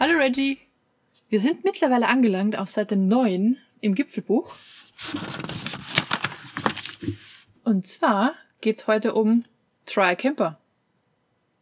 Hallo 0.00 0.16
Reggie. 0.16 0.56
Wir 1.28 1.40
sind 1.40 1.62
mittlerweile 1.62 2.08
angelangt 2.08 2.56
auf 2.58 2.70
Seite 2.70 2.96
9 2.96 3.58
im 3.82 3.94
Gipfelbuch. 3.94 4.50
Und 7.64 7.86
zwar 7.86 8.32
geht's 8.62 8.86
heute 8.86 9.12
um 9.12 9.44
Try 9.84 10.16
Camper, 10.16 10.58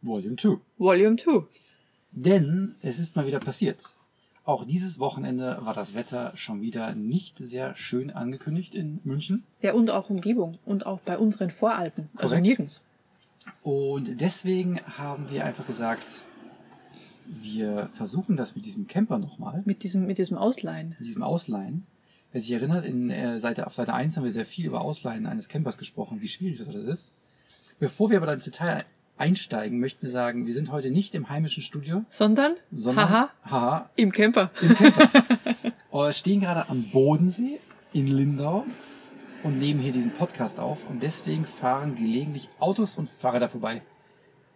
Volume 0.03 0.37
2. 0.37 0.59
Volume 0.79 1.17
2. 1.17 1.47
Denn 2.13 2.77
es 2.81 3.01
ist 3.01 3.17
mal 3.17 3.27
wieder 3.27 3.41
passiert. 3.41 3.83
Auch 4.45 4.65
dieses 4.65 5.01
Wochenende 5.01 5.59
war 5.63 5.75
das 5.75 5.97
Wetter 5.97 6.31
schon 6.37 6.63
wieder 6.63 6.95
nicht 6.95 7.39
sehr 7.39 7.75
schön 7.75 8.13
angekündigt 8.13 8.73
in 8.77 9.01
München. 9.03 9.43
Ja, 9.63 9.73
und 9.73 9.91
auch 9.91 10.11
Umgebung 10.11 10.61
und 10.65 10.87
auch 10.87 11.01
bei 11.01 11.19
unseren 11.19 11.51
Voralpen. 11.51 12.09
Also 12.15 12.37
Korrekt. 12.37 12.47
nirgends. 12.47 12.83
Und 13.65 14.21
deswegen 14.21 14.81
haben 14.97 15.29
wir 15.29 15.45
einfach 15.45 15.67
gesagt, 15.67 16.23
wir 17.43 17.89
versuchen 17.95 18.37
das 18.37 18.55
mit 18.57 18.65
diesem 18.65 18.87
Camper 18.89 19.19
nochmal, 19.19 19.63
Mit 19.65 19.83
diesem, 19.83 20.07
mit 20.07 20.19
diesem 20.19 20.39
Ausleihen. 20.39 20.97
mit 20.99 21.09
diesem 21.09 21.23
Ausleihen. 21.23 21.85
Wer 22.33 22.41
sich 22.43 22.53
erinnert, 22.53 22.85
in, 22.85 23.11
äh, 23.11 23.39
Seite, 23.39 23.67
auf 23.67 23.75
Seite 23.75 23.95
1 23.95 24.17
haben 24.17 24.25
wir 24.25 24.31
sehr 24.31 24.45
viel 24.47 24.67
über 24.67 24.83
Ausleihen 24.83 25.27
eines 25.27 25.49
Campers 25.49 25.79
gesprochen, 25.79 26.21
wie 26.21 26.29
schwierig 26.29 26.59
das 26.59 26.69
alles 26.69 26.87
ist. 26.87 27.13
Bevor 27.79 28.11
wir 28.11 28.19
aber 28.19 28.27
dann 28.27 28.37
ins 28.37 28.45
Detail 28.45 28.85
einsteigen, 29.17 29.81
möchten 29.81 30.03
wir 30.03 30.11
sagen, 30.11 30.47
wir 30.47 30.53
sind 30.55 30.71
heute 30.71 30.91
nicht 30.91 31.15
im 31.15 31.29
heimischen 31.29 31.63
Studio, 31.63 32.05
Sondern, 32.11 32.55
sondern 32.71 33.09
haha, 33.11 33.31
haha, 33.45 33.91
im 33.97 34.13
Camper. 34.13 34.51
im 34.63 34.75
Camper. 34.75 35.09
Wir 35.93 36.13
stehen 36.13 36.41
gerade 36.41 36.69
am 36.69 36.85
Bodensee 36.93 37.59
in 37.93 38.07
Lindau 38.07 38.65
und 39.43 39.59
nehmen 39.59 39.81
hier 39.81 39.93
diesen 39.93 40.13
Podcast 40.13 40.61
auf 40.61 40.79
und 40.89 41.03
deswegen 41.03 41.45
fahren 41.45 41.97
gelegentlich 41.97 42.49
Autos 42.61 42.97
und 42.97 43.09
Fahrräder 43.11 43.49
vorbei. 43.49 43.83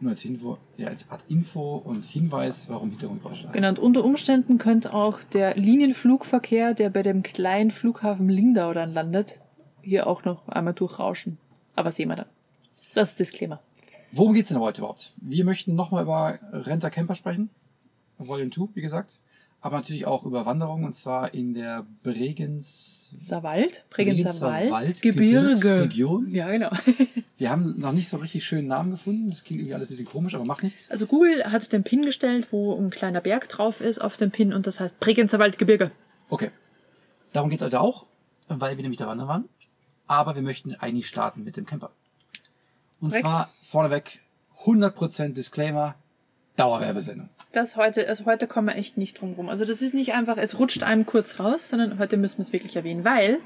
Nur 0.03 0.11
als 0.11 0.25
Info, 0.25 0.59
ja, 0.77 0.89
als 0.89 1.09
Art 1.11 1.23
Info 1.29 1.77
und 1.77 2.05
Hinweis, 2.05 2.69
warum 2.69 2.91
Hintergrundgeräusche 2.91 3.45
da. 3.45 3.53
Genau, 3.53 3.69
und 3.69 3.79
unter 3.79 4.05
Umständen 4.05 4.59
könnte 4.59 4.93
auch 4.95 5.23
der 5.23 5.55
Linienflugverkehr, 5.55 6.75
der 6.75 6.91
bei 6.91 7.05
dem 7.05 7.23
kleinen 7.23 7.71
Flughafen 7.71 8.29
Lindau 8.29 8.73
dann 8.73 8.93
landet, 8.93 9.39
hier 9.81 10.09
auch 10.09 10.25
noch 10.25 10.49
einmal 10.49 10.75
durchrauschen. 10.75 11.39
Aber 11.77 11.93
sehen 11.93 12.09
wir 12.09 12.17
dann. 12.17 12.27
Das 12.95 13.11
ist 13.11 13.21
Disclaimer. 13.21 13.61
Worum 14.11 14.35
geht's 14.35 14.49
denn 14.49 14.59
heute 14.59 14.81
überhaupt? 14.81 15.13
Wir 15.19 15.45
möchten 15.45 15.77
nochmal 15.77 16.03
über 16.03 16.41
Renter 16.51 16.91
Camper 16.91 17.15
sprechen. 17.15 17.49
Volume 18.19 18.51
2, 18.51 18.71
wie 18.75 18.83
gesagt. 18.83 19.21
Aber 19.63 19.77
natürlich 19.77 20.07
auch 20.07 20.27
über 20.27 20.45
Wanderungen 20.45 20.85
und 20.85 20.95
zwar 20.95 21.33
in 21.35 21.55
der 21.55 21.87
Bregenz... 22.03 23.11
Savald, 23.15 23.85
Bregenzer 23.91 24.31
Bregenzer 24.31 24.47
Wald, 24.47 24.71
Wald, 24.73 25.03
Gebirge. 25.03 25.89
Ja, 26.29 26.51
genau. 26.51 26.71
Wir 27.39 27.51
haben 27.51 27.79
noch 27.79 27.93
nicht 27.93 28.09
so 28.09 28.17
richtig 28.17 28.45
schönen 28.45 28.67
Namen 28.67 28.91
gefunden. 28.91 29.31
Das 29.31 29.45
klingt 29.45 29.61
irgendwie 29.61 29.75
alles 29.75 29.89
ein 29.89 29.91
bisschen 29.91 30.07
komisch, 30.07 30.35
aber 30.35 30.45
macht 30.45 30.65
nichts. 30.65 30.91
Also 30.91 31.07
Google 31.07 31.45
hat 31.45 31.73
den 31.73 31.85
Pin 31.85 32.03
gestellt, 32.03 32.49
wo 32.51 32.77
ein 32.77 32.91
kleiner 32.91 33.21
Berg 33.21 33.49
drauf 33.49 33.81
ist 33.81 34.01
auf 34.01 34.17
dem 34.17 34.33
Pin 34.33 34.53
und 34.53 34.67
das 34.67 34.81
heißt 34.81 34.99
Bregenzer 34.99 35.39
Wald, 35.39 35.59
Gebirge. 35.59 35.93
Okay. 36.29 36.51
Darum 37.33 37.49
geht's 37.49 37.63
heute 37.63 37.81
auch, 37.81 38.07
weil 38.49 38.77
wir 38.77 38.83
nämlich 38.83 38.99
da 38.99 39.07
wandern 39.07 39.29
waren. 39.29 39.49
Aber 40.09 40.35
wir 40.35 40.43
möchten 40.43 40.75
eigentlich 40.75 41.07
starten 41.07 41.45
mit 41.45 41.57
dem 41.57 41.67
Camper. 41.67 41.93
Und 43.01 43.11
Korrekt. 43.11 43.25
zwar 43.25 43.51
vorneweg 43.63 44.21
100% 44.65 45.35
Disclaimer, 45.35 45.95
Dauerwerbesendung. 46.57 47.29
Das 47.53 47.77
heute, 47.77 48.07
also 48.09 48.27
heute 48.27 48.47
kommen 48.47 48.69
wir 48.69 48.77
echt 48.77 48.97
nicht 48.97 49.21
drum 49.21 49.35
rum. 49.35 49.49
Also 49.49 49.65
das 49.65 49.83
ist 49.83 49.95
nicht 49.95 50.13
einfach, 50.13 50.37
es 50.37 50.59
rutscht 50.59 50.83
einem 50.83 51.07
kurz 51.07 51.41
raus, 51.41 51.69
sondern 51.69 51.99
heute 51.99 52.17
müssen 52.17 52.39
wir 52.39 52.43
es 52.43 52.53
wirklich 52.53 52.77
erwähnen, 52.77 53.05
weil, 53.05 53.39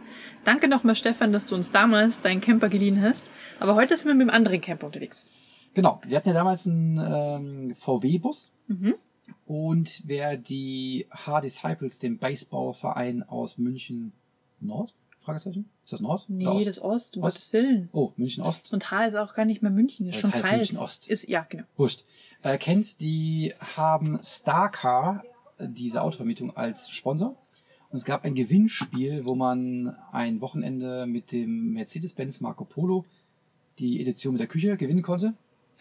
danke 0.45 0.69
nochmal 0.69 0.97
Stefan, 0.97 1.33
dass 1.33 1.47
du 1.47 1.55
uns 1.55 1.71
damals 1.71 2.21
deinen 2.21 2.41
Camper 2.41 2.69
geliehen 2.69 3.01
hast, 3.03 3.31
aber 3.61 3.75
heute 3.75 3.97
sind 3.97 4.07
wir 4.09 4.15
mit 4.15 4.23
einem 4.23 4.31
anderen 4.31 4.61
Camper 4.61 4.87
unterwegs. 4.87 5.27
Genau, 5.75 6.01
wir 6.07 6.17
hatten 6.17 6.29
ja 6.29 6.35
damals 6.35 6.67
einen 6.67 6.99
ähm, 6.99 7.75
VW-Bus. 7.77 8.53
Mhm. 8.69 8.95
Und 9.45 10.03
wer 10.07 10.37
die 10.37 11.07
H-Disciples, 11.11 11.99
dem 11.99 12.19
Baseballverein 12.19 13.23
aus 13.23 13.59
München 13.59 14.13
Nord? 14.61 14.95
Fragezeichen? 15.21 15.69
Ist 15.87 15.93
das 15.93 16.01
Nord? 16.01 16.25
Nee, 16.27 16.49
Ost? 16.49 16.67
das 16.67 16.83
Ost, 16.83 17.17
um 17.17 17.23
Ost? 17.23 17.37
Gottes 17.37 17.53
Willen. 17.53 17.89
Oh, 17.93 18.11
München 18.17 18.43
Ost. 18.43 18.73
Und 18.73 18.91
H 18.91 19.05
ist 19.07 19.15
auch 19.15 19.35
gar 19.35 19.45
nicht 19.45 19.63
mehr 19.63 19.71
München, 19.71 20.09
ist 20.09 20.17
Das 20.17 20.21
schon 20.23 20.33
heißt 20.33 20.43
Kreis. 20.43 20.59
München 20.59 20.79
Ost. 20.79 21.07
Ist, 21.07 21.29
ja, 21.29 21.47
genau. 21.49 21.63
Wurscht. 21.77 22.05
Äh, 22.43 22.59
kennt, 22.59 23.01
die 23.01 23.55
haben 23.77 24.19
Starcar, 24.25 25.23
diese 25.61 26.03
Autovermietung, 26.03 26.57
als 26.57 26.91
Sponsor. 26.91 27.37
Und 27.93 27.99
es 27.99 28.05
gab 28.05 28.25
ein 28.25 28.35
Gewinnspiel, 28.35 29.27
wo 29.27 29.37
man 29.37 29.95
ein 30.11 30.41
Wochenende 30.41 31.07
mit 31.07 31.31
dem 31.31 31.75
Mercedes-Benz 31.75 32.41
Marco 32.41 32.65
Polo 32.65 33.05
die 33.79 34.01
Edition 34.01 34.33
mit 34.33 34.41
der 34.41 34.49
Küche 34.49 34.77
gewinnen 34.77 35.03
konnte. 35.03 35.35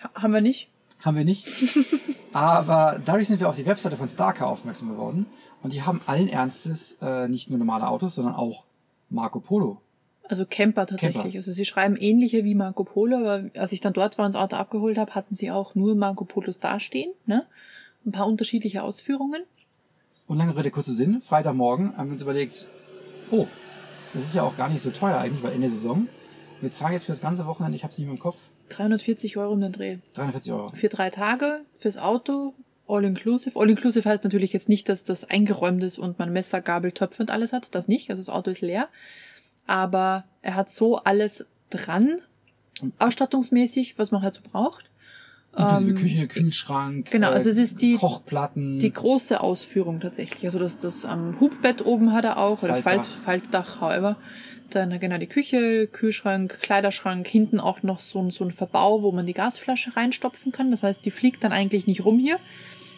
Ha 0.04 0.12
haben 0.14 0.34
wir 0.34 0.42
nicht? 0.42 0.70
Haben 1.02 1.18
wir 1.18 1.26
nicht. 1.26 1.48
Aber 2.32 3.02
dadurch 3.04 3.28
sind 3.28 3.40
wir 3.40 3.50
auf 3.50 3.56
die 3.56 3.66
Webseite 3.66 3.98
von 3.98 4.08
Starcar 4.08 4.50
aufmerksam 4.50 4.90
geworden. 4.90 5.26
Und 5.64 5.74
die 5.74 5.82
haben 5.82 6.02
allen 6.06 6.28
Ernstes 6.28 6.96
äh, 7.02 7.28
nicht 7.28 7.50
nur 7.50 7.58
normale 7.58 7.88
Autos, 7.88 8.14
sondern 8.14 8.36
auch 8.36 8.66
Marco 9.10 9.40
Polo. 9.40 9.82
Also 10.28 10.46
Camper 10.50 10.86
tatsächlich. 10.86 11.22
Camper. 11.22 11.38
Also 11.38 11.52
sie 11.52 11.66
schreiben 11.66 11.96
ähnliche 11.96 12.44
wie 12.44 12.56
Marco 12.56 12.84
Polo, 12.84 13.18
aber 13.18 13.50
als 13.56 13.72
ich 13.72 13.82
dann 13.82 13.94
dort 13.94 14.18
war 14.18 14.26
und 14.26 14.34
das 14.34 14.42
Auto 14.42 14.56
abgeholt 14.56 14.98
habe, 14.98 15.14
hatten 15.16 15.36
sie 15.36 15.52
auch 15.52 15.76
nur 15.76 15.96
Marco 15.96 16.26
Polos 16.26 16.60
dastehen. 16.60 17.12
Ne? 17.26 17.46
Ein 18.06 18.12
paar 18.12 18.28
unterschiedliche 18.28 18.84
Ausführungen. 18.84 19.44
Und 20.28 20.38
lange 20.38 20.58
Rede, 20.58 20.72
kurzer 20.72 20.94
Sinn. 20.94 21.22
Freitagmorgen 21.22 21.96
haben 21.98 22.10
wir 22.10 22.14
uns 22.14 22.22
überlegt, 22.22 22.66
oh, 23.32 23.48
das 24.14 24.24
ist 24.24 24.36
ja 24.36 24.44
auch 24.44 24.58
gar 24.58 24.70
nicht 24.70 24.82
so 24.82 24.92
teuer 24.92 25.18
eigentlich, 25.18 25.44
weil 25.44 25.54
in 25.54 25.62
der 25.62 25.70
Saison. 25.70 26.08
Wir 26.62 26.72
zahlen 26.72 26.94
jetzt 26.94 27.06
für 27.06 27.12
das 27.12 27.22
ganze 27.22 27.46
Wochenende, 27.46 27.76
ich 27.76 27.84
habe 27.84 27.92
es 27.92 27.98
nicht 27.98 28.08
mehr 28.08 28.16
im 28.16 28.20
Kopf, 28.20 28.38
340 28.70 29.38
Euro 29.38 29.54
um 29.54 29.62
den 29.62 29.72
Dreh. 29.72 29.98
340 30.14 30.54
Euro. 30.54 30.72
Für 30.74 30.90
drei 30.90 31.10
Tage, 31.10 31.62
fürs 31.78 31.98
Auto, 31.98 32.54
all 32.88 33.04
inclusive. 33.04 33.60
All 33.60 33.70
inclusive 33.70 34.08
heißt 34.08 34.24
natürlich 34.24 34.54
jetzt 34.54 34.70
nicht, 34.70 34.90
dass 34.90 35.04
das 35.04 35.24
eingeräumt 35.26 35.84
ist 35.84 35.98
und 35.98 36.20
man 36.20 36.34
Messer, 36.34 36.62
Gabel, 36.62 36.92
Töpfe 36.92 37.22
und 37.24 37.32
alles 37.32 37.54
hat. 37.54 37.74
Das 37.76 37.88
nicht. 37.88 38.10
Also 38.10 38.20
das 38.22 38.30
Auto 38.30 38.52
ist 38.52 38.62
leer. 38.62 38.90
Aber 39.68 40.26
er 40.42 40.56
hat 40.56 40.70
so 40.70 40.98
alles 40.98 41.46
dran, 41.70 42.18
ausstattungsmäßig, 43.00 43.98
was 43.98 44.12
man 44.12 44.22
halt 44.22 44.34
so 44.36 44.42
braucht. 44.52 44.86
Inklusive 45.58 45.92
Ähm, 45.92 45.96
Küche, 45.96 46.28
Kühlschrank, 46.28 47.12
genau, 47.12 47.30
äh, 47.30 47.34
also 47.36 47.50
es 47.50 47.58
ist 47.58 47.82
die- 47.82 47.96
Kochplatten. 47.96 48.78
Die 48.80 48.92
große 48.92 49.40
Ausführung 49.40 50.02
tatsächlich. 50.02 50.46
Also 50.46 50.60
das, 50.60 50.78
das 50.78 51.06
am 51.06 51.40
Hubbett 51.40 51.86
oben 51.86 52.12
hat 52.12 52.26
er 52.26 52.38
auch, 52.38 52.62
oder 52.62 52.76
Falt, 52.76 53.06
Faltdach. 53.06 53.24
Faltdach, 53.24 53.82
however. 53.82 54.18
Dann 54.72 55.00
genau 55.00 55.18
die 55.18 55.28
Küche, 55.28 55.88
Kühlschrank, 55.88 56.60
Kleiderschrank, 56.62 57.26
hinten 57.28 57.60
auch 57.62 57.84
noch 57.84 58.00
so 58.02 58.20
ein, 58.22 58.32
so 58.32 58.44
ein 58.44 58.52
Verbau, 58.52 59.02
wo 59.04 59.12
man 59.14 59.26
die 59.26 59.34
Gasflasche 59.34 59.96
reinstopfen 59.96 60.52
kann. 60.52 60.72
Das 60.72 60.84
heißt, 60.84 61.06
die 61.06 61.12
fliegt 61.12 61.44
dann 61.44 61.54
eigentlich 61.54 61.88
nicht 61.88 62.04
rum 62.04 62.18
hier, 62.20 62.38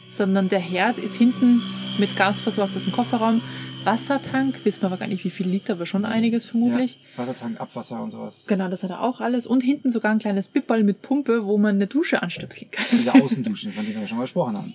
sondern 0.10 0.50
der 0.50 0.60
Herd 0.60 0.98
ist 0.98 1.16
hinten 1.16 1.62
mit 2.00 2.16
Gas 2.18 2.40
versorgt 2.40 2.76
aus 2.76 2.86
dem 2.86 2.94
Kofferraum. 2.94 3.42
Wassertank, 3.88 4.64
wissen 4.66 4.82
wir 4.82 4.88
aber 4.88 4.98
gar 4.98 5.08
nicht 5.08 5.24
wie 5.24 5.30
viel 5.30 5.48
Liter, 5.48 5.74
aber 5.74 5.86
schon 5.86 6.06
einiges 6.06 6.46
vermutlich. 6.46 7.00
Ja, 7.18 7.24
Wassertank, 7.24 7.60
Abwasser 7.60 8.02
und 8.04 8.12
sowas. 8.12 8.44
Genau, 8.48 8.68
das 8.68 8.84
hat 8.84 8.92
er 8.92 9.02
auch 9.02 9.22
alles. 9.22 9.48
Und 9.48 9.64
hinten 9.64 9.90
sogar 9.90 10.12
ein 10.12 10.20
kleines 10.20 10.50
Bibberl 10.50 10.84
mit 10.84 11.02
Pumpe, 11.02 11.46
wo 11.46 11.58
man 11.58 11.76
eine 11.76 11.88
Dusche 11.88 12.22
anstöpseln 12.22 12.70
kann. 12.70 12.86
Diese 12.92 13.14
Außenduschen, 13.14 13.72
von 13.74 13.86
denen 13.86 14.00
wir 14.00 14.08
schon 14.08 14.18
mal 14.18 14.24
gesprochen 14.26 14.58
haben. 14.58 14.74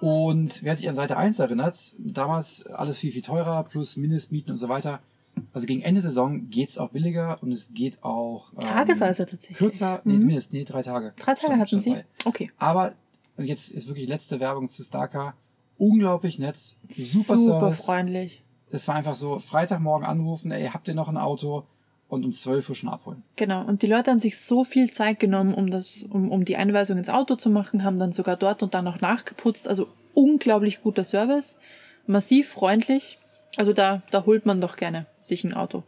Und 0.00 0.62
wer 0.62 0.76
sich 0.76 0.88
an 0.88 0.94
Seite 0.94 1.16
1 1.16 1.38
erinnert, 1.38 1.76
damals 1.98 2.66
alles 2.66 2.98
viel, 2.98 3.12
viel 3.12 3.22
teurer, 3.22 3.64
plus 3.64 3.96
Mindestmieten 3.96 4.50
und 4.52 4.58
so 4.58 4.68
weiter. 4.68 5.00
Also 5.52 5.66
gegen 5.66 5.82
Ende 5.82 6.00
Saison 6.00 6.48
geht's 6.50 6.78
auch 6.78 6.90
billiger 6.90 7.38
und 7.42 7.52
es 7.52 7.70
geht 7.74 8.02
auch 8.02 8.52
ähm, 8.54 8.60
Tageweise 8.60 9.26
tatsächlich. 9.26 9.58
kürzer. 9.58 10.00
Nee, 10.04 10.14
Mhm. 10.14 10.26
mindestens, 10.26 10.52
nee, 10.54 10.64
drei 10.64 10.82
Tage. 10.82 11.12
Drei 11.16 11.34
Tage 11.34 11.38
Stand- 11.40 11.52
hatten 11.60 11.68
stand 11.68 11.82
sie. 11.82 11.90
bei. 11.90 12.04
Okay. 12.24 12.50
Aber 12.58 12.94
jetzt 13.38 13.70
ist 13.70 13.86
wirklich 13.88 14.08
letzte 14.08 14.40
Werbung 14.40 14.68
zu 14.70 14.82
Starker. 14.82 15.34
Unglaublich 15.78 16.38
nett. 16.38 16.56
Super, 16.88 17.36
Super 17.36 17.58
Service. 17.58 17.84
freundlich. 17.84 18.42
Es 18.70 18.88
war 18.88 18.96
einfach 18.96 19.14
so, 19.14 19.38
Freitagmorgen 19.38 20.06
anrufen, 20.06 20.50
ey, 20.50 20.68
habt 20.68 20.88
ihr 20.88 20.94
noch 20.94 21.08
ein 21.08 21.16
Auto? 21.16 21.64
Und 22.08 22.24
um 22.24 22.32
12 22.32 22.68
Uhr 22.68 22.74
schon 22.76 22.88
abholen. 22.88 23.24
Genau, 23.34 23.64
und 23.64 23.82
die 23.82 23.88
Leute 23.88 24.12
haben 24.12 24.20
sich 24.20 24.38
so 24.38 24.62
viel 24.62 24.92
Zeit 24.92 25.18
genommen, 25.18 25.52
um 25.52 25.70
das, 25.70 26.04
um, 26.04 26.30
um 26.30 26.44
die 26.44 26.56
Einweisung 26.56 26.98
ins 26.98 27.08
Auto 27.08 27.34
zu 27.34 27.50
machen, 27.50 27.82
haben 27.82 27.98
dann 27.98 28.12
sogar 28.12 28.36
dort 28.36 28.62
und 28.62 28.74
da 28.74 28.82
noch 28.82 29.00
nachgeputzt. 29.00 29.66
Also 29.66 29.88
unglaublich 30.14 30.82
guter 30.82 31.02
Service, 31.02 31.58
massiv 32.06 32.48
freundlich. 32.48 33.18
Also 33.56 33.72
da, 33.72 34.02
da 34.12 34.24
holt 34.24 34.46
man 34.46 34.60
doch 34.60 34.76
gerne 34.76 35.06
sich 35.18 35.42
ein 35.42 35.52
Auto. 35.52 35.82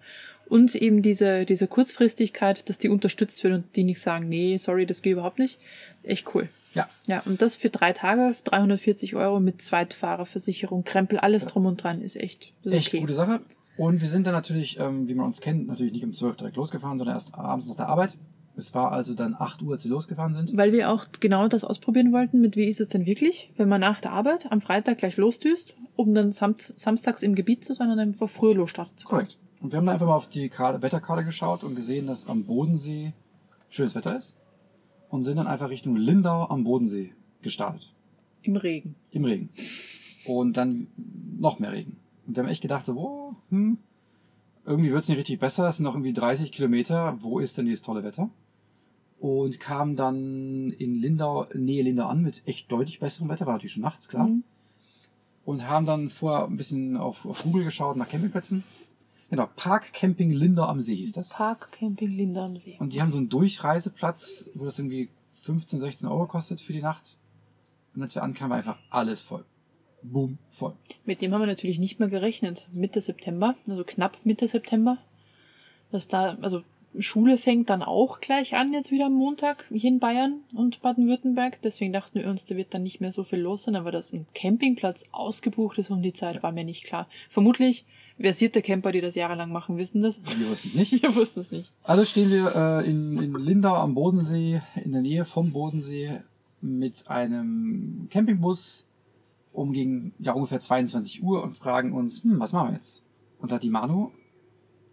Und 0.48 0.74
eben 0.74 1.02
diese, 1.02 1.44
diese 1.44 1.68
Kurzfristigkeit, 1.68 2.68
dass 2.68 2.78
die 2.78 2.88
unterstützt 2.88 3.44
wird 3.44 3.54
und 3.54 3.76
die 3.76 3.84
nicht 3.84 4.00
sagen, 4.00 4.28
nee, 4.28 4.56
sorry, 4.56 4.86
das 4.86 5.02
geht 5.02 5.12
überhaupt 5.12 5.38
nicht. 5.38 5.58
Echt 6.02 6.34
cool. 6.34 6.48
Ja. 6.78 6.88
Ja, 7.06 7.22
und 7.24 7.42
das 7.42 7.56
für 7.56 7.70
drei 7.70 7.92
Tage, 7.92 8.34
340 8.44 9.16
Euro 9.16 9.40
mit 9.40 9.60
Zweitfahrerversicherung, 9.60 10.84
Krempel, 10.84 11.18
alles 11.18 11.46
drum 11.46 11.66
und 11.66 11.82
dran, 11.82 12.00
ist 12.00 12.16
echt, 12.16 12.54
ist 12.62 12.72
Echt 12.72 12.88
okay. 12.88 13.00
gute 13.00 13.14
Sache. 13.14 13.40
Und 13.76 14.00
wir 14.00 14.08
sind 14.08 14.26
dann 14.26 14.34
natürlich, 14.34 14.78
ähm, 14.78 15.08
wie 15.08 15.14
man 15.14 15.26
uns 15.26 15.40
kennt, 15.40 15.66
natürlich 15.66 15.92
nicht 15.92 16.04
um 16.04 16.14
12 16.14 16.36
direkt 16.36 16.56
losgefahren, 16.56 16.98
sondern 16.98 17.16
erst 17.16 17.34
abends 17.34 17.66
nach 17.66 17.76
der 17.76 17.88
Arbeit. 17.88 18.16
Es 18.56 18.74
war 18.74 18.92
also 18.92 19.14
dann 19.14 19.36
8 19.38 19.62
Uhr, 19.62 19.72
als 19.72 19.84
wir 19.84 19.90
losgefahren 19.90 20.34
sind. 20.34 20.56
Weil 20.56 20.72
wir 20.72 20.90
auch 20.90 21.06
genau 21.20 21.46
das 21.46 21.62
ausprobieren 21.62 22.12
wollten, 22.12 22.40
mit 22.40 22.56
wie 22.56 22.64
ist 22.64 22.80
es 22.80 22.88
denn 22.88 23.06
wirklich, 23.06 23.52
wenn 23.56 23.68
man 23.68 23.80
nach 23.80 24.00
der 24.00 24.12
Arbeit 24.12 24.50
am 24.50 24.60
Freitag 24.60 24.98
gleich 24.98 25.16
losdüst, 25.16 25.76
um 25.96 26.14
dann 26.14 26.32
samt, 26.32 26.74
samstags 26.76 27.22
im 27.22 27.34
Gebiet 27.34 27.64
zu 27.64 27.74
sein 27.74 27.90
und 27.90 27.98
dann 27.98 28.08
einfach 28.08 28.28
früher 28.28 28.54
losstarten 28.54 28.96
zu 28.96 29.06
können. 29.06 29.20
Korrekt. 29.20 29.38
Und 29.60 29.72
wir 29.72 29.78
haben 29.78 29.86
dann 29.86 29.94
einfach 29.94 30.06
mal 30.06 30.16
auf 30.16 30.28
die 30.28 30.48
Karte, 30.48 30.82
Wetterkarte 30.82 31.24
geschaut 31.24 31.64
und 31.64 31.74
gesehen, 31.74 32.06
dass 32.06 32.28
am 32.28 32.44
Bodensee 32.44 33.12
schönes 33.68 33.94
Wetter 33.94 34.16
ist. 34.16 34.36
Und 35.08 35.22
sind 35.22 35.36
dann 35.36 35.46
einfach 35.46 35.70
Richtung 35.70 35.96
Lindau 35.96 36.48
am 36.48 36.64
Bodensee 36.64 37.12
gestartet. 37.42 37.92
Im 38.42 38.56
Regen. 38.56 38.94
im 39.10 39.24
Regen. 39.24 39.48
Und 40.26 40.56
dann 40.56 40.88
noch 41.38 41.58
mehr 41.58 41.72
Regen. 41.72 41.96
Und 42.26 42.36
wir 42.36 42.42
haben 42.42 42.50
echt 42.50 42.62
gedacht, 42.62 42.86
so, 42.86 42.94
oh, 42.96 43.34
hm, 43.50 43.78
irgendwie 44.68 44.92
wird's 44.92 45.08
nicht 45.08 45.18
richtig 45.18 45.38
besser. 45.38 45.68
Es 45.68 45.76
sind 45.76 45.84
noch 45.84 45.94
irgendwie 45.94 46.12
30 46.12 46.52
Kilometer. 46.52 47.16
Wo 47.20 47.38
ist 47.38 47.56
denn 47.56 47.64
dieses 47.64 47.82
tolle 47.82 48.04
Wetter? 48.04 48.28
Und 49.18 49.58
kamen 49.58 49.96
dann 49.96 50.70
in 50.70 50.94
Lindau, 50.94 51.46
Nähe 51.54 51.82
Lindau 51.82 52.06
an 52.06 52.22
mit 52.22 52.42
echt 52.46 52.70
deutlich 52.70 53.00
besserem 53.00 53.28
Wetter. 53.30 53.46
War 53.46 53.54
natürlich 53.54 53.72
schon 53.72 53.82
nachts, 53.82 54.08
klar. 54.08 54.28
Mhm. 54.28 54.44
Und 55.44 55.66
haben 55.66 55.86
dann 55.86 56.10
vorher 56.10 56.44
ein 56.46 56.58
bisschen 56.58 56.96
auf, 56.98 57.24
auf 57.24 57.42
Google 57.42 57.64
geschaut 57.64 57.96
nach 57.96 58.08
Campingplätzen. 58.08 58.62
Genau, 59.30 59.48
Park 59.56 59.92
Camping 59.92 60.30
Lindau 60.30 60.64
am 60.64 60.80
See 60.80 60.96
hieß 60.96 61.12
das. 61.12 61.28
Park 61.30 61.72
Camping 61.72 62.16
Linde 62.16 62.40
am 62.40 62.56
See. 62.58 62.76
Und 62.78 62.92
die 62.92 63.02
haben 63.02 63.10
so 63.10 63.18
einen 63.18 63.28
Durchreiseplatz, 63.28 64.48
wo 64.54 64.64
das 64.64 64.78
irgendwie 64.78 65.10
15, 65.34 65.80
16 65.80 66.08
Euro 66.08 66.26
kostet 66.26 66.60
für 66.60 66.72
die 66.72 66.80
Nacht. 66.80 67.16
Und 67.94 68.02
als 68.02 68.14
wir 68.14 68.22
ankamen, 68.22 68.50
war 68.50 68.58
einfach 68.58 68.78
alles 68.90 69.22
voll. 69.22 69.44
Boom, 70.02 70.38
voll. 70.50 70.74
Mit 71.04 71.20
dem 71.20 71.34
haben 71.34 71.42
wir 71.42 71.46
natürlich 71.46 71.78
nicht 71.78 71.98
mehr 71.98 72.08
gerechnet. 72.08 72.68
Mitte 72.72 73.00
September, 73.00 73.56
also 73.66 73.84
knapp 73.84 74.16
Mitte 74.24 74.48
September. 74.48 74.98
Dass 75.90 76.08
da, 76.08 76.38
also 76.40 76.62
Schule 76.98 77.36
fängt 77.36 77.68
dann 77.70 77.82
auch 77.82 78.20
gleich 78.20 78.54
an, 78.54 78.72
jetzt 78.72 78.90
wieder 78.90 79.06
am 79.06 79.14
Montag, 79.14 79.66
hier 79.70 79.90
in 79.90 79.98
Bayern 79.98 80.40
und 80.54 80.80
Baden-Württemberg. 80.80 81.60
Deswegen 81.62 81.92
dachten 81.92 82.20
wir 82.20 82.28
uns, 82.28 82.44
da 82.44 82.56
wird 82.56 82.72
dann 82.72 82.82
nicht 82.82 83.00
mehr 83.00 83.12
so 83.12 83.24
viel 83.24 83.40
los 83.40 83.64
sein. 83.64 83.76
Aber 83.76 83.90
dass 83.90 84.12
ein 84.12 84.26
Campingplatz 84.34 85.04
ausgebucht 85.12 85.78
ist 85.78 85.90
um 85.90 86.02
die 86.02 86.12
Zeit, 86.12 86.42
war 86.42 86.52
mir 86.52 86.64
nicht 86.64 86.84
klar. 86.84 87.08
Vermutlich 87.28 87.84
versierte 88.18 88.62
Camper, 88.62 88.92
die 88.92 89.00
das 89.00 89.14
jahrelang 89.14 89.52
machen, 89.52 89.76
wissen 89.76 90.02
das. 90.02 90.20
Wir 90.36 90.48
wussten 90.48 90.68
es 90.68 90.74
nicht. 90.74 91.02
Wir 91.02 91.14
wussten 91.14 91.40
es 91.40 91.50
nicht. 91.50 91.72
Also 91.84 92.04
stehen 92.04 92.30
wir 92.30 92.54
äh, 92.54 92.88
in, 92.88 93.18
in 93.18 93.34
Lindau 93.34 93.74
am 93.74 93.94
Bodensee, 93.94 94.62
in 94.82 94.92
der 94.92 95.02
Nähe 95.02 95.24
vom 95.24 95.52
Bodensee, 95.52 96.20
mit 96.60 97.08
einem 97.08 98.08
Campingbus 98.10 98.84
um 99.52 99.72
gegen 99.72 100.12
ja, 100.18 100.32
ungefähr 100.32 100.60
22 100.60 101.22
Uhr 101.22 101.42
und 101.42 101.56
fragen 101.56 101.92
uns, 101.92 102.22
hm, 102.22 102.38
was 102.38 102.52
machen 102.52 102.70
wir 102.70 102.74
jetzt? 102.74 103.02
Und 103.40 103.50
da 103.50 103.56
hat 103.56 103.62
die 103.62 103.70
Manu 103.70 104.10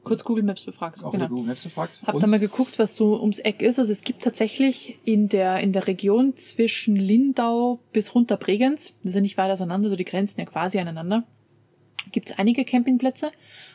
Kurz 0.05 0.23
Google 0.23 0.43
Maps 0.43 0.63
befragt. 0.63 1.03
auch 1.03 1.11
genau. 1.11 1.27
Google 1.27 1.45
Maps 1.45 1.63
gefragt. 1.63 2.01
Hab 2.05 2.13
und 2.13 2.21
da 2.21 2.27
mal 2.27 2.39
geguckt, 2.39 2.77
was 2.77 2.95
so 2.95 3.19
ums 3.19 3.39
Eck 3.39 3.63
ist. 3.63 3.79
Also 3.79 3.91
es 3.91 4.03
gibt 4.03 4.23
tatsächlich 4.23 4.99
in 5.03 5.29
der, 5.29 5.59
in 5.61 5.73
der 5.73 5.87
Region 5.87 6.35
zwischen 6.35 6.95
Lindau 6.95 7.79
bis 7.91 8.13
runter 8.13 8.37
Bregenz, 8.37 8.93
das 9.01 9.09
ist 9.09 9.15
ja 9.15 9.21
nicht 9.21 9.37
weit 9.37 9.51
auseinander, 9.51 9.89
so 9.89 9.95
die 9.95 10.05
Grenzen 10.05 10.39
ja 10.39 10.45
quasi 10.45 10.77
aneinander, 10.77 11.23
gibt 12.15 12.31
es 12.31 12.39
einige 12.39 12.65
Campingplätze. 12.65 13.31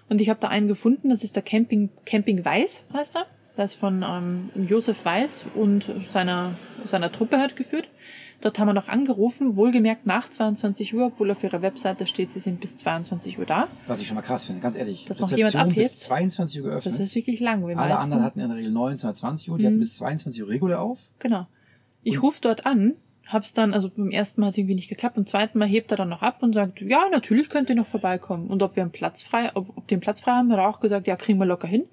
Und 0.08 0.20
ich 0.20 0.28
habe 0.28 0.40
da 0.40 0.48
einen 0.48 0.66
gefunden, 0.66 1.10
das 1.10 1.22
ist 1.22 1.36
der 1.36 1.44
Camping, 1.44 1.90
Camping 2.04 2.44
Weiß, 2.44 2.84
heißt 2.92 3.14
er. 3.16 3.26
Das 3.56 3.72
ist 3.74 3.78
von 3.80 4.02
ähm, 4.04 4.50
Josef 4.66 5.04
Weiß 5.04 5.44
und 5.54 5.84
seiner, 6.06 6.56
seiner 6.84 7.12
Truppe 7.12 7.38
halt 7.38 7.54
geführt. 7.54 7.88
Dort 8.40 8.58
haben 8.58 8.68
wir 8.68 8.72
noch 8.72 8.88
angerufen, 8.88 9.54
wohlgemerkt 9.56 10.06
nach 10.06 10.28
22 10.30 10.94
Uhr, 10.94 11.06
obwohl 11.06 11.30
auf 11.30 11.44
ihrer 11.44 11.60
Webseite 11.60 12.06
steht, 12.06 12.30
sie 12.30 12.40
sind 12.40 12.58
bis 12.60 12.74
22 12.76 13.38
Uhr 13.38 13.44
da. 13.44 13.68
was 13.86 14.00
ich 14.00 14.06
schon 14.08 14.14
mal 14.14 14.22
krass 14.22 14.46
finde, 14.46 14.62
ganz 14.62 14.76
ehrlich. 14.76 15.04
Dass 15.04 15.18
noch 15.18 15.30
jemand 15.30 15.54
Rezeption 15.56 15.74
bis 15.74 15.90
abhebt. 15.92 15.98
22 16.00 16.60
Uhr 16.62 16.70
geöffnet. 16.70 16.94
Das 16.94 17.00
ist 17.00 17.14
wirklich 17.14 17.38
lang. 17.40 17.62
Alle 17.64 17.74
meisten- 17.76 17.98
anderen 17.98 18.22
hatten 18.24 18.40
in 18.40 18.48
der 18.48 18.56
Regel 18.56 18.72
19 18.72 19.08
oder 19.10 19.14
20 19.14 19.50
Uhr, 19.50 19.58
die 19.58 19.64
Mhm. 19.64 19.66
hatten 19.68 19.78
bis 19.80 19.96
22 19.96 20.42
Uhr 20.42 20.48
regulär 20.48 20.80
auf. 20.80 20.98
Genau. 21.18 21.46
Ich 22.02 22.22
rufe 22.22 22.40
dort 22.40 22.64
an, 22.64 22.94
hab's 23.32 23.52
dann, 23.52 23.74
also 23.74 23.90
beim 23.90 24.10
ersten 24.10 24.40
Mal 24.40 24.48
hat 24.48 24.58
irgendwie 24.58 24.74
nicht 24.74 24.88
geklappt, 24.88 25.16
beim 25.16 25.26
zweiten 25.26 25.58
Mal 25.58 25.68
hebt 25.68 25.90
er 25.90 25.96
dann 25.96 26.08
noch 26.08 26.22
ab 26.22 26.42
und 26.42 26.54
sagt, 26.54 26.80
ja, 26.80 27.08
natürlich 27.10 27.48
könnt 27.48 27.68
ihr 27.70 27.76
noch 27.76 27.86
vorbeikommen. 27.86 28.48
Und 28.48 28.62
ob 28.62 28.76
wir 28.76 28.82
einen 28.82 28.92
Platz 28.92 29.22
frei, 29.22 29.50
ob, 29.54 29.76
ob 29.76 29.90
einen 29.90 30.00
Platz 30.00 30.20
frei 30.20 30.32
haben, 30.32 30.50
hat 30.52 30.58
er 30.58 30.68
auch 30.68 30.80
gesagt, 30.80 31.06
ja, 31.06 31.16
kriegen 31.16 31.38
wir 31.38 31.46
locker 31.46 31.68
hin. 31.68 31.84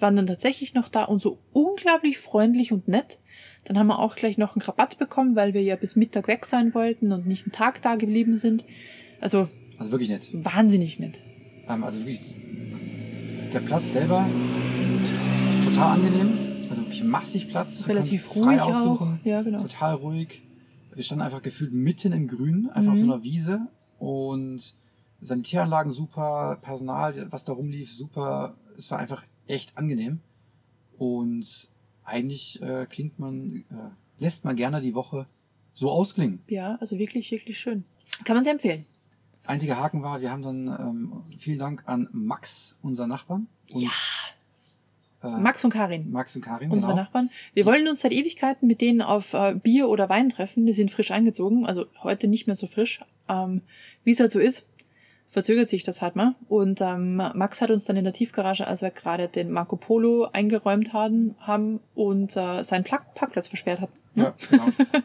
Waren 0.00 0.16
dann 0.16 0.26
tatsächlich 0.26 0.74
noch 0.74 0.88
da 0.88 1.04
und 1.04 1.20
so 1.20 1.38
unglaublich 1.52 2.18
freundlich 2.18 2.72
und 2.72 2.86
nett. 2.88 3.18
Dann 3.64 3.78
haben 3.78 3.86
wir 3.88 3.98
auch 3.98 4.14
gleich 4.14 4.38
noch 4.38 4.54
einen 4.54 4.62
Rabatt 4.62 4.98
bekommen, 4.98 5.34
weil 5.36 5.54
wir 5.54 5.62
ja 5.62 5.76
bis 5.76 5.96
Mittag 5.96 6.28
weg 6.28 6.44
sein 6.46 6.74
wollten 6.74 7.10
und 7.12 7.26
nicht 7.26 7.44
einen 7.46 7.52
Tag 7.52 7.82
da 7.82 7.96
geblieben 7.96 8.36
sind. 8.36 8.64
Also 9.20 9.48
Also 9.78 9.92
wirklich 9.92 10.10
nett. 10.10 10.28
wahnsinnig 10.32 10.98
nett. 10.98 11.20
Ähm, 11.68 11.82
also 11.82 12.00
wirklich, 12.00 12.34
der 13.52 13.60
Platz 13.60 13.92
selber 13.92 14.26
total 15.64 15.94
angenehm. 15.94 16.38
Also 16.68 16.82
wirklich 16.82 17.02
massig 17.02 17.48
Platz. 17.48 17.84
Relativ 17.88 18.34
ruhig 18.36 18.60
auch. 18.60 18.68
aussuchen. 18.68 19.20
Ja, 19.24 19.42
genau. 19.42 19.62
Total 19.62 19.94
ruhig. 19.94 20.42
Wir 20.96 21.04
standen 21.04 21.22
einfach 21.22 21.42
gefühlt 21.42 21.72
mitten 21.72 22.12
im 22.12 22.26
Grün, 22.26 22.68
einfach 22.70 22.92
auf 22.92 22.98
Mhm. 22.98 23.04
so 23.06 23.12
einer 23.12 23.22
Wiese. 23.22 23.68
Und 23.98 24.74
Sanitäranlagen 25.20 25.92
super, 25.92 26.58
Personal, 26.62 27.30
was 27.30 27.44
da 27.44 27.52
rumlief, 27.52 27.92
super. 27.92 28.56
Es 28.76 28.90
war 28.90 28.98
einfach 28.98 29.22
echt 29.46 29.76
angenehm. 29.76 30.20
Und 30.98 31.70
eigentlich 32.04 32.60
äh, 32.62 32.86
klingt 32.86 33.18
man, 33.18 33.64
äh, 33.70 34.22
lässt 34.22 34.44
man 34.44 34.56
gerne 34.56 34.80
die 34.80 34.94
Woche 34.94 35.26
so 35.74 35.90
ausklingen. 35.90 36.40
Ja, 36.48 36.76
also 36.80 36.98
wirklich, 36.98 37.30
wirklich 37.30 37.58
schön. 37.58 37.84
Kann 38.24 38.34
man 38.36 38.44
sehr 38.44 38.52
empfehlen. 38.54 38.86
Einziger 39.44 39.76
Haken 39.76 40.02
war, 40.02 40.20
wir 40.20 40.30
haben 40.30 40.42
dann 40.42 40.66
ähm, 40.68 41.12
vielen 41.38 41.58
Dank 41.58 41.82
an 41.86 42.08
Max, 42.12 42.76
unser 42.82 43.06
Nachbarn. 43.06 43.46
Und, 43.70 43.82
Ja. 43.82 43.90
Äh, 45.26 45.40
Max 45.40 45.64
und 45.64 45.70
Karin. 45.70 46.10
Max 46.10 46.34
und 46.36 46.42
Karin, 46.42 46.70
unsere 46.70 46.92
genau. 46.92 47.02
Nachbarn. 47.02 47.30
Wir 47.54 47.66
wollen 47.66 47.86
uns 47.88 48.00
seit 48.00 48.12
Ewigkeiten 48.12 48.66
mit 48.66 48.80
denen 48.80 49.02
auf 49.02 49.34
äh, 49.34 49.54
Bier 49.54 49.88
oder 49.88 50.08
Wein 50.08 50.28
treffen. 50.28 50.66
Die 50.66 50.72
sind 50.72 50.90
frisch 50.90 51.10
eingezogen, 51.10 51.66
also 51.66 51.86
heute 52.02 52.28
nicht 52.28 52.46
mehr 52.46 52.56
so 52.56 52.66
frisch. 52.66 53.00
Ähm, 53.28 53.62
Wie 54.04 54.12
es 54.12 54.20
halt 54.20 54.32
so 54.32 54.38
ist, 54.38 54.66
verzögert 55.28 55.68
sich 55.68 55.82
das 55.82 56.02
halt 56.02 56.16
mal. 56.16 56.34
Und 56.48 56.80
ähm, 56.80 57.16
Max 57.16 57.60
hat 57.60 57.70
uns 57.70 57.84
dann 57.84 57.96
in 57.96 58.04
der 58.04 58.12
Tiefgarage, 58.12 58.66
als 58.66 58.82
wir 58.82 58.90
gerade 58.90 59.28
den 59.28 59.50
Marco 59.50 59.76
Polo 59.76 60.28
eingeräumt 60.32 60.92
haben, 60.92 61.34
haben 61.40 61.80
und 61.94 62.36
äh, 62.36 62.62
seinen 62.62 62.84
Park 62.84 63.14
Parkplatz 63.14 63.48
versperrt 63.48 63.80
hat, 63.80 63.90
ne? 64.14 64.24
Ja, 64.24 64.34
genau. 64.50 64.68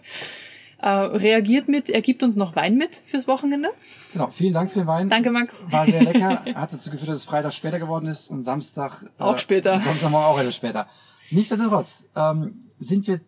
äh, 0.82 0.90
reagiert 0.90 1.68
mit, 1.68 1.90
er 1.90 2.02
gibt 2.02 2.24
uns 2.24 2.36
noch 2.36 2.56
Wein 2.56 2.76
mit 2.78 2.96
fürs 3.06 3.28
Wochenende. 3.28 3.70
genau. 4.14 4.28
Vielen 4.32 4.54
Dank 4.54 4.72
für 4.72 4.80
den 4.80 4.88
Wein. 4.88 5.10
Danke, 5.10 5.32
Max. 5.32 5.64
War 5.70 5.86
sehr 5.86 6.04
lecker. 6.04 6.44
Hat 6.56 6.74
dazu 6.74 6.90
geführt, 6.90 7.10
dass 7.10 7.20
es 7.20 7.26
Freitag 7.26 7.54
später 7.54 7.80
geworden 7.80 8.08
ist 8.08 8.30
und 8.30 8.44
Samstag. 8.44 9.04
äh, 9.04 9.24
Auch 9.24 9.38
später. 9.38 9.76
und 9.76 9.84
Samstagmorgen 9.84 10.28
auch 10.28 10.40
etwas 10.40 10.56
später. 10.56 10.88
Nichtsdestotrotz 11.30 12.08
ähm, 12.16 12.60
sind 12.78 13.08
wir 13.08 13.22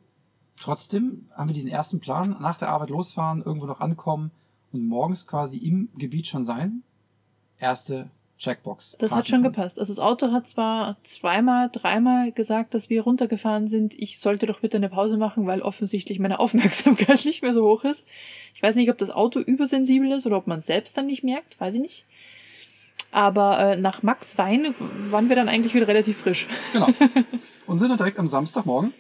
trotzdem, 0.60 1.28
haben 1.36 1.50
wir 1.50 1.54
diesen 1.54 1.70
ersten 1.70 2.00
Plan, 2.00 2.36
nach 2.40 2.58
der 2.58 2.70
Arbeit 2.70 2.90
losfahren, 2.90 3.42
irgendwo 3.44 3.66
noch 3.68 3.80
ankommen 3.82 4.32
und 4.72 4.86
morgens 4.88 5.28
quasi 5.28 5.58
im 5.58 5.90
Gebiet 5.98 6.28
schon 6.28 6.46
sein. 6.46 6.84
Erste 7.60 8.10
Checkbox. 8.44 8.98
Das 9.00 9.14
hat 9.14 9.28
schon 9.28 9.42
gepasst. 9.42 9.80
Also 9.80 9.94
das 9.94 10.00
Auto 10.00 10.32
hat 10.32 10.48
zwar 10.48 10.98
zweimal, 11.04 11.70
dreimal 11.72 12.32
gesagt, 12.32 12.74
dass 12.74 12.90
wir 12.90 13.04
runtergefahren 13.04 13.68
sind. 13.68 13.98
Ich 13.98 14.20
sollte 14.20 14.46
doch 14.46 14.60
bitte 14.60 14.78
eine 14.78 14.90
Pause 14.90 15.18
machen, 15.18 15.48
weil 15.48 15.62
offensichtlich 15.62 16.20
meine 16.20 16.40
Aufmerksamkeit 16.42 17.24
nicht 17.26 17.42
mehr 17.42 17.54
so 17.54 17.64
hoch 17.64 17.84
ist. 17.86 18.06
Ich 18.54 18.62
weiß 18.62 18.76
nicht, 18.76 18.90
ob 18.90 18.98
das 18.98 19.10
Auto 19.10 19.40
übersensibel 19.40 20.12
ist 20.12 20.26
oder 20.26 20.38
ob 20.38 20.48
man 20.48 20.60
es 20.60 20.66
selbst 20.66 20.98
dann 20.98 21.08
nicht 21.08 21.24
merkt, 21.24 21.60
weiß 21.60 21.76
ich 21.76 21.82
nicht. 21.82 22.06
Aber 23.12 23.60
äh, 23.60 23.78
nach 23.78 24.04
Max 24.04 24.38
Wein 24.38 24.76
waren 25.10 25.30
wir 25.30 25.36
dann 25.36 25.48
eigentlich 25.48 25.74
wieder 25.74 25.88
relativ 25.88 26.18
frisch. 26.18 26.48
Genau. 26.74 26.88
Und 27.68 27.80
sind 27.80 27.90
dann 27.90 27.98
direkt 27.98 28.20
am 28.20 28.28
Samstagmorgen 28.28 28.94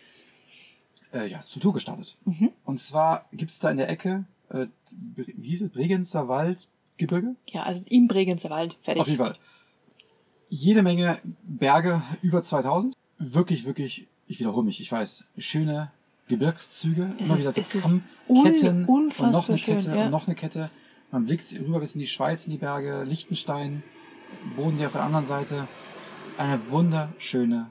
äh, 1.14 1.28
ja, 1.28 1.44
zur 1.48 1.62
Tour 1.62 1.74
gestartet. 1.74 2.16
Mhm. 2.26 2.52
Und 2.64 2.80
zwar 2.80 3.26
gibt's 3.34 3.60
da 3.60 3.70
in 3.70 3.78
der 3.78 3.90
Ecke, 3.90 4.26
äh, 4.50 4.68
wie 4.92 5.50
hieß 5.50 5.64
es, 5.64 5.72
Bregenzer 5.72 6.28
Wald, 6.28 6.70
Gebirge? 6.98 7.36
Ja, 7.50 7.64
also 7.64 7.84
im 7.90 8.08
Bregenzer 8.08 8.50
Wald. 8.50 8.78
Fertig. 8.82 9.02
Auf 9.02 9.08
jeden 9.08 9.20
Fall. 9.20 9.36
Jede 10.50 10.84
Menge 10.84 11.20
Berge, 11.44 12.02
über 12.22 12.44
2000. 12.44 12.96
Wirklich, 13.18 13.66
wirklich, 13.66 14.08
ich 14.28 14.40
wiederhole 14.40 14.66
mich, 14.66 14.80
ich 14.80 14.92
weiß, 14.92 15.24
schöne 15.38 15.92
Gebirgszüge. 16.28 17.14
Es 17.20 17.26
immer 17.26 17.36
ist- 17.36 17.42
wieder 17.48 17.58
es 17.58 17.76
ist 17.76 17.84
Kammketten 18.28 18.28
un- 18.28 19.08
und 19.08 19.20
noch 19.20 19.20
eine 19.20 19.28
unfassbar 19.28 19.58
schön, 19.58 19.78
Kette 19.80 19.96
ja. 19.96 20.06
und 20.06 20.12
noch 20.12 20.28
eine 20.28 20.36
Kette. 20.36 20.70
Man 21.12 21.26
blickt 21.26 21.52
rüber 21.54 21.80
bis 21.80 21.96
in 21.96 22.00
die 22.00 22.08
Schweiz, 22.08 22.46
in 22.46 22.52
die 22.52 22.58
Berge, 22.58 23.04
Liechtenstein, 23.04 23.84
Bodensee 24.56 24.86
auf 24.88 24.94
der 24.94 25.04
anderen 25.04 25.26
Seite. 25.26 25.68
Eine 26.38 26.60
wunderschöne 26.70 27.70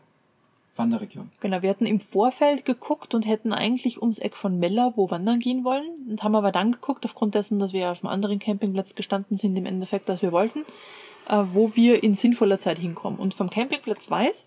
Wanderregion. 0.77 1.31
Genau, 1.41 1.63
wir 1.63 1.69
hatten 1.69 1.87
im 1.87 2.01
Vorfeld 2.01 2.65
geguckt 2.65 3.15
und 3.15 3.27
hätten 3.27 3.53
eigentlich 3.53 4.01
ums 4.01 4.19
Eck 4.19 4.37
von 4.37 4.59
Mella 4.59 4.93
wo 4.97 5.11
wandern 5.11 5.39
gehen 5.39 5.65
wollen 5.65 5.91
und 6.09 6.23
haben 6.23 6.35
aber 6.35 6.51
dann 6.51 6.73
geguckt, 6.73 7.05
aufgrund 7.05 7.35
dessen, 7.35 7.59
dass 7.59 7.73
wir 7.73 7.91
auf 7.91 8.03
einem 8.03 8.13
anderen 8.13 8.39
Campingplatz 8.39 8.95
gestanden 8.95 9.37
sind, 9.37 9.57
im 9.57 9.67
Endeffekt, 9.67 10.09
dass 10.09 10.23
wir 10.23 10.33
wollten, 10.33 10.65
äh, 11.29 11.43
wo 11.53 11.77
wir 11.77 12.03
in 12.03 12.15
sinnvoller 12.15 12.59
Zeit 12.59 12.79
hinkommen. 12.79 13.19
Und 13.19 13.35
vom 13.35 13.51
Campingplatz 13.51 14.11
Weiß 14.11 14.47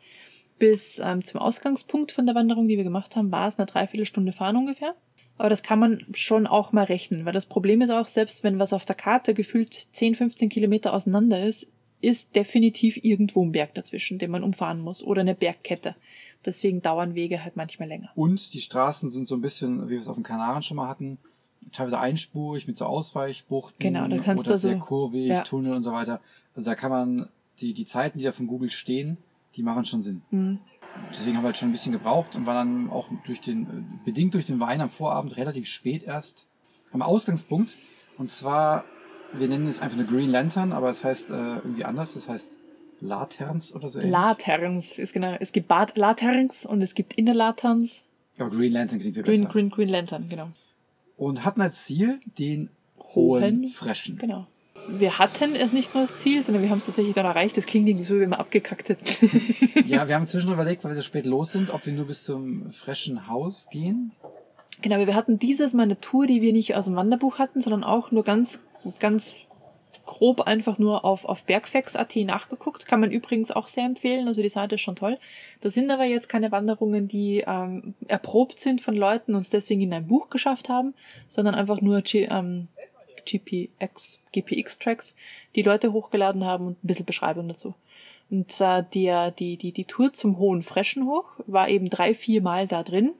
bis 0.57 0.99
ähm, 1.03 1.23
zum 1.23 1.41
Ausgangspunkt 1.41 2.11
von 2.11 2.25
der 2.25 2.35
Wanderung, 2.35 2.67
die 2.67 2.77
wir 2.77 2.83
gemacht 2.83 3.15
haben, 3.15 3.31
war 3.31 3.47
es 3.47 3.59
eine 3.59 3.65
Dreiviertelstunde 3.65 4.31
fahren 4.31 4.57
ungefähr. 4.57 4.95
Aber 5.37 5.49
das 5.49 5.63
kann 5.63 5.79
man 5.79 6.05
schon 6.13 6.47
auch 6.47 6.71
mal 6.71 6.85
rechnen, 6.85 7.25
weil 7.25 7.33
das 7.33 7.45
Problem 7.45 7.81
ist 7.81 7.89
auch, 7.89 8.07
selbst 8.07 8.43
wenn 8.43 8.57
was 8.57 8.71
auf 8.71 8.85
der 8.85 8.95
Karte 8.95 9.33
gefühlt 9.33 9.73
10, 9.73 10.15
15 10.15 10.49
Kilometer 10.49 10.93
auseinander 10.93 11.45
ist, 11.45 11.67
ist 12.01 12.35
definitiv 12.35 12.97
irgendwo 13.03 13.43
ein 13.43 13.51
Berg 13.51 13.73
dazwischen, 13.73 14.17
den 14.17 14.31
man 14.31 14.43
umfahren 14.43 14.79
muss 14.79 15.03
oder 15.03 15.21
eine 15.21 15.35
Bergkette. 15.35 15.95
Deswegen 16.45 16.81
dauern 16.81 17.15
Wege 17.15 17.43
halt 17.43 17.55
manchmal 17.55 17.87
länger. 17.89 18.09
Und 18.15 18.53
die 18.53 18.61
Straßen 18.61 19.09
sind 19.09 19.27
so 19.27 19.35
ein 19.35 19.41
bisschen, 19.41 19.85
wie 19.87 19.91
wir 19.93 19.99
es 19.99 20.07
auf 20.07 20.15
den 20.15 20.23
Kanaren 20.23 20.61
schon 20.61 20.77
mal 20.77 20.87
hatten, 20.87 21.17
teilweise 21.71 21.99
einspurig 21.99 22.67
mit 22.67 22.77
so 22.77 22.85
Ausweichbuchten 22.85 23.77
Genau, 23.79 24.07
da 24.07 24.17
kannst 24.19 24.45
oder 24.45 24.53
du 24.53 24.59
so- 24.59 24.77
kurvig, 24.77 25.25
ja. 25.27 25.43
Tunnel 25.43 25.73
und 25.73 25.81
so 25.81 25.91
weiter. 25.91 26.21
Also 26.55 26.69
da 26.69 26.75
kann 26.75 26.91
man, 26.91 27.29
die, 27.59 27.73
die 27.73 27.85
Zeiten, 27.85 28.17
die 28.19 28.23
da 28.23 28.31
von 28.31 28.47
Google 28.47 28.69
stehen, 28.69 29.17
die 29.55 29.63
machen 29.63 29.85
schon 29.85 30.03
Sinn. 30.03 30.21
Hm. 30.29 30.59
Deswegen 31.11 31.35
haben 31.35 31.43
wir 31.43 31.47
halt 31.47 31.57
schon 31.57 31.69
ein 31.69 31.73
bisschen 31.73 31.91
gebraucht 31.91 32.35
und 32.35 32.45
waren 32.45 32.85
dann 32.85 32.89
auch 32.89 33.09
durch 33.25 33.41
den, 33.41 33.63
äh, 33.63 34.05
bedingt 34.05 34.33
durch 34.33 34.45
den 34.45 34.59
Wein 34.59 34.79
am 34.81 34.89
Vorabend 34.89 35.35
relativ 35.37 35.67
spät 35.67 36.03
erst 36.03 36.45
am 36.93 37.01
Ausgangspunkt. 37.01 37.75
Und 38.17 38.29
zwar, 38.29 38.85
wir 39.33 39.47
nennen 39.49 39.67
es 39.67 39.81
einfach 39.81 39.97
eine 39.97 40.07
Green 40.07 40.29
Lantern, 40.29 40.71
aber 40.71 40.89
es 40.89 41.03
heißt 41.03 41.31
äh, 41.31 41.55
irgendwie 41.57 41.83
anders. 41.83 42.13
Das 42.13 42.29
heißt 42.29 42.55
Laterns 43.05 43.73
oder 43.73 43.89
so. 43.89 43.99
ähnlich. 43.99 44.11
Laterns 44.11 44.97
ist 44.99 45.13
genau. 45.13 45.35
Es 45.39 45.51
gibt 45.51 45.67
Bad 45.67 45.97
Laterns 45.97 46.65
und 46.65 46.81
es 46.81 46.95
gibt 46.95 47.13
Innenlaterns. 47.13 48.03
aber 48.39 48.49
Green 48.49 48.73
Lantern 48.73 48.99
klingt 48.99 49.15
viel 49.15 49.23
Green, 49.23 49.41
besser. 49.41 49.51
Green, 49.51 49.69
Green 49.69 49.89
Lantern, 49.89 50.29
genau. 50.29 50.49
Und 51.17 51.43
hatten 51.45 51.61
als 51.61 51.85
Ziel 51.85 52.19
den 52.37 52.69
hohen 52.99 53.43
Hohen. 53.43 53.67
Freschen. 53.69 54.17
Genau. 54.17 54.47
Wir 54.87 55.17
hatten 55.17 55.55
es 55.55 55.73
nicht 55.73 55.95
nur 55.95 56.01
als 56.01 56.15
Ziel, 56.15 56.43
sondern 56.43 56.61
wir 56.61 56.69
haben 56.69 56.77
es 56.77 56.85
tatsächlich 56.85 57.15
dann 57.15 57.25
erreicht. 57.25 57.57
Das 57.57 57.65
klingt 57.65 57.87
irgendwie 57.89 58.05
so, 58.05 58.15
wie 58.15 58.27
wir 58.27 58.39
abgekackt 58.39 58.89
hätten. 58.89 59.85
Ja, 59.87 60.07
wir 60.07 60.15
haben 60.15 60.27
zwischendurch 60.27 60.55
überlegt, 60.59 60.83
weil 60.83 60.91
wir 60.91 60.95
so 60.95 61.01
spät 61.01 61.25
los 61.25 61.51
sind, 61.51 61.69
ob 61.71 61.85
wir 61.85 61.93
nur 61.93 62.05
bis 62.05 62.23
zum 62.23 62.71
Freschen 62.71 63.27
Haus 63.27 63.67
gehen. 63.71 64.11
genau, 64.81 64.97
wir 64.97 65.15
hatten 65.15 65.39
dieses 65.39 65.73
Mal 65.73 65.83
eine 65.83 65.99
Tour, 65.99 66.27
die 66.27 66.41
wir 66.41 66.53
nicht 66.53 66.75
aus 66.75 66.85
dem 66.85 66.95
Wanderbuch 66.95 67.39
hatten, 67.39 67.61
sondern 67.61 67.83
auch 67.83 68.11
nur 68.11 68.23
ganz, 68.23 68.61
ganz 68.99 69.35
grob 70.05 70.41
einfach 70.41 70.77
nur 70.77 71.05
auf, 71.05 71.25
auf 71.25 71.45
bergfex.at 71.45 72.15
nachgeguckt. 72.17 72.85
Kann 72.85 72.99
man 72.99 73.11
übrigens 73.11 73.51
auch 73.51 73.67
sehr 73.67 73.85
empfehlen. 73.85 74.27
Also 74.27 74.41
die 74.41 74.49
Seite 74.49 74.75
ist 74.75 74.81
schon 74.81 74.95
toll. 74.95 75.17
Das 75.61 75.73
sind 75.73 75.89
aber 75.91 76.05
jetzt 76.05 76.29
keine 76.29 76.51
Wanderungen, 76.51 77.07
die 77.07 77.43
ähm, 77.45 77.95
erprobt 78.07 78.59
sind 78.59 78.81
von 78.81 78.95
Leuten 78.95 79.35
und 79.35 79.41
es 79.41 79.49
deswegen 79.49 79.81
in 79.81 79.93
ein 79.93 80.07
Buch 80.07 80.29
geschafft 80.29 80.69
haben, 80.69 80.93
sondern 81.27 81.55
einfach 81.55 81.81
nur 81.81 82.01
G, 82.01 82.27
ähm, 82.29 82.67
GPX, 83.25 84.19
GPX-Tracks, 84.31 85.15
die 85.55 85.63
Leute 85.63 85.91
hochgeladen 85.91 86.45
haben 86.45 86.67
und 86.67 86.83
ein 86.83 86.87
bisschen 86.87 87.05
Beschreibung 87.05 87.47
dazu. 87.47 87.73
Und 88.29 88.59
äh, 88.59 88.83
der, 88.93 89.31
die, 89.31 89.57
die, 89.57 89.71
die 89.71 89.85
Tour 89.85 90.13
zum 90.13 90.37
Hohen 90.37 90.61
Freschen 90.61 91.05
hoch 91.05 91.25
war 91.45 91.69
eben 91.69 91.89
drei, 91.89 92.13
vier 92.13 92.41
Mal 92.41 92.67
da 92.67 92.83
drin. 92.83 93.11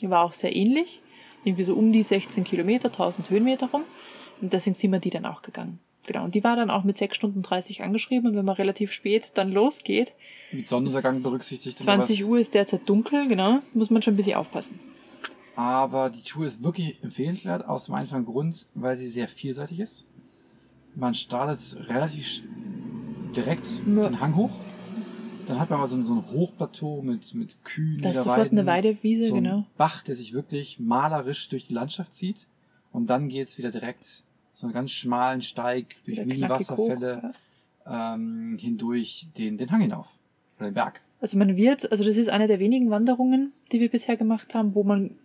Die 0.00 0.10
war 0.10 0.24
auch 0.24 0.32
sehr 0.32 0.54
ähnlich. 0.54 1.00
Irgendwie 1.44 1.64
so 1.64 1.74
um 1.74 1.92
die 1.92 2.02
16 2.02 2.44
Kilometer, 2.44 2.88
1000 2.88 3.30
Höhenmeter 3.30 3.70
rum. 3.70 3.84
Und 4.40 4.52
deswegen 4.52 4.74
sind 4.74 4.92
wir 4.92 4.98
die 4.98 5.10
dann 5.10 5.26
auch 5.26 5.42
gegangen. 5.42 5.78
Genau. 6.06 6.24
Und 6.24 6.34
die 6.34 6.42
war 6.42 6.56
dann 6.56 6.70
auch 6.70 6.82
mit 6.84 6.96
6 6.96 7.14
Stunden 7.16 7.42
30 7.42 7.82
angeschrieben. 7.82 8.30
Und 8.30 8.36
wenn 8.36 8.44
man 8.44 8.56
relativ 8.56 8.92
spät 8.92 9.32
dann 9.34 9.52
losgeht, 9.52 10.12
Mit 10.50 10.68
Sonnenuntergang 10.68 11.22
berücksichtigt. 11.22 11.78
und 11.78 11.84
20 11.84 12.18
sowas. 12.20 12.30
Uhr 12.30 12.38
ist 12.40 12.54
derzeit 12.54 12.88
dunkel, 12.88 13.28
genau, 13.28 13.60
muss 13.74 13.90
man 13.90 14.02
schon 14.02 14.14
ein 14.14 14.16
bisschen 14.16 14.36
aufpassen. 14.36 14.78
Aber 15.54 16.10
die 16.10 16.22
Tour 16.22 16.46
ist 16.46 16.62
wirklich 16.62 16.96
empfehlenswert, 17.02 17.66
aus 17.68 17.84
dem 17.86 17.94
einfachen 17.94 18.24
Grund, 18.24 18.66
weil 18.74 18.96
sie 18.96 19.06
sehr 19.06 19.28
vielseitig 19.28 19.80
ist. 19.80 20.06
Man 20.94 21.14
startet 21.14 21.76
relativ 21.88 22.42
direkt 23.36 23.66
Ja. 23.86 24.08
den 24.08 24.20
Hang 24.20 24.34
hoch. 24.36 24.50
Dann 25.46 25.58
hat 25.58 25.70
man 25.70 25.80
mal 25.80 25.88
so 25.88 25.96
ein, 25.96 26.04
so 26.04 26.14
ein 26.14 26.24
Hochplateau 26.30 27.02
mit, 27.02 27.34
mit 27.34 27.62
Kühen, 27.64 28.00
Da 28.00 28.10
ist 28.10 28.18
sofort 28.18 28.52
eine 28.52 28.64
Weidewiese, 28.64 29.24
so 29.24 29.34
ein 29.36 29.44
genau. 29.44 29.64
Bach, 29.76 30.02
der 30.02 30.14
sich 30.14 30.32
wirklich 30.32 30.78
malerisch 30.78 31.48
durch 31.48 31.66
die 31.66 31.74
Landschaft 31.74 32.14
zieht. 32.14 32.46
Und 32.92 33.08
dann 33.08 33.28
geht's 33.28 33.58
wieder 33.58 33.70
direkt 33.70 34.22
so 34.52 34.66
einen 34.66 34.74
ganz 34.74 34.90
schmalen 34.90 35.42
Steig 35.42 35.86
durch 36.04 36.18
hoch, 36.18 36.24
Mini-Wasserfälle 36.24 37.34
ja. 37.86 38.14
ähm, 38.14 38.56
hindurch 38.60 39.28
den, 39.36 39.58
den 39.58 39.70
Hang 39.70 39.80
hinauf. 39.80 40.06
Oder 40.58 40.70
den 40.70 40.74
Berg. 40.74 41.00
Also 41.20 41.38
man 41.38 41.56
wird, 41.56 41.90
also 41.90 42.04
das 42.04 42.16
ist 42.16 42.28
eine 42.28 42.46
der 42.46 42.58
wenigen 42.58 42.90
Wanderungen, 42.90 43.52
die 43.70 43.80
wir 43.80 43.88
bisher 43.88 44.16
gemacht 44.16 44.54
haben, 44.54 44.74
wo 44.74 44.82
man 44.82 45.16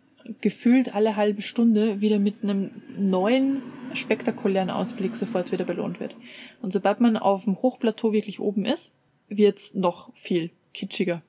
gefühlt 0.42 0.94
alle 0.94 1.16
halbe 1.16 1.42
Stunde 1.42 2.02
wieder 2.02 2.20
mit 2.20 2.44
einem 2.44 2.72
neuen, 2.98 3.62
spektakulären 3.94 4.70
Ausblick 4.70 5.16
sofort 5.16 5.52
wieder 5.52 5.66
belohnt 5.66 6.00
wird. 6.00 6.16
Und 6.62 6.74
sobald 6.74 7.00
man 7.00 7.18
auf 7.18 7.46
dem 7.46 7.56
Hochplateau 7.56 8.12
wirklich 8.12 8.40
oben 8.40 8.66
ist, 8.66 8.92
wird's 9.30 9.74
noch 9.74 10.14
viel 10.14 10.52
kitschiger. 10.74 11.22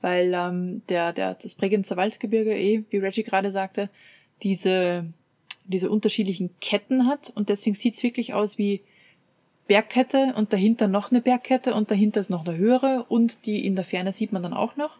Weil 0.00 0.32
ähm, 0.34 0.82
der, 0.88 1.12
der, 1.12 1.34
das 1.34 1.54
Bregenzer 1.54 1.96
Waldgebirge 1.96 2.56
eh, 2.56 2.84
wie 2.90 2.96
Reggie 2.96 3.22
gerade 3.22 3.50
sagte, 3.50 3.90
diese, 4.42 5.04
diese 5.70 5.90
unterschiedlichen 5.90 6.50
Ketten 6.60 7.06
hat 7.06 7.30
und 7.34 7.48
deswegen 7.48 7.74
sieht's 7.74 8.02
wirklich 8.02 8.34
aus 8.34 8.58
wie 8.58 8.82
Bergkette 9.68 10.34
und 10.36 10.52
dahinter 10.52 10.88
noch 10.88 11.10
eine 11.10 11.20
Bergkette 11.20 11.74
und 11.74 11.90
dahinter 11.90 12.20
ist 12.20 12.30
noch 12.30 12.44
eine 12.44 12.56
höhere 12.56 13.04
und 13.08 13.46
die 13.46 13.64
in 13.64 13.76
der 13.76 13.84
Ferne 13.84 14.12
sieht 14.12 14.32
man 14.32 14.42
dann 14.42 14.52
auch 14.52 14.76
noch. 14.76 14.98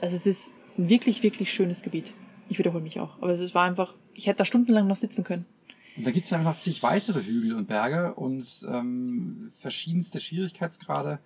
Also 0.00 0.16
es 0.16 0.26
ist 0.26 0.50
ein 0.78 0.88
wirklich, 0.88 1.22
wirklich 1.22 1.52
schönes 1.52 1.82
Gebiet. 1.82 2.14
Ich 2.48 2.58
wiederhole 2.58 2.82
mich 2.82 2.98
auch. 3.00 3.20
Aber 3.20 3.30
es 3.32 3.54
war 3.54 3.64
einfach, 3.64 3.94
ich 4.14 4.26
hätte 4.26 4.38
da 4.38 4.44
stundenlang 4.46 4.86
noch 4.86 4.96
sitzen 4.96 5.22
können. 5.24 5.44
Und 5.98 6.06
da 6.06 6.10
gibt 6.10 6.26
es 6.26 6.32
einfach 6.32 6.52
noch 6.52 6.58
zig 6.58 6.82
weitere 6.82 7.22
Hügel 7.22 7.54
und 7.54 7.68
Berge 7.68 8.14
und 8.14 8.46
ähm, 8.70 9.50
verschiedenste 9.58 10.20
Schwierigkeitsgrade. 10.20 11.18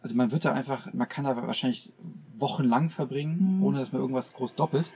Also 0.00 0.16
man 0.16 0.32
wird 0.32 0.44
da 0.44 0.52
einfach, 0.52 0.92
man 0.92 1.08
kann 1.08 1.24
da 1.24 1.36
wahrscheinlich 1.36 1.92
wochenlang 2.38 2.90
verbringen, 2.90 3.58
Mhm. 3.58 3.62
ohne 3.64 3.78
dass 3.78 3.92
man 3.92 4.00
irgendwas 4.00 4.32
groß 4.32 4.56
doppelt. 4.56 4.86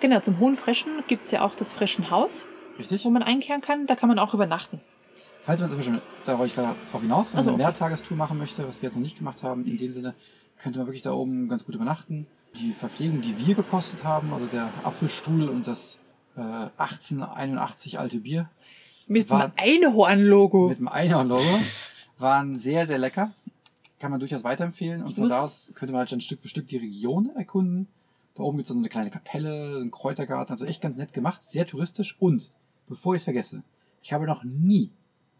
Genau, 0.00 0.20
zum 0.20 0.38
Hohen 0.38 0.54
Freschen 0.54 0.92
gibt's 1.08 1.30
ja 1.32 1.42
auch 1.44 1.54
das 1.56 1.72
Freschenhaus, 1.72 2.44
Richtig? 2.78 3.04
wo 3.04 3.10
man 3.10 3.22
einkehren 3.22 3.60
kann. 3.60 3.86
Da 3.86 3.94
kann 3.96 4.08
man 4.08 4.18
auch 4.18 4.34
übernachten. 4.34 4.80
Falls 5.42 5.60
man 5.60 5.68
zum 5.68 5.78
Beispiel, 5.78 6.00
da 6.24 6.38
wollte 6.38 6.50
ich 6.50 6.54
gerade 6.54 6.74
drauf 6.90 7.02
hinaus, 7.02 7.32
wenn 7.32 7.38
Also, 7.38 7.50
man 7.50 7.60
eine 7.60 7.64
okay. 7.68 7.72
Mehrtagestour 7.72 8.16
machen 8.16 8.38
möchte, 8.38 8.66
was 8.66 8.80
wir 8.82 8.88
jetzt 8.88 8.96
noch 8.96 9.02
nicht 9.02 9.18
gemacht 9.18 9.42
haben, 9.42 9.66
in 9.66 9.76
dem 9.76 9.90
Sinne, 9.90 10.14
könnte 10.58 10.78
man 10.78 10.86
wirklich 10.88 11.02
da 11.02 11.12
oben 11.12 11.48
ganz 11.48 11.64
gut 11.66 11.74
übernachten. 11.74 12.26
Die 12.58 12.72
Verpflegung, 12.72 13.20
die 13.20 13.36
wir 13.46 13.54
gekostet 13.54 14.04
haben, 14.04 14.32
also 14.32 14.46
der 14.46 14.70
Apfelstuhl 14.84 15.48
und 15.48 15.66
das 15.66 15.98
äh, 16.36 16.40
1881 16.78 17.98
alte 17.98 18.18
Bier, 18.18 18.48
Mit 19.06 19.28
War- 19.30 19.48
dem 19.48 19.52
Einhorn-Logo. 19.56 20.68
mit 20.68 20.78
dem 20.78 20.88
Einhorn-Logo. 20.88 21.42
Waren 22.18 22.58
sehr, 22.58 22.86
sehr 22.86 22.98
lecker. 22.98 23.32
Kann 24.00 24.10
man 24.10 24.20
durchaus 24.20 24.44
weiterempfehlen. 24.44 25.02
Und 25.02 25.10
Ich 25.10 25.16
von 25.16 25.28
da 25.28 25.42
aus 25.42 25.72
könnte 25.74 25.92
man 25.92 26.00
halt 26.00 26.12
dann 26.12 26.20
Stück 26.20 26.40
für 26.40 26.48
Stück 26.48 26.68
die 26.68 26.76
Region 26.76 27.30
erkunden. 27.36 27.88
Da 28.34 28.42
oben 28.42 28.56
gibt 28.58 28.68
es 28.68 28.72
so 28.72 28.78
eine 28.78 28.88
kleine 28.88 29.10
Kapelle, 29.10 29.80
ein 29.82 29.90
Kräutergarten. 29.90 30.52
Also 30.52 30.64
echt 30.64 30.80
ganz 30.80 30.96
nett 30.96 31.12
gemacht. 31.12 31.42
Sehr 31.42 31.66
touristisch. 31.66 32.16
Und, 32.18 32.50
bevor 32.88 33.14
ich 33.14 33.20
es 33.20 33.24
vergesse, 33.24 33.62
ich 34.02 34.12
habe 34.12 34.26
noch 34.26 34.44
nie 34.44 34.90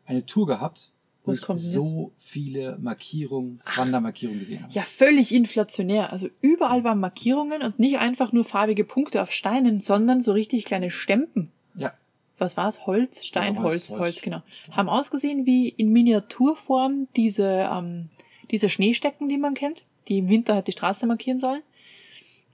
eine 0.06 0.24
Tour 0.26 0.46
gehabt, 0.46 0.92
wo 1.24 1.32
Was 1.32 1.38
ich 1.38 1.46
so 1.72 2.12
viele 2.18 2.76
Markierungen, 2.80 3.60
Wandermarkierungen 3.76 4.40
gesehen 4.40 4.62
habe. 4.62 4.72
Ja, 4.72 4.82
völlig 4.82 5.34
inflationär. 5.34 6.12
Also 6.12 6.28
überall 6.42 6.84
waren 6.84 7.00
Markierungen 7.00 7.62
und 7.62 7.78
nicht 7.78 7.98
einfach 7.98 8.32
nur 8.32 8.44
farbige 8.44 8.84
Punkte 8.84 9.22
auf 9.22 9.30
Steinen, 9.32 9.80
sondern 9.80 10.20
so 10.20 10.32
richtig 10.32 10.66
kleine 10.66 10.90
Stempen. 10.90 11.50
Ja. 11.76 11.94
Was 12.36 12.56
war's? 12.58 12.86
Holz, 12.86 13.24
Stein, 13.24 13.54
Ja, 13.54 13.62
Holz, 13.62 13.72
Holz, 13.72 13.90
Holz, 13.90 14.00
Holz. 14.00 14.22
genau. 14.22 14.42
Haben 14.70 14.90
ausgesehen 14.90 15.46
wie 15.46 15.68
in 15.68 15.90
Miniaturform 15.92 17.08
diese, 17.16 17.68
ähm, 17.72 18.10
diese 18.50 18.68
Schneestecken, 18.68 19.28
die 19.28 19.38
man 19.38 19.54
kennt, 19.54 19.84
die 20.08 20.18
im 20.18 20.28
Winter 20.28 20.54
halt 20.54 20.66
die 20.66 20.72
Straße 20.72 21.06
markieren 21.06 21.38
sollen. 21.38 21.62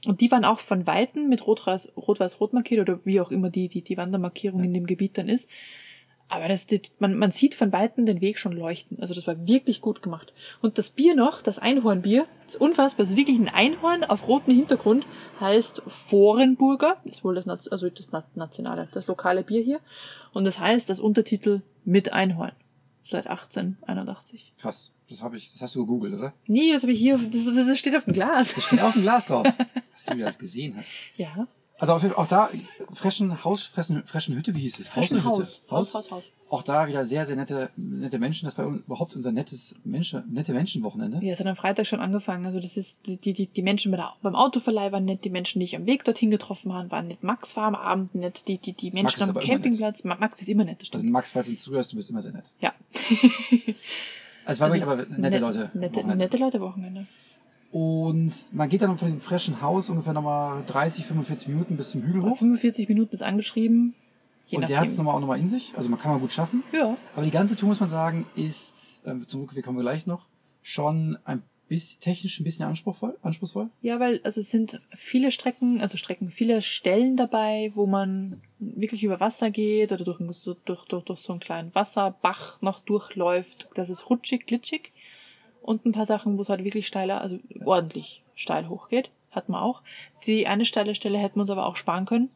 Und 0.07 0.21
die 0.21 0.31
waren 0.31 0.45
auch 0.45 0.61
von 0.61 0.87
Weitem 0.87 1.29
mit 1.29 1.43
Rot-Weiß- 1.43 1.93
Rot-Weiß-Rot 1.95 2.53
markiert 2.53 2.81
oder 2.89 3.05
wie 3.05 3.21
auch 3.21 3.31
immer 3.31 3.51
die, 3.51 3.69
die, 3.69 3.83
die 3.83 3.97
Wandermarkierung 3.97 4.61
Ja. 4.61 4.67
in 4.67 4.75
dem 4.75 4.87
Gebiet 4.87 5.19
dann 5.19 5.29
ist. 5.29 5.49
Aber 6.33 6.47
das, 6.47 6.67
das, 6.67 6.81
man, 7.01 7.19
man 7.19 7.33
sieht 7.33 7.57
von 7.57 7.73
Weitem 7.73 8.07
den 8.07 8.21
Weg 8.21 8.39
schon 8.39 8.53
leuchten. 8.53 9.01
Also 9.01 9.15
das 9.15 9.27
war 9.27 9.47
wirklich 9.49 9.81
gut 9.81 10.01
gemacht. 10.01 10.33
Und 10.63 10.79
das 10.79 10.91
Bier 10.91 11.17
noch, 11.17 11.43
das 11.43 11.59
Einhornbier, 11.59 12.25
ist 12.47 12.61
unfassbar. 12.61 13.03
Es 13.03 13.11
ist 13.11 13.17
wirklich 13.17 13.39
ein 13.39 13.49
Einhorn 13.49 14.05
auf 14.05 14.29
rotem 14.29 14.55
Hintergrund, 14.55 15.05
heißt 15.41 15.83
Vorenburger. 15.89 16.99
Das 17.05 17.17
ist 17.19 17.25
wohl 17.25 17.35
das, 17.35 17.49
also 17.49 17.91
das 17.91 18.13
Na- 18.13 18.25
nationale, 18.37 18.89
das 18.93 19.09
lokale 19.09 19.43
Bier 19.43 19.61
hier. 19.63 19.81
Und 20.33 20.45
das 20.45 20.61
heißt, 20.61 20.89
das 20.89 21.01
Untertitel 21.01 21.63
mit 21.85 22.13
Einhorn. 22.13 22.53
Seit 23.11 23.27
1881. 23.27 24.55
Krass. 24.57 24.93
Das 25.09 25.21
habe 25.21 25.37
ich, 25.37 25.51
das 25.51 25.63
hast 25.63 25.75
du 25.75 25.81
gegoogelt, 25.81 26.15
oder? 26.15 26.33
Nee, 26.47 26.73
das 26.73 26.83
habe 26.83 26.93
ich 26.93 27.01
hier, 27.01 27.19
das, 27.19 27.45
das 27.45 27.77
steht 27.77 27.97
auf 27.97 28.05
dem 28.05 28.13
Glas. 28.13 28.55
Das 28.55 28.63
steht 28.63 28.81
auf 28.81 28.93
dem 28.93 29.03
Glas 29.03 29.27
drauf. 29.27 29.43
Dass 29.93 30.05
du 30.07 30.17
das 30.17 30.39
gesehen 30.39 30.77
hast. 30.77 30.93
Ja. 31.17 31.49
Also 31.81 31.95
auf 31.95 32.03
jeden 32.03 32.15
Fall 32.15 32.23
auch 32.25 32.29
da, 32.29 32.51
Freschen 32.93 33.43
Haus, 33.43 33.65
Fressen, 33.65 34.05
Freschen 34.05 34.37
Hütte, 34.37 34.55
wie 34.55 34.61
hieß 34.61 34.79
es? 34.81 34.95
Haushütte. 34.95 35.25
Haus. 35.25 35.63
Haus, 35.71 35.95
Haus, 35.95 36.11
Haus. 36.11 36.25
Auch 36.51 36.63
da 36.63 36.89
wieder 36.89 37.05
sehr, 37.07 37.25
sehr 37.27 37.37
nette, 37.37 37.71
nette 37.77 38.19
Menschen. 38.19 38.45
Das 38.47 38.59
war 38.59 38.67
überhaupt 38.67 39.15
unser 39.17 39.31
nettes 39.33 39.77
Menschen, 39.85 40.25
nette 40.33 40.53
Menschenwochenende. 40.53 41.25
Ja, 41.25 41.33
es 41.33 41.41
hat 41.41 41.47
am 41.47 41.57
Freitag 41.57 41.87
schon 41.87 42.01
angefangen. 42.01 42.45
Also 42.45 42.59
das 42.61 42.77
ist, 42.77 42.97
die, 43.07 43.17
die, 43.17 43.47
die 43.47 43.63
Menschen 43.63 43.97
beim 44.23 44.35
Autoverleih 44.35 44.93
waren 44.93 45.05
nett, 45.05 45.25
die 45.25 45.31
Menschen, 45.31 45.61
die 45.61 45.65
ich 45.65 45.77
am 45.77 45.87
Weg 45.87 46.05
dorthin 46.05 46.31
getroffen 46.31 46.73
habe, 46.75 46.91
waren 46.91 47.07
nett. 47.09 47.23
Max 47.23 47.57
war 47.57 47.65
am 47.65 47.77
Abend 47.77 48.15
nett, 48.15 48.47
die, 48.49 48.59
die, 48.59 48.73
die 48.73 48.91
Menschen 48.91 49.23
am 49.23 49.35
Campingplatz. 49.35 50.05
Ma- 50.05 50.17
Max 50.21 50.43
ist 50.43 50.49
immer 50.49 50.65
nett, 50.65 50.83
das 50.83 50.89
Also 50.89 50.99
stimmt. 50.99 51.13
Max, 51.13 51.31
falls 51.31 51.47
du 51.47 51.53
uns 51.53 51.63
zuhörst, 51.63 51.93
du 51.93 51.97
bist 51.97 52.11
immer 52.11 52.21
sehr 52.21 52.33
nett. 52.33 52.45
Ja. 52.61 52.73
Also 54.45 54.65
es 54.65 54.71
war 54.71 54.73
Also 54.73 54.87
wirklich 54.89 55.09
aber 55.11 55.21
nette 55.21 55.21
net- 55.21 55.41
Leute. 55.41 55.71
Nette, 55.75 55.97
Wochenende. 55.97 56.17
nette 56.25 56.37
Leute 56.39 56.61
Wochenende. 56.61 57.07
Und 57.71 58.33
man 58.53 58.69
geht 58.69 58.83
dann 58.83 58.99
von 58.99 59.07
diesem 59.07 59.21
frischen 59.21 59.63
Haus 59.63 59.91
ungefähr 59.91 60.13
nochmal 60.13 60.65
30, 60.67 61.07
45 61.07 61.49
Minuten 61.49 61.77
bis 61.77 61.91
zum 61.91 62.03
Hügel 62.03 62.23
hoch. 62.23 62.37
45 62.37 62.89
Minuten 62.89 63.15
ist 63.15 63.23
angeschrieben. 63.23 63.95
Je 64.47 64.59
Und 64.59 64.69
der 64.69 64.81
hat 64.81 64.89
es 64.89 64.99
nochmal 64.99 65.15
auch 65.15 65.21
nochmal 65.21 65.39
in 65.39 65.49
sich. 65.49 65.75
Also 65.77 65.89
man 65.89 65.99
kann 66.01 66.11
mal 66.11 66.19
gut 66.19 66.33
schaffen. 66.33 66.65
Ja. 66.73 66.97
Aber 67.15 67.25
die 67.25 67.31
ganze 67.31 67.55
Tour, 67.55 67.69
muss 67.69 67.79
man 67.79 67.89
sagen, 67.89 68.27
ist, 68.35 69.03
äh, 69.07 69.25
zum 69.27 69.43
Rückweg 69.43 69.65
kommen 69.65 69.79
wir 69.79 69.83
gleich 69.83 70.07
noch, 70.07 70.27
schon 70.63 71.17
ein 71.25 71.43
bisschen 71.69 72.01
technisch 72.01 72.41
ein 72.41 72.45
bisschen 72.45 72.67
anspruchsvoll. 72.67 73.17
anspruchsvoll. 73.23 73.71
Ja, 73.81 74.01
weil 74.01 74.21
also 74.25 74.41
es 74.41 74.51
sind 74.51 74.81
viele 74.93 75.31
Strecken, 75.31 75.81
also 75.81 75.97
Strecken, 75.97 76.29
viele 76.29 76.63
Stellen 76.63 77.17
dabei, 77.17 77.71
wo 77.75 77.87
man 77.87 78.41
wirklich 78.59 79.05
über 79.05 79.21
Wasser 79.21 79.53
geht 79.53 79.93
oder 79.93 80.05
durch, 80.05 80.19
durch, 80.65 80.85
durch, 80.87 81.05
durch 81.05 81.21
so 81.21 81.33
einen 81.33 81.41
kleinen 81.41 81.73
Wasserbach 81.75 82.61
noch 82.61 82.81
durchläuft. 82.81 83.69
Das 83.75 83.89
ist 83.89 84.11
rutschig, 84.11 84.47
glitschig. 84.47 84.91
Und 85.63 85.85
ein 85.87 85.93
paar 85.93 86.07
Sachen, 86.07 86.37
wo 86.39 86.43
es 86.43 86.49
halt 86.49 86.65
wirklich 86.65 86.87
steiler, 86.87 87.21
also 87.21 87.39
ordentlich 87.65 88.23
steil 88.35 88.69
hochgeht. 88.69 89.11
hatten 89.31 89.53
wir 89.53 89.63
auch. 89.63 89.83
Die 90.27 90.47
eine 90.49 90.65
steile 90.65 90.95
Stelle 90.97 91.17
hätten 91.19 91.37
wir 91.37 91.43
uns 91.43 91.51
aber 91.51 91.67
auch 91.67 91.77
sparen 91.77 92.05
können, 92.07 92.31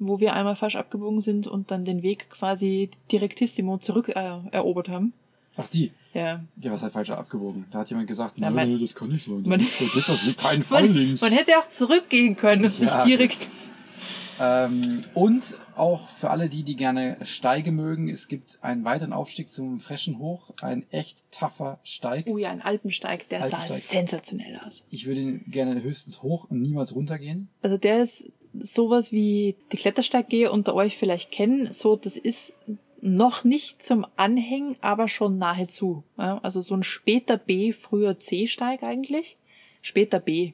wo 0.00 0.18
wir 0.18 0.32
einmal 0.32 0.56
falsch 0.56 0.74
abgebogen 0.74 1.20
sind 1.20 1.46
und 1.46 1.70
dann 1.70 1.84
den 1.84 2.02
Weg 2.02 2.30
quasi 2.30 2.90
direktissimo 3.12 3.78
zurück 3.78 4.08
äh, 4.08 4.38
erobert 4.50 4.88
haben. 4.88 5.12
Ach, 5.56 5.68
die. 5.68 5.92
Ja. 6.14 6.40
Ja, 6.60 6.72
was 6.72 6.82
halt 6.82 6.92
falsch 6.94 7.10
abgebogen? 7.10 7.66
Da 7.70 7.78
hat 7.80 7.90
jemand 7.90 8.08
gesagt, 8.08 8.40
Ja, 8.40 8.50
"Nö, 8.50 8.56
man- 8.56 8.80
das 8.80 8.94
kann 8.94 9.08
nicht 9.10 9.24
sein. 9.24 9.42
man- 9.46 9.60
Das 9.60 9.78
geht 9.94 10.08
auf 10.10 10.36
keinen 10.36 10.62
Fall 10.64 10.82
Man, 10.88 10.94
links. 10.96 11.20
man 11.20 11.32
hätte 11.32 11.56
auch 11.58 11.68
zurückgehen 11.68 12.36
können 12.36 12.64
und 12.64 12.78
Ja. 12.80 13.04
nicht 13.04 13.18
direkt. 13.18 13.48
Ähm, 14.40 15.02
und 15.14 15.56
auch 15.76 16.08
für 16.08 16.30
alle 16.30 16.48
die, 16.48 16.62
die 16.62 16.76
gerne 16.76 17.16
Steige 17.22 17.72
mögen, 17.72 18.08
es 18.08 18.28
gibt 18.28 18.58
einen 18.62 18.84
weiteren 18.84 19.12
Aufstieg 19.12 19.50
zum 19.50 19.80
Freschen 19.80 20.18
hoch. 20.18 20.50
Ein 20.62 20.84
echt 20.90 21.24
tougher 21.30 21.78
Steig. 21.82 22.26
Oh 22.28 22.38
ja, 22.38 22.50
ein 22.50 22.62
Alpensteig, 22.62 23.28
der 23.28 23.44
sah 23.44 23.58
Alpensteig. 23.58 23.82
sensationell 23.82 24.60
aus. 24.66 24.84
Ich 24.90 25.06
würde 25.06 25.20
ihn 25.20 25.44
gerne 25.48 25.82
höchstens 25.82 26.22
hoch 26.22 26.46
und 26.50 26.60
niemals 26.60 26.94
runtergehen. 26.94 27.48
Also 27.62 27.78
der 27.78 28.02
ist 28.02 28.30
sowas 28.60 29.12
wie 29.12 29.56
die 29.72 29.76
Klettersteiggeher 29.76 30.52
unter 30.52 30.74
euch 30.74 30.96
vielleicht 30.98 31.30
kennen. 31.30 31.72
So, 31.72 31.96
das 31.96 32.16
ist 32.16 32.52
noch 33.00 33.44
nicht 33.44 33.82
zum 33.82 34.06
Anhängen, 34.16 34.76
aber 34.80 35.08
schon 35.08 35.38
nahezu. 35.38 36.04
Also 36.16 36.60
so 36.60 36.74
ein 36.74 36.82
später 36.82 37.36
B, 37.36 37.72
früher 37.72 38.20
C-Steig 38.20 38.82
eigentlich. 38.82 39.36
Später 39.80 40.20
B. 40.20 40.52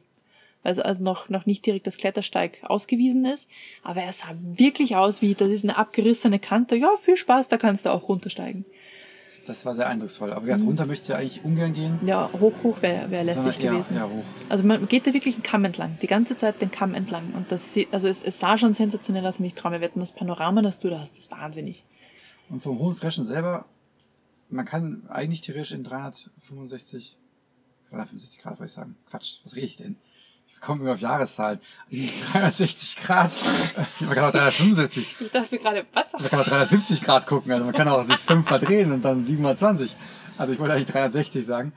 Also, 0.64 0.82
also 0.82 1.02
noch, 1.02 1.28
noch 1.28 1.46
nicht 1.46 1.64
direkt 1.64 1.86
das 1.86 1.96
Klettersteig 1.96 2.58
ausgewiesen 2.62 3.24
ist. 3.24 3.48
Aber 3.82 4.02
er 4.02 4.12
sah 4.12 4.34
wirklich 4.42 4.96
aus 4.96 5.22
wie, 5.22 5.34
das 5.34 5.48
ist 5.48 5.64
eine 5.64 5.76
abgerissene 5.76 6.38
Kante. 6.38 6.76
Ja, 6.76 6.90
viel 6.96 7.16
Spaß, 7.16 7.48
da 7.48 7.56
kannst 7.58 7.86
du 7.86 7.90
auch 7.92 8.08
runtersteigen. 8.08 8.64
Das 9.46 9.64
war 9.64 9.74
sehr 9.74 9.88
eindrucksvoll. 9.88 10.30
Aber 10.32 10.44
gesagt, 10.44 10.62
runter 10.62 10.84
möchte 10.84 11.12
ich 11.12 11.18
eigentlich 11.18 11.44
ungern 11.44 11.72
gehen. 11.72 11.98
Ja, 12.04 12.28
hoch, 12.38 12.52
hoch 12.62 12.82
wäre 12.82 13.10
wär 13.10 13.20
Mhm. 13.22 13.26
lässig 13.28 13.64
eher- 13.64 13.70
gewesen. 13.70 13.96
eher 13.96 14.10
hoch. 14.10 14.24
Also 14.50 14.62
man 14.64 14.86
geht 14.88 15.06
da 15.06 15.14
wirklich 15.14 15.36
einen 15.36 15.42
Kamm 15.42 15.64
entlang, 15.64 15.96
die 16.02 16.06
ganze 16.06 16.36
Zeit 16.36 16.60
den 16.60 16.70
Kamm 16.70 16.92
entlang. 16.94 17.32
Und 17.34 17.50
das 17.50 17.72
sieht, 17.72 17.88
also 17.94 18.08
es, 18.08 18.22
es 18.22 18.38
sah 18.38 18.58
schon 18.58 18.74
sensationell 18.74 19.24
aus 19.26 19.38
und 19.38 19.46
ich 19.46 19.54
traue 19.54 19.70
mir 19.72 19.80
wetten, 19.80 20.00
das 20.00 20.12
Panorama, 20.12 20.60
das 20.60 20.80
du 20.80 20.90
da 20.90 21.00
hast, 21.00 21.16
ist 21.16 21.30
wahnsinnig. 21.30 21.84
Und 22.50 22.62
vom 22.62 22.78
Hohen 22.78 22.94
Freschen 22.94 23.24
selber, 23.24 23.64
man 24.50 24.66
kann 24.66 25.06
eigentlich 25.08 25.40
theoretisch 25.40 25.72
in 25.72 25.82
365, 25.84 27.16
365 27.90 28.40
Grad, 28.42 28.58
wollte 28.58 28.66
ich 28.66 28.72
sagen. 28.72 28.96
Quatsch, 29.08 29.38
was 29.44 29.54
rede 29.56 29.66
ich 29.66 29.76
denn? 29.78 29.96
Ich 30.60 30.66
komme 30.66 30.80
immer 30.82 30.92
auf 30.94 31.00
Jahreszahlen. 31.00 31.60
In 31.88 32.08
360 32.32 32.96
Grad, 32.96 33.30
man 34.00 34.10
kann 34.14 34.24
auch 34.24 34.32
365, 34.32 35.16
Ich 35.20 35.30
dachte 35.30 35.54
mir 35.54 35.60
gerade, 35.60 35.86
was? 35.92 36.12
man 36.12 36.24
kann 36.28 36.40
auch 36.40 36.44
370 36.44 37.00
Grad 37.02 37.26
gucken, 37.28 37.52
also 37.52 37.64
man 37.64 37.72
kann 37.74 37.86
auch 37.88 38.02
sich 38.02 38.16
fünfmal 38.16 38.58
drehen 38.58 38.90
und 38.90 39.02
dann 39.04 39.24
720. 39.24 39.94
Also 40.36 40.52
ich 40.52 40.58
wollte 40.58 40.74
eigentlich 40.74 40.88
360 40.88 41.44
sagen. 41.46 41.72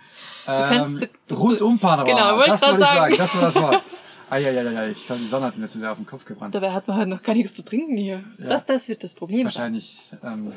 kannst- 0.46 0.94
Ähm, 0.94 1.00
du- 1.00 1.08
du- 1.28 1.36
rundum 1.36 1.80
Panorama. 1.80 2.04
Genau, 2.12 2.38
wollte 2.38 2.52
das 2.52 2.62
wollte 2.64 2.76
ich 2.76 2.80
sagen. 2.82 2.98
sagen. 2.98 3.16
Das 3.18 3.36
war 3.36 3.42
das 3.42 3.56
Wort. 3.56 3.84
Eieieiei, 4.32 4.92
ich 4.92 5.06
glaube, 5.06 5.22
die 5.22 5.28
Sonne 5.28 5.46
hat 5.48 5.58
mir 5.58 5.64
jetzt 5.64 5.74
sehr 5.74 5.92
auf 5.92 5.98
den 5.98 6.06
Kopf 6.06 6.26
gebrannt. 6.26 6.56
Dabei 6.56 6.72
hat 6.72 6.88
man 6.88 6.98
halt 6.98 7.10
noch 7.10 7.22
gar 7.22 7.36
nichts 7.36 7.54
zu 7.54 7.64
trinken 7.66 7.98
hier. 7.98 8.24
Ja. 8.40 8.48
Das, 8.48 8.66
das 8.66 8.88
wird 8.88 9.04
das 9.04 9.14
Problem. 9.14 9.44
Wahrscheinlich. 9.46 10.00
Ähm. 10.24 10.54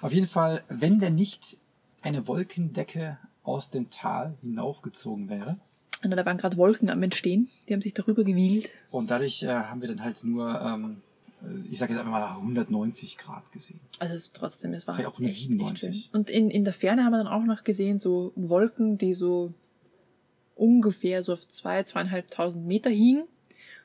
Auf 0.00 0.12
jeden 0.12 0.28
Fall, 0.28 0.62
wenn 0.68 0.98
denn 1.00 1.14
nicht 1.16 1.56
eine 2.02 2.26
Wolkendecke 2.28 3.18
aus 3.42 3.68
dem 3.70 3.90
Tal 3.90 4.36
hinaufgezogen 4.42 5.28
wäre. 5.28 5.56
Und 6.02 6.10
da 6.10 6.24
waren 6.24 6.38
gerade 6.38 6.56
Wolken 6.56 6.88
am 6.88 7.02
Entstehen, 7.02 7.50
die 7.68 7.74
haben 7.74 7.82
sich 7.82 7.94
darüber 7.94 8.24
gewielt. 8.24 8.70
Und 8.90 9.10
dadurch 9.10 9.42
äh, 9.42 9.48
haben 9.48 9.82
wir 9.82 9.88
dann 9.88 10.02
halt 10.02 10.24
nur, 10.24 10.60
ähm, 10.60 11.02
ich 11.70 11.78
sage 11.78 11.92
jetzt 11.92 12.00
einfach 12.00 12.12
mal 12.12 12.36
190 12.36 13.18
Grad 13.18 13.52
gesehen. 13.52 13.80
Also 13.98 14.14
es, 14.14 14.32
trotzdem, 14.32 14.72
es 14.72 14.86
war 14.86 14.94
Vielleicht 14.94 15.10
auch 15.10 15.18
nur 15.18 15.28
echt, 15.28 15.40
echt 15.40 15.50
97. 15.50 16.04
schön. 16.04 16.18
Und 16.18 16.30
in, 16.30 16.50
in 16.50 16.64
der 16.64 16.72
Ferne 16.72 17.04
haben 17.04 17.12
wir 17.12 17.18
dann 17.18 17.28
auch 17.28 17.44
noch 17.44 17.64
gesehen, 17.64 17.98
so 17.98 18.32
Wolken, 18.34 18.96
die 18.96 19.12
so 19.12 19.52
ungefähr 20.54 21.22
so 21.22 21.32
auf 21.34 21.46
zwei, 21.48 21.82
zweieinhalbtausend 21.82 22.66
Meter 22.66 22.90
hingen, 22.90 23.24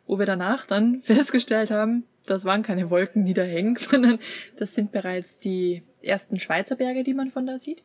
wo 0.08 0.18
wir 0.18 0.26
danach 0.26 0.66
dann 0.66 1.02
festgestellt 1.04 1.72
haben, 1.72 2.06
das 2.26 2.46
waren 2.46 2.64
keine 2.64 2.90
Wolken, 2.90 3.26
die 3.26 3.34
da 3.34 3.44
hängen, 3.44 3.76
sondern 3.80 4.20
das 4.58 4.74
sind 4.74 4.92
bereits 4.92 5.38
die 5.40 5.84
ersten 6.02 6.40
Schweizer 6.40 6.76
Berge, 6.76 7.04
die 7.04 7.14
man 7.14 7.30
von 7.30 7.46
da 7.46 7.60
sieht. 7.60 7.84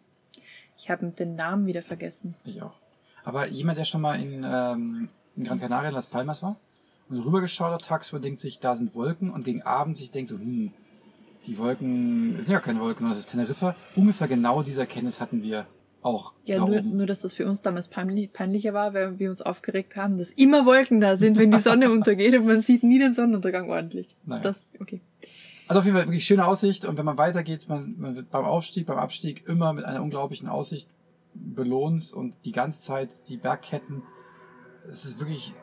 Ich 0.77 0.89
habe 0.89 1.09
den 1.11 1.35
Namen 1.35 1.67
wieder 1.67 1.83
vergessen. 1.83 2.35
Ich 2.45 2.63
auch. 2.63 2.80
Aber 3.25 3.49
jemand, 3.49 3.79
der 3.79 3.85
schon 3.85 4.01
mal 4.01 4.21
in, 4.21 4.45
ähm, 4.45 5.09
in 5.37 5.45
Gran 5.45 5.61
Canaria, 5.61 5.91
Las 5.91 6.07
Palmas 6.07 6.43
war 6.43 6.57
und 7.09 7.25
rübergeschaut 7.25 7.73
hat 7.73 7.85
tagsüber, 7.85 8.21
denkt 8.21 8.41
sich, 8.41 8.61
da 8.61 8.77
sind 8.77 8.95
Wolken 8.95 9.31
und 9.31 9.45
gegen 9.45 9.63
Abend 9.63 9.97
sich 9.97 10.11
denkt, 10.11 10.31
so, 10.31 10.39
hm, 10.39 10.73
die 11.47 11.59
Wolken, 11.59 12.37
das 12.37 12.47
sind 12.47 12.53
ja 12.53 12.61
keine 12.61 12.81
Wolken, 12.81 13.01
sondern 13.01 13.17
das 13.17 13.27
ist 13.27 13.31
Teneriffa. 13.31 13.75
Ungefähr 13.97 14.29
genau 14.29 14.63
diese 14.63 14.81
Erkenntnis 14.81 15.21
hatten 15.21 15.43
wir 15.43 15.67
auch. 16.03 16.33
Ja, 16.45 16.59
nur, 16.59 16.79
oben. 16.79 16.97
nur, 16.97 17.07
dass 17.07 17.21
das 17.21 17.35
für 17.35 17.47
uns 17.47 17.61
damals 17.61 17.89
peinlich, 17.89 18.33
peinlicher 18.33 18.73
war, 18.73 18.95
weil 18.95 19.19
wir 19.19 19.31
uns 19.31 19.43
aufgeregt 19.43 19.97
haben, 19.97 20.17
dass 20.19 20.31
immer 20.31 20.65
Wolken 20.67 21.01
da 21.01 21.17
sind, 21.17 21.39
wenn 21.39 21.51
die 21.51 21.59
Sonne 21.59 21.91
untergeht 21.93 22.35
und 22.35 22.47
man 22.47 22.61
sieht 22.61 22.83
nie 22.83 22.99
den 22.99 23.13
Sonnenuntergang 23.13 23.69
ordentlich. 23.71 24.17
Naja. 24.25 24.43
Das, 24.43 24.69
okay. 24.81 25.01
Also 25.69 25.81
auf 25.81 25.85
jeden 25.85 25.97
Fall 25.97 26.07
wirklich 26.07 26.25
schöne 26.25 26.47
Aussicht 26.47 26.85
und 26.85 26.97
wenn 26.99 27.05
man 27.05 27.19
weitergeht, 27.19 27.69
man, 27.69 27.95
man 27.99 28.17
wird 28.17 28.31
beim 28.31 28.45
Aufstieg, 28.45 28.87
beim 28.87 28.99
Abstieg 28.99 29.47
immer 29.47 29.73
mit 29.73 29.85
einer 29.85 30.03
unglaublichen 30.03 30.49
Aussicht 30.49 30.89
belohnt 31.35 32.13
und 32.13 32.37
die 32.45 32.53
ganze 32.53 32.83
Zeit 32.83 33.29
die 33.29 33.37
Bergketten, 33.37 34.03
es 34.89 35.05
ist 35.05 35.21
wirklich 35.21 35.55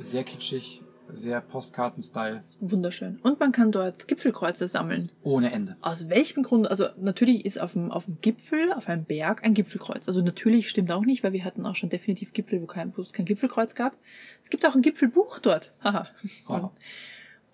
sehr 0.00 0.24
kitschig, 0.24 0.82
sehr 1.12 1.40
Postkarten-Style, 1.40 2.40
Wunderschön. 2.60 3.18
Und 3.22 3.38
man 3.38 3.52
kann 3.52 3.70
dort 3.72 4.08
Gipfelkreuze 4.08 4.68
sammeln. 4.68 5.10
ohne 5.22 5.52
Ende. 5.52 5.76
Aus 5.82 6.08
welchem 6.08 6.42
Grund? 6.42 6.68
Also 6.68 6.86
natürlich 6.98 7.44
ist 7.44 7.60
auf 7.60 7.74
dem, 7.74 7.90
auf 7.90 8.06
dem 8.06 8.18
Gipfel, 8.20 8.72
auf 8.72 8.88
einem 8.88 9.04
Berg 9.04 9.44
ein 9.44 9.54
Gipfelkreuz. 9.54 10.08
Also 10.08 10.22
natürlich 10.22 10.70
stimmt 10.70 10.90
auch 10.90 11.04
nicht, 11.04 11.22
weil 11.22 11.32
wir 11.32 11.44
hatten 11.44 11.66
auch 11.66 11.76
schon 11.76 11.90
definitiv 11.90 12.32
Gipfel, 12.32 12.62
wo, 12.62 12.66
kein, 12.66 12.96
wo 12.96 13.02
es 13.02 13.12
kein 13.12 13.26
Gipfelkreuz 13.26 13.74
gab. 13.74 13.96
Es 14.42 14.50
gibt 14.50 14.64
auch 14.66 14.74
ein 14.74 14.82
Gipfelbuch 14.82 15.38
dort. 15.40 15.74
Haha. 15.84 16.08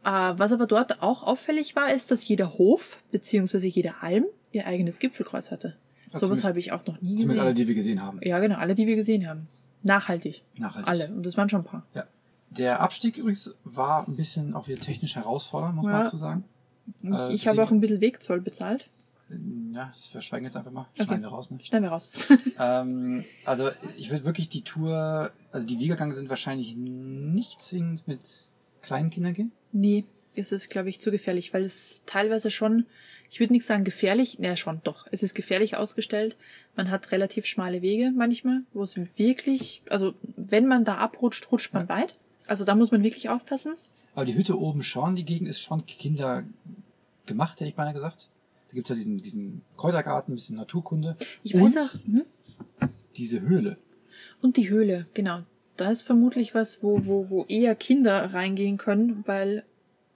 Äh, 0.05 0.39
was 0.39 0.53
aber 0.53 0.67
dort 0.67 1.03
auch 1.03 1.23
auffällig 1.23 1.77
war, 1.77 1.93
ist, 1.93 2.11
dass 2.11 2.27
jeder 2.27 2.55
Hof 2.55 3.03
beziehungsweise 3.11 3.67
jede 3.67 4.01
Alm 4.01 4.27
ihr 4.53 4.67
eigenes 4.67 4.99
Gipfelkreuz 4.99 5.51
hatte. 5.51 5.77
Sowas 6.19 6.45
habe 6.45 6.59
ich 6.59 6.73
auch 6.73 6.85
noch 6.87 7.01
nie 7.01 7.17
Zumindest 7.17 7.41
alle, 7.41 7.51
gesehen. 7.51 7.55
die 7.57 7.69
wir 7.69 7.75
gesehen 7.75 8.03
haben. 8.03 8.21
Ja, 8.23 8.39
genau, 8.41 8.57
alle, 8.57 8.75
die 8.75 8.87
wir 8.87 8.97
gesehen 8.97 9.27
haben. 9.29 9.49
Nachhaltig. 9.83 10.43
Nachhaltig. 10.59 10.89
Alle. 10.89 11.09
Und 11.09 11.25
das 11.25 11.37
waren 11.37 11.49
schon 11.49 11.61
ein 11.63 11.65
paar. 11.65 11.87
Ja. 11.95 12.05
Der 12.51 12.81
Abstieg 12.81 13.17
übrigens 13.17 13.55
war 13.65 14.07
ein 14.09 14.17
bisschen 14.17 14.55
auch 14.55 14.67
wieder 14.69 14.81
technisch 14.81 15.15
herausfordernd, 15.17 15.77
muss 15.77 15.85
man 15.87 15.95
Ja. 15.95 16.03
dazu 16.05 16.17
sagen. 16.17 16.45
Ich, 17.03 17.11
Äh, 17.11 17.33
ich 17.33 17.49
habe 17.49 17.63
auch 17.63 17.71
ein 17.71 17.81
bisschen 17.81 18.01
Wegzoll 18.01 18.41
bezahlt. 18.41 18.91
Ja, 19.73 19.87
das 19.93 20.07
verschweigen 20.09 20.45
jetzt 20.47 20.57
einfach 20.57 20.73
mal. 20.73 20.87
Okay. 20.95 21.05
Schneiden 21.05 21.23
wir 21.23 21.29
raus, 21.29 21.51
ne? 21.53 21.59
Schnell 21.63 21.83
wir 21.83 21.91
raus. 21.91 22.09
Ähm, 22.59 23.25
also 23.45 23.71
ich 23.97 24.11
würde 24.11 24.25
wirklich 24.25 24.49
die 24.49 24.63
Tour, 24.63 25.31
also 25.53 25.67
die 25.67 25.79
Wiegergangen 25.79 26.13
sind 26.13 26.29
wahrscheinlich 26.29 26.75
nicht 26.77 27.63
zwingend 27.63 28.09
mit 28.09 28.21
kleinen 28.83 29.11
Kindern 29.11 29.33
gehen. 29.33 29.53
Nee, 29.73 30.05
ist 30.35 30.53
es, 30.53 30.69
glaube 30.69 30.89
ich, 30.89 31.01
zu 31.01 31.11
gefährlich, 31.13 31.55
weil 31.55 31.63
es 31.63 32.03
teilweise 32.07 32.51
schon, 32.51 32.87
ich 33.31 33.39
würde 33.41 33.53
nicht 33.53 33.65
sagen 33.65 33.85
gefährlich, 33.85 34.39
naja 34.41 34.57
schon, 34.57 34.81
doch, 34.83 35.07
es 35.13 35.23
ist 35.23 35.35
gefährlich 35.35 35.77
ausgestellt. 35.77 36.37
Man 36.77 36.91
hat 36.91 37.13
relativ 37.13 37.47
schmale 37.47 37.81
Wege 37.81 38.13
manchmal, 38.15 38.63
wo 38.73 38.83
es 38.83 38.97
wirklich, 39.17 39.83
also 39.89 40.15
wenn 40.37 40.67
man 40.67 40.85
da 40.85 40.97
abrutscht, 40.97 41.51
rutscht 41.53 41.73
man 41.73 41.89
weit. 41.89 42.19
Also 42.47 42.65
da 42.65 42.75
muss 42.75 42.91
man 42.91 43.03
wirklich 43.05 43.29
aufpassen. 43.29 43.75
Aber 44.17 44.25
die 44.25 44.35
Hütte 44.35 44.59
oben 44.59 44.83
schon, 44.83 45.15
die 45.15 45.25
Gegend 45.25 45.49
ist 45.49 45.61
schon 45.61 45.87
Kinder 45.87 46.43
gemacht, 47.27 47.61
hätte 47.61 47.69
ich 47.71 47.77
beinahe 47.77 47.95
gesagt. 47.95 48.29
Da 48.69 48.75
gibt's 48.75 48.89
ja 48.89 48.97
diesen, 48.97 49.19
diesen 49.23 49.63
Kräutergarten, 49.77 50.33
ein 50.33 50.37
bisschen 50.37 50.57
Naturkunde. 50.57 51.17
Ich 51.45 51.55
Und 51.55 51.63
weiß 51.63 51.77
auch, 51.79 51.95
hm? 52.05 52.25
diese 53.17 53.41
Höhle. 53.41 53.79
Und 54.43 54.57
die 54.57 54.69
Höhle, 54.69 55.07
genau. 55.15 55.43
Da 55.77 55.91
ist 55.91 56.03
vermutlich 56.03 56.55
was, 56.55 56.83
wo, 56.83 57.07
wo, 57.07 57.31
wo 57.31 57.45
eher 57.45 57.75
Kinder 57.77 58.33
reingehen 58.35 58.77
können, 58.77 59.23
weil 59.27 59.65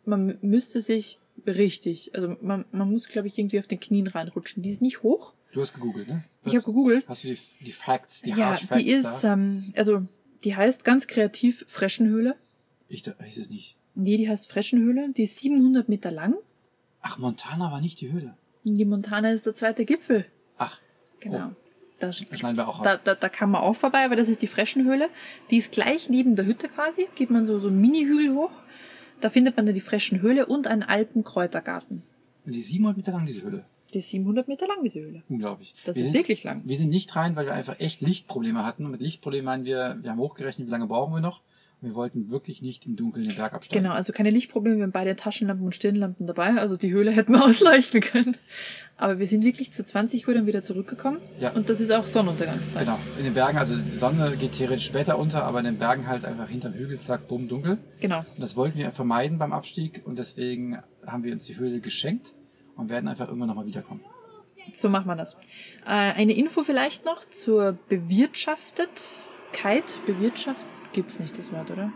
man 0.04 0.30
mü- 0.32 0.38
müsste 0.42 0.82
sich 0.82 1.18
richtig, 1.46 2.14
also 2.14 2.36
man, 2.40 2.64
man 2.72 2.90
muss, 2.90 3.08
glaube 3.08 3.28
ich, 3.28 3.38
irgendwie 3.38 3.58
auf 3.58 3.66
den 3.66 3.80
Knien 3.80 4.06
reinrutschen. 4.06 4.62
Die 4.62 4.70
ist 4.70 4.82
nicht 4.82 5.02
hoch. 5.02 5.34
Du 5.52 5.60
hast 5.60 5.74
gegoogelt, 5.74 6.08
ne? 6.08 6.24
Ich 6.44 6.54
habe 6.54 6.64
gegoogelt. 6.64 7.04
Hast 7.08 7.22
du 7.24 7.28
die, 7.28 7.38
die 7.60 7.72
Facts, 7.72 8.22
die 8.22 8.30
ja, 8.30 8.46
Hard 8.50 8.60
Facts 8.60 8.82
die 8.82 8.90
ist, 8.90 9.20
da? 9.22 9.34
ähm, 9.34 9.72
also 9.76 10.02
die 10.42 10.56
heißt 10.56 10.84
ganz 10.84 11.06
kreativ 11.06 11.64
Freschenhöhle. 11.68 12.36
Ich 12.88 13.02
da- 13.02 13.14
weiß 13.18 13.36
es 13.38 13.50
nicht. 13.50 13.76
Nee, 13.94 14.16
die 14.16 14.28
heißt 14.28 14.50
Freschenhöhle. 14.50 15.10
Die 15.16 15.22
ist 15.22 15.38
700 15.38 15.88
Meter 15.88 16.10
lang. 16.10 16.34
Ach, 17.00 17.18
Montana 17.18 17.70
war 17.70 17.80
nicht 17.80 18.00
die 18.00 18.10
Höhle. 18.10 18.36
Die 18.64 18.84
Montana 18.84 19.30
ist 19.30 19.46
der 19.46 19.54
zweite 19.54 19.84
Gipfel. 19.84 20.26
Ach, 20.58 20.80
Genau. 21.20 21.52
Da, 22.00 22.08
das 22.08 22.16
schneiden 22.18 22.56
wir 22.56 22.66
auch 22.68 22.82
da, 22.82 22.94
raus. 22.94 23.00
da, 23.04 23.14
da 23.14 23.28
kann 23.28 23.50
man 23.50 23.62
auch 23.62 23.76
vorbei, 23.76 24.04
aber 24.04 24.16
das 24.16 24.28
ist 24.28 24.42
die 24.42 24.46
Freschenhöhle. 24.48 25.08
Die 25.50 25.58
ist 25.58 25.70
gleich 25.72 26.10
neben 26.10 26.34
der 26.34 26.44
Hütte 26.44 26.68
quasi. 26.68 27.06
Geht 27.14 27.30
man 27.30 27.44
so, 27.44 27.58
so 27.60 27.68
einen 27.68 27.80
Mini-Hügel 27.80 28.34
hoch. 28.34 28.50
Da 29.20 29.30
findet 29.30 29.56
man 29.56 29.66
dann 29.66 29.74
die 29.74 29.80
Freschenhöhle 29.80 30.46
und 30.46 30.66
einen 30.66 30.82
Alpenkräutergarten. 30.82 32.02
Und 32.46 32.52
die 32.54 32.62
700 32.62 32.96
Meter 32.96 33.12
lang, 33.12 33.26
diese 33.26 33.42
Höhle. 33.42 33.64
Die 33.92 33.98
ist 34.00 34.10
700 34.10 34.48
Meter 34.48 34.66
lang, 34.66 34.78
diese 34.82 35.00
Höhle. 35.00 35.22
Unglaublich. 35.28 35.74
Das 35.84 35.96
Wir 35.96 36.02
ist 36.02 36.08
sind- 36.08 36.18
wirklich 36.18 36.42
lang. 36.44 36.62
Wir 36.64 36.76
sind 36.76 36.88
nicht 36.90 37.14
rein, 37.16 37.36
weil 37.36 37.46
wir 37.46 37.54
einfach 37.54 37.78
echt 37.78 38.00
Lichtprobleme 38.00 38.64
hatten. 38.66 38.84
Und 38.84 38.90
mit 38.90 39.00
Lichtproblemen 39.00 39.44
meinen 39.46 39.64
wir, 39.64 39.98
wir 40.02 40.10
haben 40.10 40.18
hochgerechnet, 40.18 40.66
wie 40.66 40.70
lange 40.70 40.86
brauchen 40.86 41.14
wir 41.14 41.20
noch. 41.20 41.40
Wir 41.84 41.94
wollten 41.94 42.30
wirklich 42.30 42.62
nicht 42.62 42.86
im 42.86 42.96
Dunkeln 42.96 43.26
den 43.26 43.36
Berg 43.36 43.52
absteigen. 43.54 43.82
Genau, 43.84 43.94
also 43.94 44.12
keine 44.12 44.30
Lichtprobleme, 44.30 44.76
wir 44.78 44.82
haben 44.84 44.92
beide 44.92 45.16
Taschenlampen 45.16 45.64
und 45.66 45.74
Stirnlampen 45.74 46.26
dabei, 46.26 46.54
also 46.56 46.76
die 46.76 46.92
Höhle 46.92 47.10
hätten 47.12 47.32
wir 47.32 47.44
ausleuchten 47.44 48.00
können. 48.00 48.36
Aber 48.96 49.18
wir 49.18 49.26
sind 49.26 49.44
wirklich 49.44 49.72
zu 49.72 49.84
20 49.84 50.28
Uhr 50.28 50.34
dann 50.34 50.46
wieder 50.46 50.62
zurückgekommen 50.62 51.18
Ja. 51.40 51.50
und 51.52 51.68
das 51.68 51.80
ist 51.80 51.90
auch 51.90 52.06
Sonnenuntergangszeit. 52.06 52.84
Genau, 52.84 52.98
in 53.18 53.24
den 53.24 53.34
Bergen, 53.34 53.58
also 53.58 53.74
die 53.76 53.96
Sonne 53.96 54.36
geht 54.36 54.52
theoretisch 54.52 54.86
später 54.86 55.18
unter, 55.18 55.44
aber 55.44 55.58
in 55.58 55.64
den 55.64 55.78
Bergen 55.78 56.06
halt 56.06 56.24
einfach 56.24 56.48
hinterm 56.48 56.74
Hügel, 56.74 56.98
zack, 57.00 57.26
bumm, 57.28 57.48
dunkel. 57.48 57.78
Genau. 58.00 58.20
Und 58.20 58.40
das 58.40 58.56
wollten 58.56 58.78
wir 58.78 58.92
vermeiden 58.92 59.38
beim 59.38 59.52
Abstieg 59.52 60.02
und 60.04 60.18
deswegen 60.18 60.78
haben 61.06 61.24
wir 61.24 61.32
uns 61.32 61.44
die 61.44 61.56
Höhle 61.56 61.80
geschenkt 61.80 62.34
und 62.76 62.88
werden 62.88 63.08
einfach 63.08 63.26
irgendwann 63.28 63.48
nochmal 63.48 63.66
wiederkommen. 63.66 64.00
So 64.72 64.88
macht 64.88 65.06
man 65.06 65.18
das. 65.18 65.34
Äh, 65.84 65.90
eine 65.90 66.32
Info 66.32 66.62
vielleicht 66.62 67.04
noch 67.04 67.28
zur 67.28 67.76
Bewirtschaftetkeit. 67.88 70.00
Bewirtschaft 70.06 70.64
gibt's 70.94 71.18
nicht 71.18 71.36
das 71.38 71.52
Wort, 71.52 71.70
oder? 71.70 71.92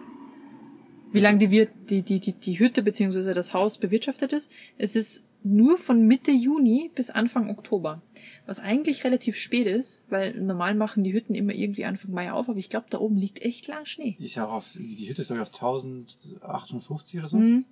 Wie 1.10 1.20
lange 1.20 1.38
die, 1.38 1.50
Wir- 1.50 1.66
die, 1.66 2.02
die, 2.02 2.20
die, 2.20 2.34
die 2.34 2.58
Hütte 2.58 2.82
bzw. 2.82 3.32
das 3.32 3.54
Haus 3.54 3.78
bewirtschaftet 3.78 4.32
ist. 4.34 4.50
Es 4.76 4.94
ist 4.94 5.24
nur 5.42 5.78
von 5.78 6.06
Mitte 6.06 6.32
Juni 6.32 6.90
bis 6.94 7.08
Anfang 7.10 7.48
Oktober. 7.48 8.02
Was 8.44 8.58
eigentlich 8.60 9.04
relativ 9.04 9.36
spät 9.36 9.66
ist, 9.66 10.02
weil 10.10 10.34
normal 10.38 10.74
machen 10.74 11.04
die 11.04 11.12
Hütten 11.14 11.34
immer 11.34 11.54
irgendwie 11.54 11.84
Anfang 11.86 12.10
Mai 12.12 12.30
auf, 12.32 12.48
aber 12.48 12.58
ich 12.58 12.68
glaube, 12.68 12.86
da 12.90 12.98
oben 12.98 13.16
liegt 13.16 13.40
echt 13.40 13.68
lang 13.68 13.86
Schnee. 13.86 14.16
Ist 14.18 14.34
ja 14.34 14.46
auch 14.46 14.52
auf, 14.52 14.66
die 14.74 15.08
Hütte 15.08 15.22
ist 15.22 15.28
glaube 15.28 15.42
ich 15.42 15.48
auf 15.48 15.54
1850 15.54 17.20
oder 17.20 17.28
so. 17.28 17.38
Hm, 17.38 17.64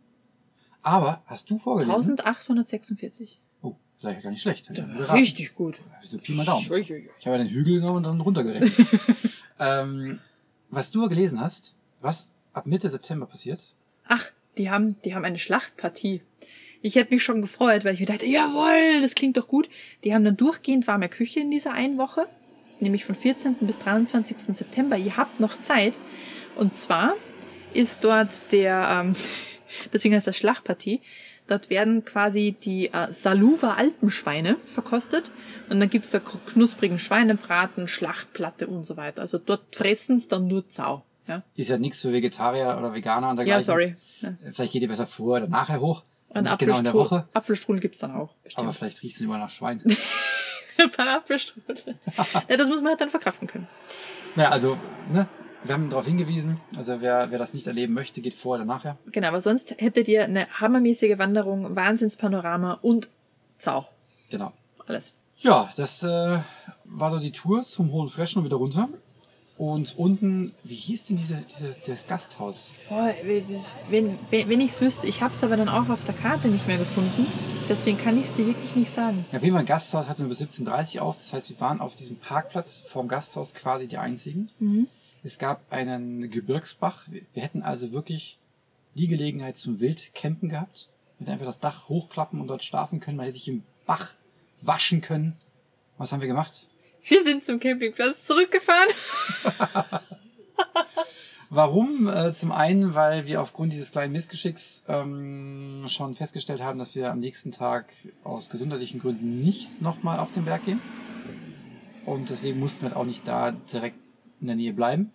Aber 0.83 1.23
hast 1.27 1.51
du 1.51 1.59
vorgelesen? 1.59 1.93
1846. 1.93 3.41
Oh, 3.63 3.75
sei 3.99 4.13
ja 4.15 4.21
gar 4.21 4.31
nicht 4.31 4.43
schlecht. 4.43 4.71
Richtig 5.13 5.55
gut. 5.55 5.81
So 6.03 6.19
Pi 6.19 6.33
mal 6.33 6.47
Daumen. 6.47 6.65
Ich 6.65 7.27
habe 7.27 7.37
ja 7.37 7.39
den 7.39 7.49
Hügel 7.49 7.81
genommen 7.81 7.97
und 7.99 8.03
dann 8.05 8.21
runtergerechnet. 8.21 8.73
ähm, 9.59 10.21
was 10.71 10.91
du 10.91 11.09
gelesen 11.09 11.41
hast, 11.41 11.75
was 12.01 12.29
ab 12.53 12.67
Mitte 12.67 12.91
September 12.91 13.27
passiert, 13.27 13.75
Ach, 14.09 14.31
die 14.57 14.71
haben, 14.71 14.97
die 15.05 15.15
haben 15.15 15.25
eine 15.25 15.39
Schlachtpartie. 15.39 16.23
Ich 16.83 16.95
hätte 16.95 17.13
mich 17.13 17.25
schon 17.25 17.41
gefreut, 17.41 17.85
weil 17.85 17.95
ich 17.95 18.01
mir 18.01 18.07
dachte, 18.07 18.27
jawohl, 18.27 19.01
das 19.01 19.15
klingt 19.15 19.37
doch 19.37 19.49
gut. 19.49 19.69
Die 20.05 20.15
haben 20.15 20.25
dann 20.25 20.37
durchgehend 20.37 20.87
warme 20.87 21.09
Küche 21.09 21.41
in 21.41 21.51
dieser 21.51 21.73
einen 21.73 21.99
Woche, 21.99 22.29
nämlich 22.81 23.05
von 23.05 23.15
14. 23.15 23.57
bis 23.61 23.79
23. 23.79 24.37
September. 24.57 24.97
Ihr 24.97 25.17
habt 25.17 25.41
noch 25.41 25.61
Zeit. 25.63 25.99
Und 26.55 26.77
zwar 26.77 27.15
ist 27.75 28.05
dort 28.05 28.31
der, 28.53 29.03
ähm, 29.05 29.17
deswegen 29.93 30.15
heißt 30.15 30.27
das 30.27 30.37
Schlachtpartie, 30.37 31.01
dort 31.47 31.71
werden 31.71 32.05
quasi 32.05 32.57
die 32.61 32.93
äh, 32.93 33.13
Saluva 33.13 33.75
Alpenschweine 33.75 34.57
verkostet. 34.67 35.31
Und 35.69 35.81
dann 35.81 35.91
gibt's 35.91 36.11
da 36.11 36.21
knusprigen 36.21 36.99
Schweinebraten, 36.99 37.89
Schlachtplatte 37.89 38.67
und 38.67 38.85
so 38.85 38.97
weiter. 38.97 39.23
Also 39.23 39.39
dort 39.39 39.75
fressen's 39.75 40.29
dann 40.29 40.47
nur 40.47 40.69
Zau. 40.69 41.05
Ja, 41.27 41.43
ist 41.57 41.71
ja 41.71 41.79
nichts 41.79 42.03
für 42.03 42.13
Vegetarier 42.13 42.77
oder 42.79 42.95
Veganer 42.95 43.31
und 43.31 43.39
ja 43.39 43.45
dergleichen. 43.45 43.65
sorry. 43.65 43.97
Ja. 44.21 44.35
Vielleicht 44.53 44.73
geht 44.73 44.83
ihr 44.83 44.89
besser 44.89 45.07
vor 45.07 45.39
oder 45.39 45.49
nachher 45.49 45.81
hoch. 45.81 46.05
Und 46.29 46.45
genau 46.59 46.79
in 46.79 46.85
der 46.85 46.93
Apfelstrudel, 46.93 46.95
Woche. 46.95 47.29
Apfelstrudel 47.33 47.81
gibt's 47.81 47.99
dann 47.99 48.13
auch. 48.13 48.31
Aber 48.31 48.31
Bestimmt. 48.45 48.75
vielleicht 48.75 49.03
riecht 49.03 49.17
es 49.17 49.23
immer 49.23 49.39
nach 49.39 49.51
Schwein. 49.51 49.83
Bei 50.97 51.05
Apfelstrudel. 51.05 51.99
ja, 52.49 52.57
das 52.57 52.69
muss 52.69 52.81
man 52.81 52.91
halt 52.91 53.01
dann 53.01 53.11
verkraften 53.11 53.49
können. 53.49 53.67
naja, 54.35 54.51
also, 54.51 54.79
ne? 55.13 55.27
Wir 55.67 55.75
haben 55.75 55.91
darauf 55.91 56.07
hingewiesen. 56.07 56.61
Also 56.77 57.01
wer, 57.01 57.31
wer 57.31 57.39
das 57.39 57.55
nicht 57.55 57.67
erleben 57.67 57.95
möchte, 57.95 58.21
geht 58.21 58.35
vor 58.35 58.57
oder 58.57 58.65
nachher. 58.65 58.97
Genau, 59.11 59.29
aber 59.29 59.41
sonst 59.41 59.75
hättet 59.79 60.09
ihr 60.09 60.25
eine 60.25 60.49
hammermäßige 60.49 61.19
Wanderung, 61.19 61.75
Wahnsinnspanorama 61.75 62.79
und 62.83 63.09
Zau. 63.59 63.87
Genau. 64.31 64.53
Alles. 64.87 65.13
Ja, 65.39 65.71
das 65.77 66.03
äh, 66.03 66.39
war 66.85 67.11
so 67.11 67.19
die 67.19 67.33
Tour 67.33 67.65
zum 67.65 67.91
Hohen 67.93 68.09
Freschen 68.09 68.39
und 68.39 68.45
wieder 68.45 68.57
runter. 68.57 68.89
Und 69.59 69.97
unten, 69.97 70.55
wie 70.65 70.75
hieß 70.75 71.07
denn 71.07 71.17
diese, 71.17 71.37
dieses, 71.37 71.81
dieses 71.81 72.07
Gasthaus? 72.07 72.73
Boah, 72.91 73.15
wenn, 73.23 74.19
wenn, 74.31 74.49
wenn 74.49 74.61
ich's 74.61 74.81
wüsste, 74.83 75.07
ich 75.07 75.23
hab's 75.23 75.43
aber 75.43 75.57
dann 75.57 75.71
auch 75.71 75.89
auf 75.89 76.05
der 76.05 76.15
Karte 76.15 76.49
nicht 76.49 76.67
mehr 76.67 76.77
gefunden. 76.77 77.27
Deswegen 77.69 77.97
kann 77.97 78.21
ich's 78.21 78.35
dir 78.35 78.47
wirklich 78.47 78.77
nicht 78.77 78.93
sagen. 78.93 79.25
Ja, 79.33 79.39
auf 79.39 79.43
jeden 79.43 79.55
Fall 79.55 79.63
ein 79.63 79.67
Gasthaus 79.67 80.07
hatten 80.07 80.23
wir 80.23 80.29
bis 80.29 80.43
17.30 80.43 80.97
Uhr 80.97 81.03
auf. 81.03 81.17
Das 81.17 81.33
heißt, 81.33 81.49
wir 81.49 81.59
waren 81.59 81.81
auf 81.81 81.95
diesem 81.95 82.17
Parkplatz 82.17 82.81
vorm 82.87 83.09
Gasthaus 83.09 83.55
quasi 83.55 83.89
die 83.89 83.97
einzigen. 83.97 84.51
Mhm. 84.59 84.89
Es 85.27 85.41
gab 85.41 85.73
einen 85.73 86.31
Gebirgsbach. 86.31 87.09
Wir 87.09 87.43
hätten 87.43 87.63
also 87.63 87.91
wirklich 87.91 88.39
die 88.95 89.09
Gelegenheit 89.09 89.59
zum 89.59 89.81
Wildcampen 89.81 90.49
gehabt. 90.49 90.89
Wir 91.19 91.25
hätten 91.25 91.33
einfach 91.33 91.47
das 91.47 91.59
Dach 91.59 91.89
hochklappen 91.89 92.41
und 92.41 92.47
dort 92.47 92.63
schlafen 92.63 93.01
können. 93.01 93.17
Man 93.17 93.27
hätte 93.27 93.37
sich 93.37 93.49
im 93.49 93.65
Bach 93.87 94.15
waschen 94.61 95.01
können. 95.01 95.35
Was 95.99 96.13
haben 96.13 96.21
wir 96.21 96.29
gemacht? 96.29 96.69
Wir 97.09 97.25
sind 97.25 97.43
zum 97.43 97.59
Campingplatz 97.59 98.25
zurückgefahren. 98.25 98.89
Warum? 101.51 102.07
Äh, 102.07 102.33
zum 102.33 102.53
einen, 102.53 102.95
weil 102.95 103.27
wir 103.27 103.43
aufgrund 103.43 103.73
dieses 103.73 103.91
kleinen 103.91 104.13
Missgeschicks 104.13 104.85
ähm, 104.87 105.87
schon 105.89 106.15
festgestellt 106.15 106.63
haben, 106.63 106.79
dass 106.79 106.95
wir 106.95 107.11
am 107.11 107.19
nächsten 107.19 107.51
Tag 107.51 107.87
aus 108.23 108.49
gesundheitlichen 108.49 109.01
Gründen 109.01 109.43
nicht 109.43 109.83
nochmal 109.83 110.21
auf 110.21 110.33
den 110.35 110.45
Berg 110.45 110.65
gehen. 110.67 110.81
Und 112.05 112.31
deswegen 112.31 112.61
mussten 112.61 112.87
wir 112.87 112.97
auch 112.97 113.05
nicht 113.05 113.27
da 113.27 113.51
direkt 113.51 113.99
in 114.41 114.47
der 114.47 114.55
Nähe 114.55 114.73
bleiben. 114.73 115.11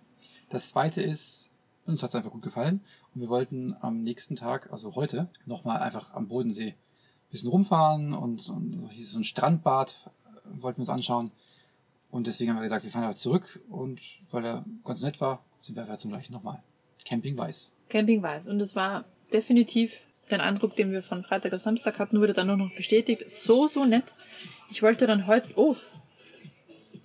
Das 0.52 0.70
zweite 0.70 1.02
ist, 1.02 1.50
uns 1.86 2.04
hat 2.04 2.10
es 2.10 2.16
einfach 2.16 2.32
gut 2.32 2.42
gefallen. 2.42 2.82
Und 3.14 3.22
wir 3.22 3.30
wollten 3.30 3.76
am 3.82 4.04
nächsten 4.04 4.36
Tag, 4.36 4.72
also 4.72 4.96
heute, 4.96 5.28
nochmal 5.46 5.80
einfach 5.80 6.14
am 6.14 6.28
Bodensee 6.28 6.70
ein 6.70 7.32
bisschen 7.32 7.50
rumfahren 7.50 8.14
und, 8.14 8.48
und 8.50 8.90
hier 8.92 9.06
so 9.06 9.20
ein 9.20 9.24
Strandbad 9.24 9.96
äh, 10.06 10.62
wollten 10.62 10.78
wir 10.78 10.84
uns 10.84 10.90
anschauen. 10.90 11.32
Und 12.10 12.28
deswegen 12.28 12.52
haben 12.52 12.58
wir 12.58 12.64
gesagt, 12.64 12.84
wir 12.84 12.92
fahren 12.92 13.04
einfach 13.06 13.18
zurück 13.18 13.62
und 13.70 14.02
weil 14.32 14.46
er 14.46 14.66
ganz 14.84 15.02
nett 15.02 15.22
war, 15.22 15.44
sind 15.62 15.76
wir 15.76 15.84
einfach 15.84 15.98
zum 15.98 16.12
gleichen 16.12 16.34
nochmal. 16.34 16.62
Camping 17.06 17.38
Weiß. 17.38 17.72
Camping 17.90 18.24
es. 18.24 18.48
Und 18.48 18.60
es 18.60 18.76
war 18.76 19.06
definitiv 19.34 20.02
der 20.30 20.42
Eindruck, 20.42 20.76
den 20.76 20.92
wir 20.92 21.04
von 21.04 21.24
Freitag 21.24 21.54
auf 21.54 21.62
Samstag 21.62 22.00
hatten, 22.00 22.20
wurde 22.20 22.34
dann 22.34 22.48
nur 22.48 22.58
noch 22.58 22.74
bestätigt. 22.76 23.30
So, 23.30 23.68
so 23.68 23.86
nett. 23.86 24.16
Ich 24.70 24.82
wollte 24.82 25.08
dann 25.08 25.28
heute, 25.28 25.50
oh, 25.56 25.76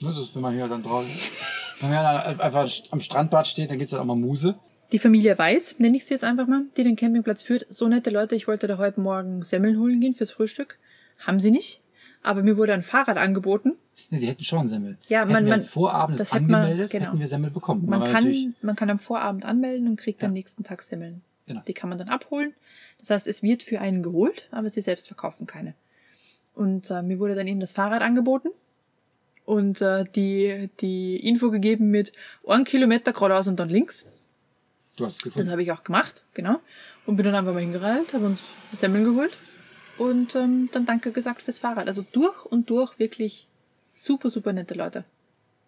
Das 0.00 0.16
ist, 0.16 0.34
wenn 0.34 0.42
man 0.42 0.54
hier 0.54 0.68
dann 0.68 0.82
draußen, 0.82 1.10
wenn 1.80 1.90
man 1.90 2.04
einfach 2.40 2.68
am 2.90 3.00
Strandbad 3.00 3.46
steht, 3.46 3.70
dann 3.70 3.78
gibt's 3.78 3.92
halt 3.92 4.00
auch 4.02 4.06
mal 4.06 4.16
Muse. 4.16 4.56
Die 4.92 4.98
Familie 4.98 5.36
Weiß, 5.36 5.76
nenne 5.78 5.96
ich 5.96 6.06
sie 6.06 6.14
jetzt 6.14 6.22
einfach 6.24 6.46
mal, 6.46 6.62
die 6.76 6.84
den 6.84 6.94
Campingplatz 6.96 7.42
führt. 7.42 7.66
So 7.68 7.88
nette 7.88 8.10
Leute, 8.10 8.34
ich 8.36 8.46
wollte 8.46 8.66
da 8.68 8.78
heute 8.78 9.00
Morgen 9.00 9.42
Semmeln 9.42 9.78
holen 9.78 10.00
gehen 10.00 10.14
fürs 10.14 10.30
Frühstück. 10.30 10.78
Haben 11.26 11.40
sie 11.40 11.50
nicht. 11.50 11.80
Aber 12.22 12.42
mir 12.42 12.56
wurde 12.56 12.72
ein 12.72 12.82
Fahrrad 12.82 13.18
angeboten. 13.18 13.72
Ne, 14.10 14.18
Sie 14.18 14.26
hätten 14.28 14.44
schon 14.44 14.68
Semmel. 14.68 14.98
Ja, 15.08 15.20
hätten 15.20 15.32
man- 15.32 15.44
wir 15.44 15.50
man- 15.50 15.60
am 15.60 15.66
Vorabend 15.66 16.20
das 16.20 16.32
hätte 16.32 16.44
man- 16.44 16.60
angemeldet, 16.62 16.90
genau. 16.90 17.06
hätten 17.06 17.18
wir 17.18 17.26
Semmel 17.26 17.50
bekommen. 17.50 17.86
Man 17.86 18.04
kann, 18.04 18.54
man 18.62 18.76
kann 18.76 18.90
am 18.90 18.98
Vorabend 18.98 19.44
anmelden 19.44 19.88
und 19.88 19.96
kriegt 19.96 20.22
Ja. 20.22 20.28
am 20.28 20.34
nächsten 20.34 20.62
Tag 20.64 20.82
Semmeln. 20.82 21.22
Genau. 21.46 21.62
Die 21.66 21.72
kann 21.74 21.88
man 21.88 21.98
dann 21.98 22.08
abholen. 22.08 22.52
Das 22.98 23.10
heißt, 23.10 23.26
es 23.26 23.42
wird 23.42 23.62
für 23.62 23.80
einen 23.80 24.02
geholt, 24.02 24.48
aber 24.50 24.68
sie 24.68 24.82
selbst 24.82 25.06
verkaufen 25.08 25.46
keine. 25.46 25.74
Und 26.54 26.90
äh, 26.90 27.02
mir 27.02 27.18
wurde 27.18 27.34
dann 27.34 27.46
eben 27.46 27.60
das 27.60 27.72
Fahrrad 27.72 28.02
angeboten 28.02 28.48
und 29.46 29.80
äh, 29.80 30.04
die, 30.14 30.68
die 30.80 31.16
Info 31.26 31.50
gegeben 31.50 31.90
mit 31.90 32.12
einen 32.46 32.64
Kilometer 32.64 33.12
geradeaus 33.12 33.48
und 33.48 33.58
dann 33.58 33.68
links. 33.70 34.04
Du 34.96 35.04
hast 35.06 35.12
es 35.12 35.18
Das 35.18 35.24
gefunden. 35.24 35.50
habe 35.50 35.62
ich 35.62 35.72
auch 35.72 35.82
gemacht, 35.84 36.22
genau. 36.34 36.60
Und 37.06 37.16
bin 37.16 37.24
dann 37.24 37.34
einfach 37.34 37.52
mal 37.54 37.60
hingeradelt, 37.60 38.12
habe 38.12 38.26
uns 38.26 38.42
Semmeln 38.72 39.04
geholt 39.04 39.36
und 39.98 40.34
ähm, 40.34 40.68
dann 40.72 40.84
Danke 40.84 41.12
gesagt 41.12 41.40
fürs 41.42 41.58
Fahrrad. 41.58 41.86
Also 41.86 42.04
durch 42.12 42.44
und 42.44 42.68
durch 42.70 42.98
wirklich 42.98 43.46
super, 43.86 44.28
super 44.30 44.52
nette 44.52 44.74
Leute. 44.74 45.04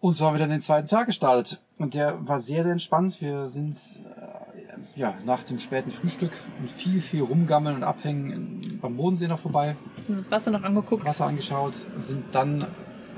Und 0.01 0.13
so 0.15 0.25
haben 0.25 0.33
wir 0.35 0.39
dann 0.39 0.49
den 0.49 0.61
zweiten 0.61 0.87
Tag 0.87 1.07
gestartet. 1.07 1.59
Und 1.77 1.93
der 1.93 2.25
war 2.27 2.39
sehr, 2.39 2.63
sehr 2.63 2.71
entspannt. 2.71 3.21
Wir 3.21 3.47
sind 3.47 3.75
äh, 3.75 4.99
ja, 4.99 5.17
nach 5.25 5.43
dem 5.43 5.59
späten 5.59 5.91
Frühstück 5.91 6.31
und 6.59 6.71
viel, 6.71 7.01
viel 7.01 7.21
rumgammeln 7.21 7.75
und 7.77 7.83
abhängen 7.83 8.31
in- 8.31 8.79
beim 8.79 8.95
Bodensee 8.97 9.27
noch 9.27 9.39
vorbei. 9.39 9.75
Haben 10.07 10.17
uns 10.17 10.31
Wasser 10.31 10.51
noch 10.51 10.63
angeguckt. 10.63 11.03
Wasser 11.05 11.25
angeschaut, 11.25 11.73
sind 11.99 12.23
dann 12.33 12.65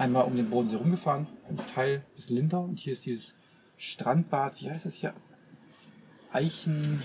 einmal 0.02 0.26
um 0.26 0.36
den 0.36 0.50
Bodensee 0.50 0.76
rumgefahren, 0.78 1.28
ein 1.48 1.60
Teil 1.74 2.04
bis 2.16 2.30
Lindau. 2.30 2.64
Und 2.64 2.80
hier 2.80 2.94
ist 2.94 3.06
dieses 3.06 3.36
Strandbad, 3.78 4.62
wie 4.62 4.70
heißt 4.70 4.86
das 4.86 4.96
hier? 4.96 5.14
Eichen. 6.34 7.02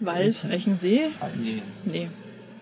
Wald, 0.00 0.26
Eichen, 0.36 0.50
Eichensee? 0.50 1.00
Ah, 1.20 1.28
nee, 1.36 1.62
Nee. 1.84 2.08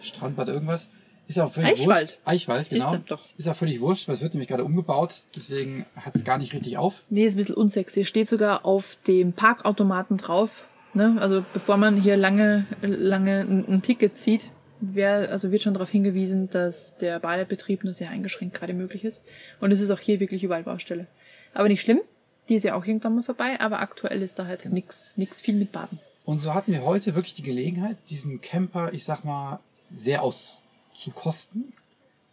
Strandbad 0.01 0.49
irgendwas. 0.49 0.89
Ist 1.27 1.39
auch 1.41 1.51
völlig 1.53 1.73
Eichwald. 1.81 2.09
wurscht. 2.13 2.19
Eichwald, 2.25 2.71
genau. 2.71 2.97
Doch. 3.07 3.21
Ist 3.37 3.49
auch 3.49 3.57
völlig 3.57 3.81
wurscht, 3.81 4.09
weil 4.09 4.15
es 4.15 4.23
wird 4.23 4.33
nämlich 4.35 4.49
gerade 4.49 4.65
umgebaut. 4.65 5.23
Deswegen 5.37 5.85
hat 5.97 6.15
es 6.15 6.25
gar 6.25 6.39
nicht 6.39 6.55
richtig 6.55 6.79
auf. 6.79 7.03
Nee, 7.11 7.25
ist 7.27 7.35
ein 7.35 7.39
bisschen 7.39 7.55
unsexy. 7.57 8.05
Steht 8.07 8.29
sogar 8.29 8.65
auf 8.65 8.97
dem 9.07 9.33
Parkautomaten 9.35 10.17
drauf. 10.17 10.67
Ne? 10.95 11.17
Also 11.21 11.45
bevor 11.53 11.77
man 11.77 12.01
hier 12.01 12.17
lange, 12.17 12.67
lange 12.81 13.41
ein, 13.41 13.67
ein 13.69 13.83
Ticket 13.83 14.17
zieht, 14.17 14.51
wär, 14.81 15.31
also 15.31 15.51
wird 15.51 15.63
schon 15.63 15.75
darauf 15.75 15.91
hingewiesen, 15.91 16.51
dass 16.51 16.97
der 16.97 17.21
Badebetrieb 17.21 17.85
nur 17.85 17.95
sehr 17.95 18.11
eingeschränkt 18.11 18.55
gerade 18.55 18.75
möglich 18.75 19.05
ist. 19.05 19.23
Und 19.61 19.73
es 19.73 19.81
ist 19.81 19.91
auch 19.91 20.01
hier 20.01 20.21
wirklich 20.21 20.45
überall 20.45 20.63
Baustelle. 20.63 21.07
Aber 21.55 21.69
nicht 21.69 21.81
schlimm. 21.81 22.01
Die 22.49 22.55
ist 22.55 22.65
ja 22.65 22.75
auch 22.75 22.87
irgendwann 22.87 23.15
mal 23.15 23.23
vorbei, 23.23 23.61
aber 23.61 23.81
aktuell 23.81 24.23
ist 24.23 24.39
da 24.39 24.47
halt 24.47 24.65
nix, 24.67 25.13
nix 25.17 25.43
viel 25.43 25.55
mit 25.55 25.71
Baden. 25.71 25.99
Und 26.25 26.41
so 26.41 26.55
hatten 26.55 26.73
wir 26.73 26.85
heute 26.85 27.15
wirklich 27.15 27.35
die 27.35 27.43
Gelegenheit, 27.43 27.97
diesen 28.11 28.41
Camper, 28.41 28.93
ich 28.93 29.05
sag 29.05 29.25
mal, 29.25 29.61
sehr 29.91 30.23
auszukosten 30.23 31.73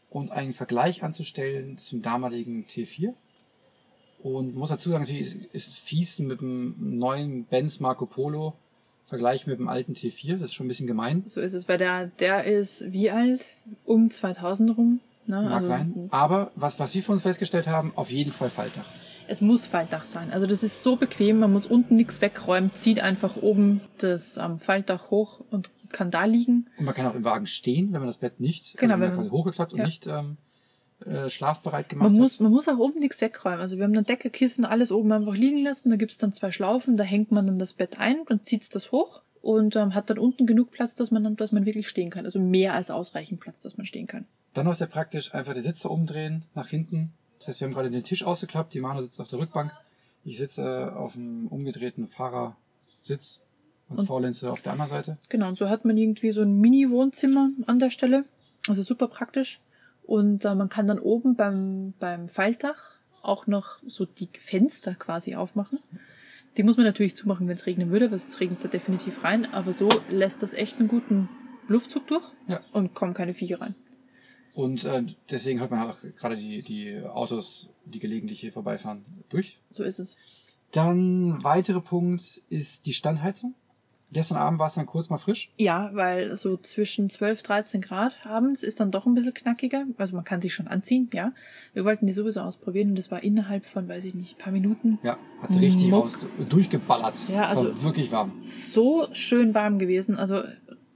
und 0.09 0.31
einen 0.31 0.53
Vergleich 0.53 1.03
anzustellen 1.03 1.77
zum 1.77 2.01
damaligen 2.01 2.65
T4. 2.65 3.13
Und 4.23 4.55
muss 4.55 4.69
dazu 4.69 4.89
sagen, 4.89 5.03
natürlich 5.03 5.35
ist, 5.53 5.53
ist 5.53 5.77
fies 5.77 6.19
mit 6.19 6.41
dem 6.41 6.97
neuen 6.97 7.45
Benz 7.45 7.79
Marco 7.79 8.05
Polo 8.05 8.53
Vergleich 9.07 9.45
mit 9.47 9.59
dem 9.59 9.67
alten 9.67 9.93
T4. 9.93 10.33
Das 10.37 10.49
ist 10.49 10.53
schon 10.55 10.65
ein 10.65 10.69
bisschen 10.69 10.87
gemein. 10.87 11.23
So 11.25 11.39
ist 11.41 11.53
es, 11.53 11.67
weil 11.69 11.77
der, 11.77 12.07
der 12.07 12.43
ist 12.45 12.91
wie 12.91 13.11
alt? 13.11 13.45
Um 13.85 14.09
2000 14.09 14.77
rum. 14.77 14.99
Ne? 15.27 15.41
Mag 15.41 15.51
Also, 15.53 15.67
sein. 15.69 16.07
Aber 16.11 16.51
was, 16.55 16.79
was 16.79 16.93
wir 16.95 17.03
für 17.03 17.11
uns 17.11 17.21
festgestellt 17.21 17.67
haben, 17.67 17.93
auf 17.95 18.11
jeden 18.11 18.31
Fall 18.31 18.49
Faltdach. 18.49 18.85
Es 19.27 19.41
muss 19.41 19.65
Faltdach 19.65 20.05
sein. 20.05 20.31
Also 20.31 20.45
das 20.45 20.61
ist 20.61 20.83
so 20.83 20.95
bequem, 20.97 21.39
man 21.39 21.51
muss 21.51 21.65
unten 21.65 21.95
nichts 21.95 22.21
wegräumen, 22.21 22.71
zieht 22.73 22.99
einfach 22.99 23.37
oben 23.37 23.81
das 23.97 24.37
ähm, 24.37 24.59
Faltdach 24.59 25.09
hoch 25.09 25.39
und 25.49 25.71
kann 25.89 26.11
da 26.11 26.25
liegen. 26.25 26.67
Und 26.77 26.85
man 26.85 26.93
kann 26.93 27.07
auch 27.07 27.15
im 27.15 27.23
Wagen 27.23 27.47
stehen, 27.47 27.87
wenn 27.93 27.99
man 28.01 28.07
das 28.07 28.17
Bett 28.17 28.39
nicht 28.39 28.77
Genau, 28.77 28.93
also 28.93 29.01
wenn 29.01 29.09
man- 29.09 29.17
quasi 29.17 29.29
hochgeklappt 29.29 29.73
und 29.73 29.79
ja. 29.79 29.85
nicht 29.85 30.05
ähm, 30.07 30.37
äh, 31.05 31.29
schlafbereit 31.29 31.89
gemacht 31.89 32.09
Man 32.11 32.19
muss, 32.21 32.35
hat. 32.35 32.41
man 32.41 32.51
muss 32.51 32.67
auch 32.69 32.77
oben 32.77 32.99
nichts 32.99 33.19
wegräumen. 33.21 33.59
Also 33.59 33.77
wir 33.77 33.83
haben 33.83 33.91
eine 33.93 34.03
Decke, 34.03 34.29
Kissen, 34.29 34.63
alles 34.65 34.91
oben 34.91 35.11
einfach 35.11 35.35
liegen 35.35 35.63
lassen. 35.63 35.89
Da 35.89 35.95
gibt's 35.97 36.17
dann 36.17 36.31
zwei 36.33 36.51
Schlaufen, 36.51 36.95
da 36.97 37.03
hängt 37.03 37.31
man 37.31 37.45
dann 37.47 37.59
das 37.59 37.73
Bett 37.73 37.99
ein 37.99 38.19
und 38.21 38.45
zieht's 38.45 38.69
das 38.69 38.91
hoch 38.91 39.21
und 39.41 39.75
ähm, 39.75 39.93
hat 39.93 40.09
dann 40.09 40.17
unten 40.19 40.45
genug 40.45 40.71
Platz, 40.71 40.95
dass 40.95 41.11
man 41.11 41.23
dann, 41.23 41.35
dass 41.35 41.51
man 41.51 41.65
wirklich 41.65 41.87
stehen 41.87 42.09
kann. 42.09 42.25
Also 42.25 42.39
mehr 42.39 42.73
als 42.73 42.89
ausreichend 42.91 43.39
Platz, 43.41 43.59
dass 43.59 43.77
man 43.77 43.85
stehen 43.85 44.07
kann. 44.07 44.25
Dann 44.53 44.65
noch 44.65 44.73
sehr 44.73 44.87
praktisch, 44.87 45.33
einfach 45.33 45.53
die 45.53 45.61
Sitze 45.61 45.89
umdrehen 45.89 46.43
nach 46.55 46.69
hinten. 46.69 47.11
Das 47.39 47.49
heißt, 47.49 47.59
wir 47.59 47.65
haben 47.67 47.73
gerade 47.73 47.91
den 47.91 48.03
Tisch 48.03 48.23
ausgeklappt, 48.23 48.73
die 48.73 48.79
Manu 48.79 49.01
sitzt 49.01 49.19
auf 49.19 49.27
der 49.27 49.39
Rückbank. 49.39 49.71
Ich 50.23 50.37
sitze 50.37 50.61
äh, 50.63 50.95
auf 50.97 51.13
dem 51.13 51.47
umgedrehten 51.47 52.07
Fahrersitz 52.07 53.41
und, 53.89 53.99
Und- 53.99 54.05
Vorlenze 54.07 54.51
auf 54.51 54.61
der 54.61 54.71
anderen 54.71 54.89
Seite. 54.89 55.17
Genau, 55.29 55.49
und 55.49 55.57
so 55.57 55.69
hat 55.69 55.85
man 55.85 55.97
irgendwie 55.97 56.31
so 56.31 56.41
ein 56.41 56.59
Mini-Wohnzimmer 56.59 57.49
an 57.67 57.79
der 57.79 57.89
Stelle. 57.91 58.25
Also 58.67 58.81
super 58.81 59.07
praktisch. 59.07 59.59
Und 60.05 60.45
äh, 60.45 60.55
man 60.55 60.69
kann 60.69 60.87
dann 60.87 60.99
oben 60.99 61.35
beim, 61.35 61.93
beim 61.99 62.27
Faltdach 62.29 62.95
auch 63.21 63.47
noch 63.47 63.79
so 63.85 64.05
die 64.05 64.29
Fenster 64.39 64.93
quasi 64.93 65.35
aufmachen. 65.35 65.79
Die 66.57 66.63
muss 66.63 66.77
man 66.77 66.85
natürlich 66.85 67.15
zumachen, 67.15 67.47
wenn 67.47 67.55
es 67.55 67.65
regnen 67.65 67.89
würde, 67.89 68.11
weil 68.11 68.19
sonst 68.19 68.39
regnet 68.39 68.59
es 68.59 68.63
ja 68.63 68.69
definitiv 68.69 69.23
rein. 69.23 69.45
Aber 69.45 69.73
so 69.73 69.89
lässt 70.09 70.43
das 70.43 70.53
echt 70.53 70.79
einen 70.79 70.87
guten 70.87 71.27
Luftzug 71.67 72.07
durch 72.07 72.23
Ja. 72.47 72.61
und 72.71 72.93
kommen 72.93 73.13
keine 73.13 73.33
Viecher 73.33 73.61
rein. 73.61 73.75
Und 74.53 74.85
äh, 74.85 75.03
deswegen 75.29 75.59
hört 75.59 75.71
man 75.71 75.81
auch 75.89 75.97
gerade 76.17 76.37
die, 76.37 76.61
die 76.61 77.01
Autos, 77.03 77.69
die 77.85 77.99
gelegentlich 77.99 78.39
hier 78.39 78.53
vorbeifahren, 78.53 79.03
durch. 79.29 79.57
So 79.69 79.83
ist 79.83 79.99
es. 79.99 80.15
Dann 80.71 81.43
weiterer 81.43 81.81
Punkt 81.81 82.41
ist 82.49 82.85
die 82.85 82.93
Standheizung. 82.93 83.53
Gestern 84.15 84.37
Abend 84.37 84.59
war 84.59 84.67
es 84.67 84.75
dann 84.75 84.85
kurz 84.85 85.09
mal 85.09 85.17
frisch. 85.17 85.51
Ja, 85.57 85.89
weil 85.93 86.37
so 86.37 86.55
zwischen 86.55 87.09
12, 87.09 87.43
13 87.43 87.81
Grad 87.81 88.15
abends 88.25 88.63
ist 88.63 88.79
dann 88.79 88.89
doch 88.89 89.05
ein 89.05 89.13
bisschen 89.13 89.33
knackiger. 89.33 89.83
Also 89.97 90.15
man 90.15 90.23
kann 90.23 90.41
sich 90.41 90.53
schon 90.53 90.69
anziehen, 90.69 91.09
ja. 91.13 91.33
Wir 91.73 91.83
wollten 91.83 92.07
die 92.07 92.13
sowieso 92.13 92.39
ausprobieren 92.39 92.91
und 92.91 92.97
das 92.97 93.11
war 93.11 93.21
innerhalb 93.23 93.65
von, 93.65 93.89
weiß 93.89 94.05
ich 94.05 94.15
nicht, 94.15 94.37
ein 94.37 94.41
paar 94.41 94.53
Minuten 94.53 94.99
Ja, 95.03 95.17
hat 95.41 95.51
sie 95.51 95.59
richtig 95.59 95.91
raus, 95.91 96.13
durchgeballert. 96.47 97.15
Ja, 97.27 97.47
also- 97.49 97.65
War 97.75 97.83
wirklich 97.83 98.09
warm. 98.13 98.31
so 98.39 99.05
schön 99.11 99.53
warm 99.53 99.79
gewesen. 99.79 100.15
Also 100.15 100.43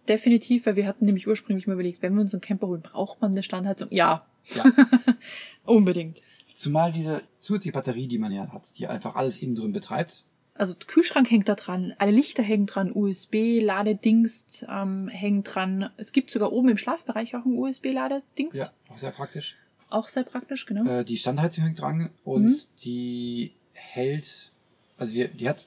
definitiv, 0.07 0.65
weil 0.65 0.77
wir 0.77 0.87
hatten 0.87 1.03
nämlich 1.03 1.27
ursprünglich 1.27 1.67
mal 1.67 1.73
überlegt, 1.73 2.01
wenn 2.01 2.13
wir 2.13 2.21
uns 2.21 2.33
einen 2.33 2.39
Camper 2.39 2.67
holen, 2.67 2.81
braucht 2.81 3.19
man 3.21 3.31
eine 3.31 3.43
Standheizung? 3.43 3.89
Ja, 3.91 4.25
Ja. 4.55 4.63
unbedingt. 5.65 6.21
Zumal 6.55 6.91
diese 6.91 7.21
zusätzliche 7.39 7.73
Batterie, 7.73 8.07
die 8.07 8.17
man 8.17 8.31
ja 8.31 8.47
hat, 8.51 8.77
die 8.77 8.87
einfach 8.87 9.15
alles 9.15 9.37
innen 9.37 9.55
drin 9.55 9.71
betreibt. 9.71 10.23
Also 10.59 10.73
der 10.73 10.87
Kühlschrank 10.87 11.31
hängt 11.31 11.47
da 11.47 11.55
dran, 11.55 11.93
alle 11.99 12.11
Lichter 12.11 12.43
hängen 12.43 12.65
dran, 12.65 12.91
USB, 12.93 13.61
Ladedingst 13.61 14.65
ähm, 14.69 15.07
hängen 15.07 15.43
dran. 15.43 15.89
Es 15.97 16.11
gibt 16.11 16.31
sogar 16.31 16.51
oben 16.51 16.69
im 16.69 16.77
Schlafbereich 16.77 17.35
auch 17.35 17.45
ein 17.45 17.57
USB-Ladedingst. 17.57 18.57
Ja, 18.59 18.69
auch 18.89 18.97
sehr 18.97 19.11
praktisch. 19.11 19.55
Auch 19.89 20.09
sehr 20.09 20.23
praktisch, 20.23 20.65
genau. 20.65 20.85
Äh, 20.89 21.05
die 21.05 21.17
Standheizung 21.17 21.63
hängt 21.63 21.79
dran 21.81 22.09
und 22.25 22.43
Mhm. 22.45 22.55
die 22.83 23.53
hält, 23.71 24.51
also 24.97 25.13
wir, 25.13 25.29
die 25.29 25.47
hat, 25.47 25.65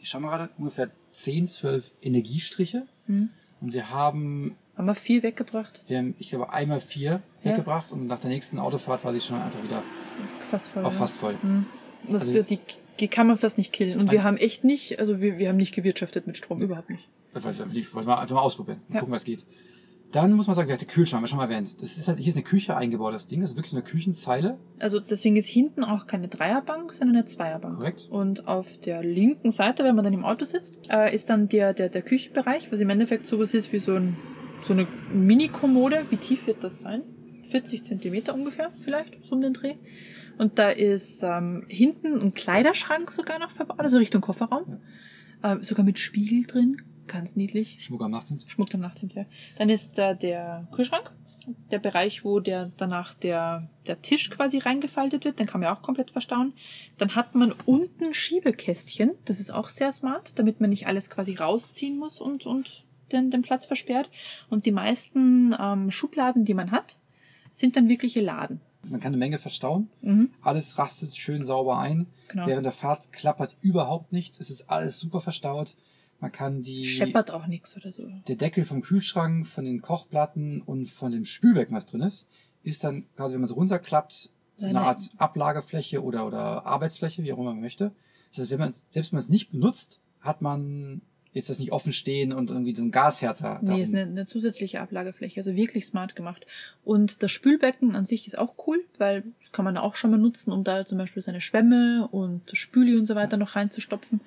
ich 0.00 0.08
schau 0.08 0.18
mal 0.20 0.30
gerade, 0.36 0.50
ungefähr 0.58 0.90
10, 1.12 1.46
12 1.48 1.92
Energiestriche. 2.02 2.86
Hm. 3.06 3.30
Und 3.60 3.72
wir 3.72 3.88
haben, 3.90 4.56
Haben 4.76 4.86
wir 4.86 4.94
viel 4.96 5.22
weggebracht. 5.22 5.82
wir 5.86 5.98
haben, 5.98 6.14
ich 6.18 6.28
glaube, 6.30 6.52
einmal 6.52 6.80
vier 6.80 7.22
Ja. 7.44 7.52
weggebracht 7.52 7.92
und 7.92 8.08
nach 8.08 8.18
der 8.18 8.30
nächsten 8.30 8.58
Autofahrt 8.58 9.04
war 9.04 9.12
sie 9.12 9.20
schon 9.20 9.40
einfach 9.40 9.62
wieder 9.62 9.82
Fast 10.50 10.68
voll. 10.68 10.84
auf 10.84 10.92
ja. 10.94 10.98
fast 10.98 11.16
voll. 11.16 11.36
Hm. 11.40 11.66
Das, 12.08 12.22
Also- 12.22 12.42
die 12.42 12.58
kann 13.08 13.26
man 13.26 13.36
fast 13.36 13.58
nicht 13.58 13.72
killen. 13.72 13.98
Und 13.98 14.08
Ein- 14.08 14.12
wir 14.12 14.22
haben 14.24 14.36
echt 14.36 14.64
nicht, 14.64 14.98
also 14.98 15.20
wir, 15.20 15.38
wir 15.38 15.48
haben 15.48 15.56
nicht 15.56 15.74
gewirtschaftet 15.74 16.26
mit 16.26 16.36
Strom, 16.36 16.60
überhaupt 16.62 16.90
nicht. 16.90 17.08
Ich 17.34 17.42
wollte 17.44 17.74
ich 17.76 17.90
einfach 17.94 18.30
mal 18.30 18.40
ausprobieren, 18.40 18.80
mal 18.88 18.94
Ja. 18.96 19.00
gucken, 19.00 19.14
was 19.14 19.24
geht. 19.24 19.44
Dann 20.12 20.32
muss 20.34 20.46
man 20.46 20.54
sagen, 20.54 20.68
der 20.68 20.76
Kühlschrank, 20.78 21.16
haben 21.18 21.24
wir 21.24 21.26
schon 21.26 21.38
mal 21.38 21.50
erwähnt. 21.50 21.82
Das 21.82 21.96
ist 21.98 22.06
halt, 22.06 22.18
hier 22.20 22.28
ist 22.28 22.36
eine 22.36 22.44
Küche 22.44 22.76
eingebaut, 22.76 23.12
das 23.14 23.26
Ding. 23.26 23.40
Das 23.40 23.50
ist 23.50 23.56
wirklich 23.56 23.72
eine 23.72 23.82
Küchenzeile. 23.82 24.58
Also 24.78 25.00
deswegen 25.00 25.34
ist 25.34 25.48
hinten 25.48 25.82
auch 25.82 26.06
keine 26.06 26.28
Dreierbank, 26.28 26.92
sondern 26.92 27.16
eine 27.16 27.24
Zweierbank. 27.24 27.78
Korrekt. 27.78 28.06
Und 28.10 28.46
auf 28.46 28.78
der 28.78 29.02
linken 29.02 29.50
Seite, 29.50 29.82
wenn 29.82 29.96
man 29.96 30.04
dann 30.04 30.12
im 30.14 30.24
Auto 30.24 30.44
sitzt, 30.44 30.78
äh, 30.88 31.12
ist 31.12 31.30
dann 31.30 31.48
der, 31.48 31.74
der, 31.74 31.88
der 31.88 32.02
Küchenbereich, 32.02 32.70
was 32.70 32.78
im 32.78 32.90
Endeffekt 32.90 33.26
sowas 33.26 33.54
ist 33.54 33.72
wie 33.72 33.80
so, 33.80 33.96
ein, 33.96 34.16
so 34.62 34.72
eine 34.72 34.86
Mini-Kommode. 35.12 36.06
Wie 36.10 36.16
tief 36.16 36.46
wird 36.46 36.62
das 36.62 36.80
sein? 36.80 37.02
40 37.50 37.82
Zentimeter 37.82 38.34
ungefähr, 38.34 38.70
vielleicht, 38.78 39.24
so 39.24 39.34
um 39.34 39.40
den 39.40 39.52
Dreh. 39.52 39.74
Und 40.38 40.58
da 40.58 40.70
ist 40.70 41.22
ähm, 41.22 41.64
hinten 41.68 42.20
ein 42.20 42.34
Kleiderschrank 42.34 43.10
sogar 43.10 43.38
noch 43.38 43.50
verbaut, 43.50 43.80
also 43.80 43.98
Richtung 43.98 44.20
Kofferraum. 44.20 44.80
Äh, 45.42 45.56
sogar 45.60 45.84
mit 45.84 45.98
Spiegel 45.98 46.44
drin, 46.44 46.82
ganz 47.06 47.36
niedlich. 47.36 47.78
Schmuck 47.80 48.02
am 48.02 48.10
Nachthemd. 48.10 48.44
Schmuck 48.48 48.74
am 48.74 48.80
Nachthemd, 48.80 49.14
ja. 49.14 49.26
Dann 49.58 49.68
ist 49.68 49.98
da 49.98 50.14
der 50.14 50.68
Kühlschrank, 50.72 51.12
der 51.70 51.78
Bereich, 51.78 52.24
wo 52.24 52.40
der 52.40 52.72
danach 52.76 53.14
der, 53.14 53.68
der 53.86 54.00
Tisch 54.00 54.30
quasi 54.30 54.58
reingefaltet 54.58 55.24
wird, 55.24 55.38
den 55.38 55.46
kann 55.46 55.60
man 55.60 55.68
ja 55.68 55.76
auch 55.76 55.82
komplett 55.82 56.10
verstauen. 56.10 56.54
Dann 56.98 57.14
hat 57.14 57.34
man 57.34 57.52
unten 57.66 58.14
Schiebekästchen, 58.14 59.12
das 59.24 59.40
ist 59.40 59.50
auch 59.50 59.68
sehr 59.68 59.92
smart, 59.92 60.38
damit 60.38 60.60
man 60.60 60.70
nicht 60.70 60.86
alles 60.86 61.10
quasi 61.10 61.34
rausziehen 61.34 61.98
muss 61.98 62.20
und, 62.20 62.46
und 62.46 62.84
den, 63.12 63.30
den 63.30 63.42
Platz 63.42 63.66
versperrt. 63.66 64.10
Und 64.50 64.66
die 64.66 64.72
meisten 64.72 65.54
ähm, 65.58 65.90
Schubladen, 65.90 66.44
die 66.44 66.54
man 66.54 66.70
hat, 66.70 66.96
sind 67.50 67.76
dann 67.76 67.88
wirkliche 67.88 68.20
Laden. 68.20 68.60
Man 68.90 69.00
kann 69.00 69.08
eine 69.12 69.16
Menge 69.18 69.38
verstauen. 69.38 69.88
Mhm, 70.02 70.30
Alles 70.42 70.78
rastet 70.78 71.14
schön 71.16 71.44
sauber 71.44 71.78
ein. 71.78 72.06
genau. 72.28 72.46
Während 72.46 72.64
der 72.64 72.72
Fahrt 72.72 73.12
klappert 73.12 73.56
überhaupt 73.60 74.12
nichts. 74.12 74.40
Es 74.40 74.50
ist 74.50 74.68
alles 74.70 74.98
super 74.98 75.20
verstaut. 75.20 75.76
Man 76.20 76.32
kann 76.32 76.62
die, 76.62 76.86
Scheppert 76.86 77.30
auch 77.32 77.46
nichts 77.46 77.76
oder 77.76 77.92
so. 77.92 78.08
der 78.28 78.36
Deckel 78.36 78.64
vom 78.64 78.82
Kühlschrank, 78.82 79.46
von 79.46 79.64
den 79.64 79.82
Kochplatten 79.82 80.62
und 80.62 80.88
von 80.88 81.12
dem 81.12 81.24
Spülbecken, 81.24 81.76
was 81.76 81.86
drin 81.86 82.00
ist, 82.02 82.28
ist 82.62 82.82
dann 82.84 83.04
quasi, 83.16 83.34
wenn 83.34 83.40
man 83.42 83.50
es 83.50 83.56
runterklappt, 83.56 84.30
so 84.56 84.66
eine 84.66 84.80
Art 84.80 85.02
Ablagefläche 85.18 86.02
oder, 86.02 86.26
oder 86.26 86.64
Arbeitsfläche, 86.64 87.22
wie 87.24 87.32
auch 87.32 87.38
immer 87.38 87.52
man 87.52 87.60
möchte. 87.60 87.92
Das 88.30 88.42
heißt, 88.42 88.50
wenn 88.52 88.60
man 88.60 88.72
selbst 88.72 89.12
wenn 89.12 89.16
man 89.16 89.24
es 89.24 89.28
nicht 89.28 89.50
benutzt, 89.50 90.00
hat 90.20 90.40
man 90.40 91.02
jetzt 91.34 91.50
das 91.50 91.58
nicht 91.58 91.72
offen 91.72 91.92
stehen 91.92 92.32
und 92.32 92.50
irgendwie 92.50 92.74
so 92.74 92.82
ein 92.82 92.92
Gashärter. 92.92 93.58
Nee, 93.60 93.82
ist 93.82 93.92
eine, 93.92 94.02
eine 94.02 94.24
zusätzliche 94.24 94.80
Ablagefläche, 94.80 95.40
also 95.40 95.54
wirklich 95.56 95.84
smart 95.84 96.14
gemacht. 96.14 96.46
Und 96.84 97.22
das 97.22 97.32
Spülbecken 97.32 97.96
an 97.96 98.06
sich 98.06 98.26
ist 98.26 98.38
auch 98.38 98.54
cool, 98.66 98.84
weil 98.98 99.24
das 99.40 99.50
kann 99.50 99.64
man 99.64 99.76
auch 99.76 99.96
schon 99.96 100.12
mal 100.12 100.18
nutzen, 100.18 100.52
um 100.52 100.62
da 100.62 100.86
zum 100.86 100.96
Beispiel 100.96 101.22
seine 101.22 101.40
Schwämme 101.40 102.08
und 102.10 102.50
Spüli 102.52 102.96
und 102.96 103.04
so 103.04 103.16
weiter 103.16 103.36
noch 103.36 103.56
reinzustopfen. 103.56 104.20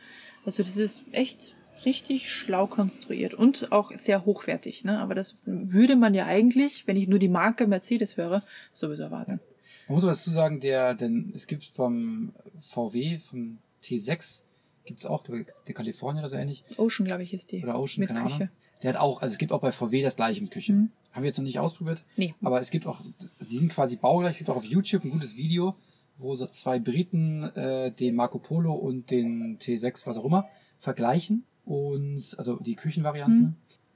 Also 0.45 0.63
das 0.63 0.75
ist 0.75 1.01
echt 1.13 1.55
richtig 1.85 2.29
schlau 2.29 2.67
konstruiert 2.67 3.33
und 3.33 3.71
auch 3.71 3.91
sehr 3.95 4.25
hochwertig. 4.25 4.83
Ne? 4.83 4.99
Aber 4.99 5.15
das 5.15 5.37
würde 5.45 5.95
man 5.95 6.13
ja 6.13 6.25
eigentlich, 6.25 6.87
wenn 6.87 6.97
ich 6.97 7.07
nur 7.07 7.19
die 7.19 7.29
Marke 7.29 7.67
Mercedes 7.67 8.17
höre, 8.17 8.43
sowieso 8.73 9.03
erwarten. 9.03 9.39
Man 9.87 9.95
muss 9.95 10.03
aber 10.03 10.11
dazu 10.13 10.31
sagen, 10.31 10.59
der, 10.59 10.93
denn 10.93 11.31
es 11.33 11.47
gibt 11.47 11.63
vom 11.63 12.33
VW, 12.61 13.19
vom 13.19 13.59
T6, 13.81 14.41
gibt 14.87 14.99
es 14.99 15.05
auch, 15.05 15.23
der 15.23 15.73
Kalifornien 15.75 16.23
oder 16.23 16.29
so 16.29 16.35
ähnlich, 16.37 16.63
Ocean, 16.77 17.05
glaube 17.05 17.23
ich, 17.23 17.33
ist 17.33 17.51
die. 17.51 17.63
oder 17.63 17.77
Ocean, 17.79 17.99
mit 18.01 18.09
keine 18.09 18.21
Küche. 18.23 18.35
Ahnung. 18.35 18.49
Der 18.83 18.93
hat 18.93 18.99
auch, 18.99 19.21
also 19.21 19.33
es 19.33 19.37
gibt 19.37 19.51
auch 19.51 19.61
bei 19.61 19.71
VW 19.71 20.01
das 20.03 20.15
gleiche 20.15 20.41
mit 20.41 20.51
Küche. 20.51 20.73
Mhm. 20.73 20.89
Haben 21.11 21.23
wir 21.23 21.27
jetzt 21.27 21.37
noch 21.37 21.45
nicht 21.45 21.59
ausprobiert, 21.59 22.03
Nee. 22.15 22.35
aber 22.43 22.59
es 22.59 22.69
gibt 22.69 22.85
auch, 22.85 23.01
die 23.39 23.57
sind 23.57 23.71
quasi 23.71 23.95
baugleich, 23.95 24.33
es 24.33 24.37
gibt 24.37 24.49
auch 24.51 24.55
auf 24.57 24.65
YouTube 24.65 25.03
ein 25.03 25.09
gutes 25.11 25.35
Video, 25.35 25.75
wo 26.19 26.33
so 26.35 26.45
zwei 26.47 26.79
Briten 26.79 27.43
äh, 27.55 27.91
den 27.91 28.15
Marco 28.15 28.39
Polo 28.39 28.73
und 28.73 29.09
den 29.11 29.57
T6, 29.59 30.05
was 30.07 30.17
auch 30.17 30.25
immer, 30.25 30.47
vergleichen. 30.79 31.43
Und 31.65 32.35
also 32.37 32.57
die 32.59 32.75
Küchenvarianten. 32.75 33.39
Mhm. 33.41 33.55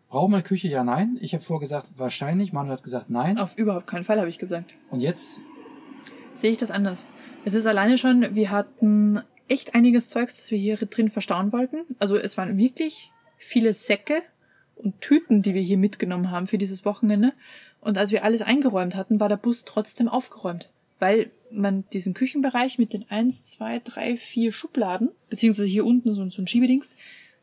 Brauchen 0.10 0.32
wir 0.34 0.42
Küche? 0.42 0.68
Ja, 0.68 0.84
nein. 0.84 1.18
Ich 1.22 1.34
habe 1.34 1.44
vorher 1.44 1.62
gesagt, 1.62 1.88
wahrscheinlich. 1.98 2.52
Manuel 2.52 2.76
hat 2.78 2.84
gesagt, 2.84 3.10
nein. 3.10 3.38
Auf 3.38 3.58
überhaupt 3.58 3.88
keinen 3.88 4.04
Fall, 4.04 4.20
habe 4.20 4.28
ich 4.30 4.40
gesagt. 4.40 4.74
Und 4.90 5.00
jetzt, 5.00 5.40
sehe 6.34 6.52
ich 6.52 6.58
das 6.58 6.70
anders. 6.70 7.04
Es 7.46 7.54
ist 7.54 7.66
alleine 7.66 7.98
schon, 7.98 8.36
wir 8.36 8.52
hatten 8.52 9.22
echt 9.48 9.76
einiges 9.76 10.10
Zeugs, 10.10 10.38
das 10.38 10.52
wir 10.52 10.58
hier 10.58 10.78
drin 10.78 11.10
verstauen 11.10 11.52
wollten. 11.52 11.84
Also 12.00 12.18
es 12.18 12.38
waren 12.38 12.58
wirklich 12.58 13.12
viele 13.38 13.74
Säcke 13.74 14.22
und 14.76 15.02
Tüten, 15.02 15.42
die 15.42 15.54
wir 15.54 15.62
hier 15.62 15.78
mitgenommen 15.78 16.32
haben 16.32 16.48
für 16.48 16.58
dieses 16.58 16.86
Wochenende. 16.86 17.34
Und 17.80 17.98
als 17.98 18.12
wir 18.12 18.24
alles 18.24 18.42
eingeräumt 18.42 18.96
hatten, 18.96 19.20
war 19.20 19.30
der 19.30 19.38
Bus 19.38 19.66
trotzdem 19.66 20.08
aufgeräumt. 20.08 20.70
Weil 21.00 21.32
man 21.50 21.84
diesen 21.92 22.14
Küchenbereich 22.14 22.78
mit 22.78 22.94
den 22.94 23.10
eins, 23.10 23.44
zwei, 23.44 23.80
drei, 23.80 24.18
vier 24.18 24.52
Schubladen, 24.52 25.10
beziehungsweise 25.30 25.68
hier 25.68 25.86
unten 25.86 26.14
so, 26.14 26.22
ein 26.22 26.48
Schiebedings, 26.48 26.96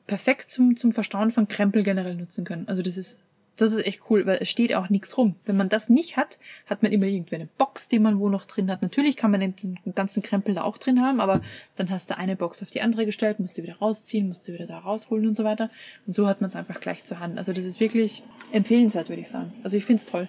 perfekt 0.07 0.51
zum, 0.51 0.77
zum 0.77 0.93
Verstauen 0.93 1.31
von 1.31 1.49
Krempel 1.49 1.83
generell 1.83 2.15
nutzen 2.15 2.45
können. 2.45 2.69
Also 2.69 2.83
das 2.83 2.97
ist 2.97 3.19
Das 3.59 3.73
ist 3.73 3.85
echt 3.85 4.03
cool, 4.09 4.25
weil 4.25 4.39
es 4.41 4.49
steht 4.49 4.75
auch 4.75 4.89
nichts 4.89 5.19
rum. 5.19 5.35
Wenn 5.45 5.57
man 5.57 5.69
das 5.69 5.89
nicht 5.89 6.17
hat, 6.17 6.39
hat 6.67 6.83
man 6.83 6.93
immer 6.93 7.07
irgendwie 7.07 7.35
eine 7.35 7.49
Box, 7.59 7.89
die 7.89 7.99
man 7.99 8.19
wo 8.21 8.29
noch 8.29 8.47
drin 8.47 8.71
hat. 8.71 8.83
Natürlich 8.83 9.17
kann 9.17 9.33
man 9.33 9.41
den 9.41 9.79
ganzen 9.95 10.23
Krempel 10.23 10.55
da 10.55 10.63
auch 10.63 10.79
drin 10.79 11.03
haben, 11.03 11.21
aber 11.21 11.43
dann 11.77 11.91
hast 11.91 12.09
du 12.09 12.17
eine 12.17 12.37
Box 12.37 12.63
auf 12.63 12.71
die 12.71 12.81
andere 12.81 13.05
gestellt, 13.05 13.41
musst 13.41 13.59
du 13.59 13.63
wieder 13.63 13.77
rausziehen, 13.77 14.29
musst 14.29 14.47
du 14.47 14.53
wieder 14.53 14.67
da 14.67 14.79
rausholen 14.79 15.27
und 15.27 15.35
so 15.35 15.45
weiter. 15.45 15.71
Und 16.07 16.15
so 16.15 16.27
hat 16.29 16.41
man 16.41 16.49
es 16.49 16.57
einfach 16.57 16.81
gleich 16.81 17.05
zur 17.05 17.19
Hand. 17.19 17.37
Also 17.37 17.53
das 17.53 17.65
ist 17.65 17.81
wirklich 17.81 18.23
empfehlenswert, 18.53 19.09
würde 19.09 19.23
ich 19.23 19.29
sagen. 19.29 19.53
Also 19.65 19.77
ich 19.77 19.85
finde 19.85 20.03
es 20.03 20.07
toll. 20.07 20.29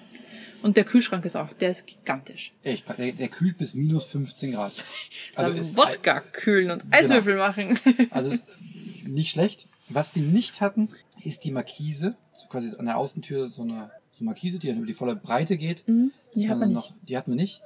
Und 0.61 0.75
der 0.75 0.83
Kühlschrank 0.83 1.23
ist 1.23 1.35
auch, 1.35 1.53
der 1.53 1.71
ist 1.71 1.87
gigantisch. 1.87 2.51
Echt, 2.63 2.83
der, 2.97 3.13
der 3.13 3.27
kühlt 3.29 3.57
bis 3.57 3.75
minus 3.75 4.05
15 4.05 4.53
Grad. 4.53 4.73
Also 5.35 5.57
ist 5.57 5.77
Wodka 5.77 6.19
kühlen 6.19 6.71
und 6.71 6.83
Eiswürfel 6.91 7.33
genau. 7.33 7.47
machen. 7.47 7.79
Also 8.09 8.37
nicht 9.05 9.29
schlecht. 9.29 9.67
Was 9.87 10.15
wir 10.15 10.23
nicht 10.23 10.59
hatten, 10.61 10.89
ist 11.23 11.45
die 11.45 11.51
Markise. 11.51 12.15
So 12.39 12.47
quasi 12.47 12.75
an 12.77 12.85
der 12.85 12.97
Außentür 12.97 13.49
so 13.49 13.63
eine, 13.63 13.91
so 14.11 14.19
eine 14.19 14.25
Markise, 14.25 14.59
die 14.59 14.67
dann 14.67 14.77
über 14.77 14.87
die 14.87 14.93
volle 14.93 15.15
Breite 15.15 15.57
geht. 15.57 15.87
Mhm, 15.87 16.11
die, 16.35 16.49
hat 16.49 16.57
man 16.57 16.71
noch, 16.71 16.93
die 17.01 17.17
hatten 17.17 17.31
wir 17.31 17.35
nicht. 17.35 17.61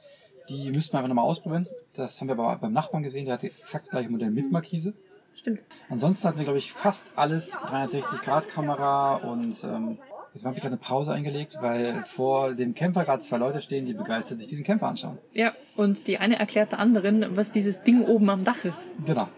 Die 0.50 0.72
müssten 0.72 0.94
wir 0.94 1.00
einfach 1.00 1.10
nochmal 1.10 1.26
ausprobieren. 1.26 1.68
Das 1.94 2.20
haben 2.20 2.28
wir 2.28 2.34
aber 2.34 2.58
beim 2.58 2.74
Nachbarn 2.74 3.04
gesehen. 3.04 3.26
Der 3.26 3.36
hatte 3.36 3.48
exakt 3.48 3.86
das 3.86 3.92
gleiche 3.92 4.10
Modell 4.10 4.32
mit 4.32 4.52
Markise. 4.52 4.94
Stimmt. 5.36 5.64
Ansonsten 5.90 6.28
hatten 6.28 6.38
wir, 6.38 6.46
glaube 6.46 6.60
ich, 6.60 6.74
fast 6.74 7.12
alles. 7.16 7.54
360-Grad-Kamera 7.54 9.16
und 9.18 9.64
ähm, 9.64 10.00
Jetzt 10.34 10.46
habe 10.46 10.56
ich 10.56 10.62
gerade 10.62 10.74
eine 10.74 10.82
Pause 10.82 11.14
eingelegt, 11.14 11.58
weil 11.62 12.04
vor 12.06 12.56
dem 12.56 12.74
Camper 12.74 13.06
gerade 13.06 13.22
zwei 13.22 13.38
Leute 13.38 13.62
stehen, 13.62 13.86
die 13.86 13.94
begeistert 13.94 14.40
sich 14.40 14.48
diesen 14.48 14.66
Camper 14.66 14.88
anschauen. 14.88 15.20
Ja, 15.32 15.54
und 15.76 16.08
die 16.08 16.18
eine 16.18 16.40
erklärt 16.40 16.72
der 16.72 16.80
anderen, 16.80 17.38
was 17.38 17.52
dieses 17.52 17.84
Ding 17.84 18.04
oben 18.04 18.32
am 18.32 18.44
Dach 18.44 18.66
ist. 18.66 18.88
Genau. 19.06 19.30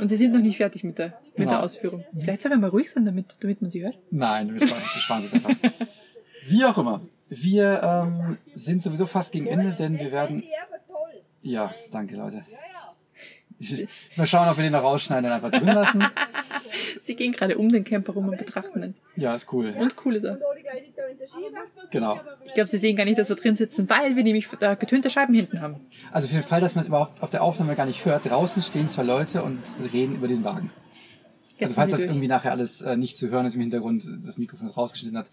Und 0.00 0.08
sie 0.08 0.16
sind 0.16 0.32
noch 0.32 0.40
nicht 0.40 0.56
fertig 0.56 0.84
mit 0.84 0.98
der, 0.98 1.06
mit 1.08 1.36
genau. 1.36 1.50
der 1.50 1.62
Ausführung. 1.62 2.04
Vielleicht 2.18 2.42
sollen 2.42 2.54
wir 2.54 2.58
mal 2.58 2.70
ruhig 2.70 2.90
sein, 2.90 3.04
damit, 3.04 3.34
damit 3.40 3.60
man 3.60 3.70
sie 3.70 3.82
hört. 3.82 3.98
Nein, 4.10 4.54
wir 4.54 4.66
sparen, 4.66 4.82
wir 4.82 5.00
sparen 5.00 5.22
sie 5.22 5.34
einfach. 5.34 5.54
Wie 6.46 6.64
auch 6.64 6.78
immer. 6.78 7.00
Wir 7.28 7.82
ähm, 7.82 8.38
sind 8.54 8.82
sowieso 8.82 9.06
fast 9.06 9.32
gegen 9.32 9.46
Ende, 9.46 9.74
denn 9.74 9.98
wir 9.98 10.12
werden. 10.12 10.42
Ja, 11.42 11.74
danke 11.90 12.16
Leute. 12.16 12.44
Mal 14.16 14.26
schauen, 14.26 14.48
ob 14.48 14.56
wir 14.56 14.64
den 14.64 14.72
noch 14.72 14.82
rausschneiden 14.82 15.26
und 15.26 15.32
einfach 15.32 15.50
drin 15.50 15.66
lassen. 15.66 16.04
Sie 17.00 17.14
gehen 17.14 17.32
gerade 17.32 17.58
um 17.58 17.70
den 17.70 17.84
Camper 17.84 18.12
rum 18.12 18.28
und 18.28 18.38
betrachten 18.38 18.82
ihn. 18.82 18.94
Ja, 19.16 19.34
ist 19.34 19.52
cool. 19.52 19.74
Und 19.78 19.94
cool 20.04 20.16
ist 20.16 20.24
er. 20.24 20.38
Genau. 21.90 22.20
Ich 22.44 22.54
glaube, 22.54 22.70
Sie 22.70 22.78
sehen 22.78 22.96
gar 22.96 23.04
nicht, 23.04 23.18
dass 23.18 23.28
wir 23.28 23.36
drin 23.36 23.54
sitzen, 23.54 23.88
weil 23.88 24.16
wir 24.16 24.22
nämlich 24.22 24.48
äh, 24.60 24.76
getönte 24.76 25.10
Scheiben 25.10 25.34
hinten 25.34 25.60
haben. 25.60 25.76
Also 26.12 26.28
für 26.28 26.34
den 26.34 26.42
Fall, 26.42 26.60
dass 26.60 26.74
man 26.74 26.82
es 26.82 26.88
überhaupt 26.88 27.22
auf 27.22 27.30
der 27.30 27.42
Aufnahme 27.42 27.74
gar 27.74 27.86
nicht 27.86 28.04
hört, 28.04 28.28
draußen 28.28 28.62
stehen 28.62 28.88
zwei 28.88 29.02
Leute 29.02 29.42
und 29.42 29.58
reden 29.92 30.16
über 30.16 30.28
diesen 30.28 30.44
Wagen. 30.44 30.70
Jetzt 31.58 31.62
also 31.62 31.74
falls 31.74 31.90
das 31.90 32.00
durch. 32.00 32.10
irgendwie 32.10 32.28
nachher 32.28 32.52
alles 32.52 32.82
äh, 32.82 32.96
nicht 32.96 33.18
zu 33.18 33.30
hören 33.30 33.46
ist 33.46 33.56
im 33.56 33.60
Hintergrund, 33.60 34.04
das 34.24 34.38
Mikrofon 34.38 34.68
rausgeschnitten 34.68 35.18
hat. 35.18 35.26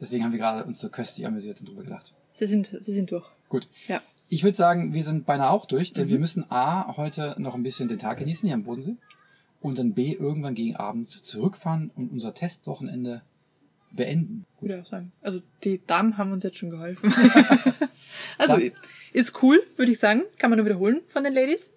Deswegen 0.00 0.24
haben 0.24 0.32
wir 0.32 0.38
gerade 0.38 0.64
uns 0.64 0.80
so 0.80 0.88
köstlich 0.88 1.26
amüsiert 1.26 1.60
und 1.60 1.68
drüber 1.68 1.82
gelacht. 1.82 2.14
Sie 2.32 2.46
sind, 2.46 2.76
Sie 2.80 2.92
sind 2.92 3.10
durch. 3.10 3.26
Gut. 3.48 3.68
Ja. 3.88 4.00
Ich 4.28 4.44
würde 4.44 4.56
sagen, 4.56 4.94
wir 4.94 5.02
sind 5.02 5.26
beinahe 5.26 5.50
auch 5.50 5.66
durch, 5.66 5.92
denn 5.92 6.06
mhm. 6.06 6.10
wir 6.10 6.18
müssen 6.18 6.50
A, 6.50 6.96
heute 6.96 7.34
noch 7.38 7.54
ein 7.54 7.62
bisschen 7.62 7.88
den 7.88 7.98
Tag 7.98 8.18
genießen 8.18 8.46
hier 8.46 8.54
am 8.54 8.62
Bodensee 8.62 8.96
und 9.62 9.78
dann 9.78 9.94
B, 9.94 10.12
irgendwann 10.12 10.54
gegen 10.54 10.76
Abend 10.76 11.08
zurückfahren 11.08 11.90
und 11.94 12.10
unser 12.10 12.34
Testwochenende 12.34 13.22
beenden. 13.92 14.44
Würde 14.60 14.74
ich 14.74 14.80
auch 14.82 14.86
sagen. 14.86 15.12
Also 15.22 15.40
die 15.64 15.80
Damen 15.86 16.18
haben 16.18 16.32
uns 16.32 16.44
jetzt 16.44 16.58
schon 16.58 16.70
geholfen. 16.70 17.12
also 18.38 18.56
Dann, 18.56 18.72
ist 19.12 19.42
cool, 19.42 19.60
würde 19.76 19.92
ich 19.92 19.98
sagen. 19.98 20.22
Kann 20.38 20.50
man 20.50 20.58
nur 20.58 20.66
wiederholen 20.66 21.00
von 21.06 21.24
den 21.24 21.32
Ladies. 21.32 21.70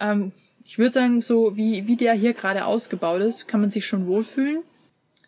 Ähm, 0.00 0.32
ich 0.64 0.78
würde 0.78 0.92
sagen, 0.92 1.20
so 1.20 1.56
wie, 1.56 1.86
wie 1.88 1.96
der 1.96 2.12
hier 2.14 2.34
gerade 2.34 2.66
ausgebaut 2.66 3.22
ist, 3.22 3.48
kann 3.48 3.60
man 3.60 3.70
sich 3.70 3.86
schon 3.86 4.06
wohlfühlen. 4.06 4.62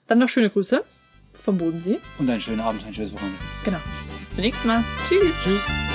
Dann 0.07 0.19
noch 0.19 0.29
schöne 0.29 0.51
Grüße 0.51 0.85
vom 1.33 1.59
Bodensee. 1.59 1.99
Und 2.19 2.29
einen 2.29 2.41
schönen 2.41 2.61
Abend, 2.61 2.85
ein 2.85 2.95
schönes 2.95 3.13
Wochenende. 3.13 3.39
Genau. 3.65 3.79
Bis 4.19 4.31
zum 4.31 4.43
nächsten 4.43 4.69
Mal. 4.69 4.85
Tschüss. 5.09 5.35
Tschüss. 5.43 5.90